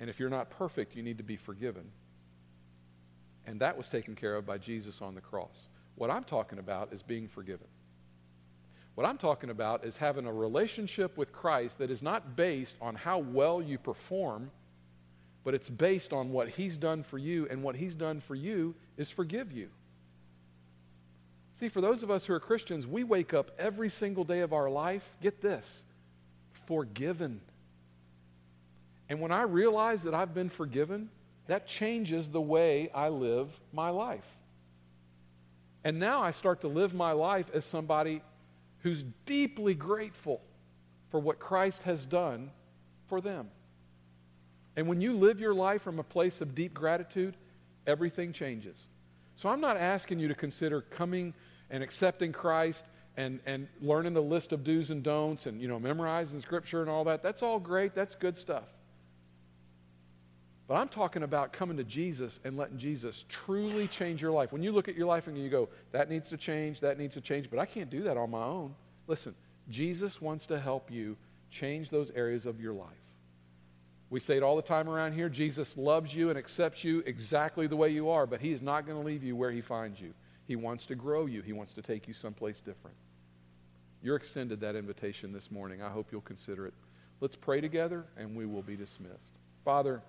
And 0.00 0.10
if 0.10 0.18
you're 0.18 0.28
not 0.28 0.50
perfect, 0.50 0.96
you 0.96 1.02
need 1.04 1.18
to 1.18 1.22
be 1.22 1.36
forgiven. 1.36 1.84
And 3.46 3.60
that 3.60 3.78
was 3.78 3.88
taken 3.88 4.16
care 4.16 4.34
of 4.34 4.44
by 4.44 4.58
Jesus 4.58 5.00
on 5.00 5.14
the 5.14 5.20
cross. 5.20 5.68
What 5.94 6.10
I'm 6.10 6.24
talking 6.24 6.58
about 6.58 6.92
is 6.92 7.04
being 7.04 7.28
forgiven. 7.28 7.68
What 8.96 9.06
I'm 9.06 9.16
talking 9.16 9.50
about 9.50 9.84
is 9.84 9.96
having 9.96 10.26
a 10.26 10.32
relationship 10.32 11.16
with 11.16 11.32
Christ 11.32 11.78
that 11.78 11.92
is 11.92 12.02
not 12.02 12.34
based 12.34 12.74
on 12.80 12.96
how 12.96 13.18
well 13.18 13.62
you 13.62 13.78
perform, 13.78 14.50
but 15.44 15.54
it's 15.54 15.70
based 15.70 16.12
on 16.12 16.32
what 16.32 16.48
He's 16.48 16.76
done 16.76 17.04
for 17.04 17.16
you, 17.16 17.46
and 17.48 17.62
what 17.62 17.76
He's 17.76 17.94
done 17.94 18.18
for 18.18 18.34
you 18.34 18.74
is 18.96 19.08
forgive 19.08 19.52
you. 19.52 19.68
See, 21.60 21.68
for 21.68 21.82
those 21.82 22.02
of 22.02 22.10
us 22.10 22.24
who 22.24 22.32
are 22.32 22.40
Christians, 22.40 22.86
we 22.86 23.04
wake 23.04 23.34
up 23.34 23.50
every 23.58 23.90
single 23.90 24.24
day 24.24 24.40
of 24.40 24.54
our 24.54 24.70
life, 24.70 25.12
get 25.20 25.42
this, 25.42 25.84
forgiven. 26.64 27.42
And 29.10 29.20
when 29.20 29.30
I 29.30 29.42
realize 29.42 30.02
that 30.04 30.14
I've 30.14 30.32
been 30.32 30.48
forgiven, 30.48 31.10
that 31.48 31.66
changes 31.66 32.30
the 32.30 32.40
way 32.40 32.88
I 32.94 33.10
live 33.10 33.60
my 33.74 33.90
life. 33.90 34.24
And 35.84 35.98
now 35.98 36.22
I 36.22 36.30
start 36.30 36.62
to 36.62 36.68
live 36.68 36.94
my 36.94 37.12
life 37.12 37.50
as 37.52 37.66
somebody 37.66 38.22
who's 38.78 39.04
deeply 39.26 39.74
grateful 39.74 40.40
for 41.10 41.20
what 41.20 41.38
Christ 41.38 41.82
has 41.82 42.06
done 42.06 42.50
for 43.06 43.20
them. 43.20 43.50
And 44.76 44.88
when 44.88 45.02
you 45.02 45.12
live 45.12 45.40
your 45.40 45.52
life 45.52 45.82
from 45.82 45.98
a 45.98 46.04
place 46.04 46.40
of 46.40 46.54
deep 46.54 46.72
gratitude, 46.72 47.36
everything 47.86 48.32
changes. 48.32 48.78
So 49.36 49.50
I'm 49.50 49.60
not 49.60 49.76
asking 49.76 50.20
you 50.20 50.28
to 50.28 50.34
consider 50.34 50.80
coming 50.80 51.34
and 51.70 51.82
accepting 51.82 52.32
Christ 52.32 52.84
and, 53.16 53.40
and 53.46 53.68
learning 53.80 54.14
the 54.14 54.22
list 54.22 54.52
of 54.52 54.64
do's 54.64 54.90
and 54.90 55.02
don'ts 55.02 55.46
and 55.46 55.60
you 55.60 55.68
know 55.68 55.78
memorizing 55.78 56.40
scripture 56.40 56.80
and 56.80 56.90
all 56.90 57.04
that. 57.04 57.22
That's 57.22 57.42
all 57.42 57.58
great. 57.58 57.94
That's 57.94 58.14
good 58.14 58.36
stuff. 58.36 58.64
But 60.70 60.76
I'm 60.76 60.88
talking 60.88 61.24
about 61.24 61.52
coming 61.52 61.76
to 61.78 61.84
Jesus 61.84 62.38
and 62.44 62.56
letting 62.56 62.78
Jesus 62.78 63.24
truly 63.28 63.88
change 63.88 64.22
your 64.22 64.30
life. 64.30 64.52
When 64.52 64.62
you 64.62 64.70
look 64.70 64.88
at 64.88 64.94
your 64.94 65.08
life 65.08 65.26
and 65.26 65.36
you 65.36 65.48
go, 65.48 65.68
that 65.90 66.08
needs 66.08 66.28
to 66.28 66.36
change, 66.36 66.78
that 66.78 66.96
needs 66.96 67.14
to 67.14 67.20
change, 67.20 67.50
but 67.50 67.58
I 67.58 67.66
can't 67.66 67.90
do 67.90 68.02
that 68.02 68.16
on 68.16 68.30
my 68.30 68.44
own. 68.44 68.76
Listen, 69.08 69.34
Jesus 69.68 70.22
wants 70.22 70.46
to 70.46 70.60
help 70.60 70.88
you 70.88 71.16
change 71.50 71.90
those 71.90 72.12
areas 72.12 72.46
of 72.46 72.60
your 72.60 72.72
life. 72.72 72.86
We 74.10 74.20
say 74.20 74.36
it 74.36 74.44
all 74.44 74.54
the 74.54 74.62
time 74.62 74.88
around 74.88 75.14
here 75.14 75.28
Jesus 75.28 75.76
loves 75.76 76.14
you 76.14 76.30
and 76.30 76.38
accepts 76.38 76.84
you 76.84 77.02
exactly 77.04 77.66
the 77.66 77.76
way 77.76 77.90
you 77.90 78.08
are, 78.08 78.24
but 78.24 78.40
He 78.40 78.52
is 78.52 78.62
not 78.62 78.86
going 78.86 78.96
to 78.96 79.04
leave 79.04 79.24
you 79.24 79.34
where 79.34 79.50
He 79.50 79.60
finds 79.60 80.00
you. 80.00 80.14
He 80.50 80.56
wants 80.56 80.84
to 80.86 80.96
grow 80.96 81.26
you, 81.26 81.42
He 81.42 81.52
wants 81.52 81.72
to 81.74 81.80
take 81.80 82.08
you 82.08 82.12
someplace 82.12 82.58
different. 82.58 82.96
You're 84.02 84.16
extended 84.16 84.58
that 84.62 84.74
invitation 84.74 85.32
this 85.32 85.48
morning. 85.48 85.80
I 85.80 85.90
hope 85.90 86.08
you'll 86.10 86.22
consider 86.22 86.66
it. 86.66 86.74
Let's 87.20 87.36
pray 87.36 87.60
together 87.60 88.04
and 88.16 88.34
we 88.34 88.46
will 88.46 88.62
be 88.62 88.74
dismissed. 88.74 89.30
Father, 89.64 90.02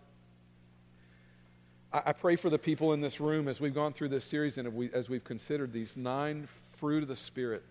I, 1.94 2.14
pray 2.14 2.38
for 2.38 2.50
the 2.50 2.58
people 2.58 2.92
in 2.94 3.02
this 3.02 3.20
room 3.20 3.48
as 3.48 3.62
we've 3.62 3.76
gone 3.76 3.94
through 3.94 4.10
this 4.10 4.26
series 4.26 4.58
and 4.58 4.92
as 4.96 5.10
we've 5.10 5.24
considered 5.24 5.74
these 5.74 5.96
nine 5.96 6.48
fruit 6.72 7.04
of 7.04 7.08
the 7.08 7.16
Spirit. 7.16 7.62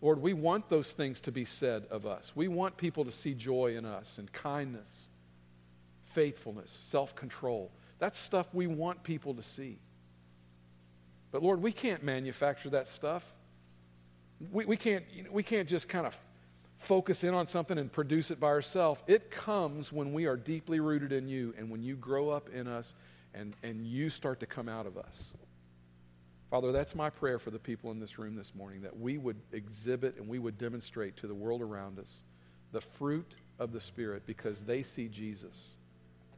Lord, 0.00 0.20
we 0.20 0.32
want 0.32 0.68
those 0.68 0.90
things 0.90 1.20
to 1.20 1.30
be 1.30 1.44
said 1.44 1.84
of 1.88 2.04
us. 2.04 2.32
We 2.34 2.48
want 2.48 2.76
people 2.76 3.04
to 3.04 3.12
see 3.12 3.32
joy 3.32 3.76
in 3.76 3.84
us 3.84 4.18
and 4.18 4.32
kindness, 4.32 4.88
faithfulness, 6.06 6.76
self 6.88 7.14
control. 7.14 7.70
That's 8.00 8.18
stuff 8.18 8.48
we 8.52 8.66
want 8.66 9.04
people 9.04 9.34
to 9.34 9.42
see. 9.44 9.78
But 11.32 11.42
Lord, 11.42 11.62
we 11.62 11.72
can't 11.72 12.02
manufacture 12.02 12.70
that 12.70 12.88
stuff. 12.88 13.24
We, 14.50 14.64
we, 14.64 14.76
can't, 14.76 15.04
we 15.30 15.42
can't 15.42 15.68
just 15.68 15.88
kind 15.88 16.06
of 16.06 16.18
focus 16.78 17.24
in 17.24 17.34
on 17.34 17.46
something 17.46 17.78
and 17.78 17.90
produce 17.90 18.30
it 18.30 18.38
by 18.38 18.48
ourselves. 18.48 19.02
It 19.06 19.30
comes 19.30 19.92
when 19.92 20.12
we 20.12 20.26
are 20.26 20.36
deeply 20.36 20.80
rooted 20.80 21.12
in 21.12 21.28
you 21.28 21.54
and 21.58 21.70
when 21.70 21.82
you 21.82 21.96
grow 21.96 22.28
up 22.28 22.48
in 22.50 22.66
us 22.66 22.94
and, 23.34 23.54
and 23.62 23.86
you 23.86 24.10
start 24.10 24.40
to 24.40 24.46
come 24.46 24.68
out 24.68 24.86
of 24.86 24.96
us. 24.96 25.32
Father, 26.50 26.70
that's 26.70 26.94
my 26.94 27.10
prayer 27.10 27.38
for 27.38 27.50
the 27.50 27.58
people 27.58 27.90
in 27.90 27.98
this 27.98 28.18
room 28.18 28.36
this 28.36 28.54
morning 28.54 28.80
that 28.82 28.96
we 28.96 29.18
would 29.18 29.40
exhibit 29.52 30.16
and 30.16 30.28
we 30.28 30.38
would 30.38 30.58
demonstrate 30.58 31.16
to 31.16 31.26
the 31.26 31.34
world 31.34 31.60
around 31.60 31.98
us 31.98 32.22
the 32.72 32.80
fruit 32.80 33.34
of 33.58 33.72
the 33.72 33.80
Spirit 33.80 34.22
because 34.26 34.60
they 34.60 34.82
see 34.82 35.08
Jesus 35.08 35.74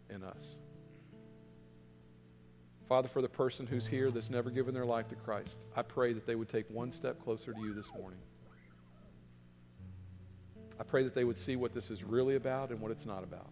in 0.09 0.23
us. 0.23 0.57
Father, 2.89 3.09
for 3.09 3.21
the 3.21 3.29
person 3.29 3.67
who's 3.67 3.87
here 3.87 4.11
that's 4.11 4.31
never 4.31 4.51
given 4.51 4.73
their 4.73 4.87
life 4.87 5.09
to 5.09 5.15
Christ, 5.15 5.57
I 5.77 5.83
pray 5.83 6.15
that 6.15 6.27
they 6.27 6.35
would 6.35 6.49
take 6.49 6.65
one 6.71 6.91
step 6.91 7.23
closer 7.23 7.53
to 7.53 7.61
you 7.61 7.75
this 7.75 7.93
morning. 7.99 8.19
I 10.81 10.85
pray 10.85 11.03
that 11.03 11.15
they 11.15 11.25
would 11.25 11.37
see 11.37 11.57
what 11.57 11.75
this 11.75 11.91
is 11.91 12.03
really 12.03 12.37
about 12.37 12.71
and 12.71 12.81
what 12.81 12.91
it's 12.91 13.05
not 13.05 13.25
about. 13.25 13.51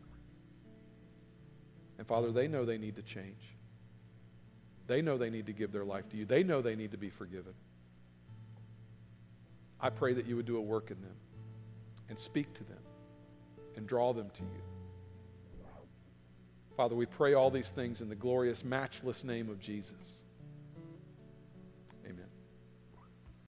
And 1.98 2.06
Father, 2.06 2.30
they 2.30 2.48
know 2.48 2.64
they 2.64 2.78
need 2.78 2.96
to 2.96 3.02
change. 3.02 3.42
They 4.86 5.02
know 5.02 5.18
they 5.18 5.30
need 5.30 5.46
to 5.46 5.52
give 5.52 5.70
their 5.70 5.84
life 5.84 6.08
to 6.10 6.16
you. 6.16 6.24
They 6.24 6.42
know 6.42 6.62
they 6.62 6.76
need 6.76 6.92
to 6.92 6.96
be 6.98 7.10
forgiven. 7.10 7.52
I 9.80 9.90
pray 9.90 10.14
that 10.14 10.24
you 10.26 10.36
would 10.36 10.46
do 10.46 10.56
a 10.56 10.60
work 10.60 10.90
in 10.90 11.00
them 11.02 11.16
and 12.08 12.18
speak 12.18 12.54
to 12.54 12.64
them 12.64 12.78
and 13.76 13.86
draw 13.86 14.14
them 14.14 14.30
to 14.30 14.42
you. 14.42 14.75
Father, 16.76 16.94
we 16.94 17.06
pray 17.06 17.32
all 17.32 17.50
these 17.50 17.70
things 17.70 18.02
in 18.02 18.08
the 18.08 18.14
glorious, 18.14 18.62
matchless 18.62 19.24
name 19.24 19.48
of 19.48 19.58
Jesus. 19.58 20.25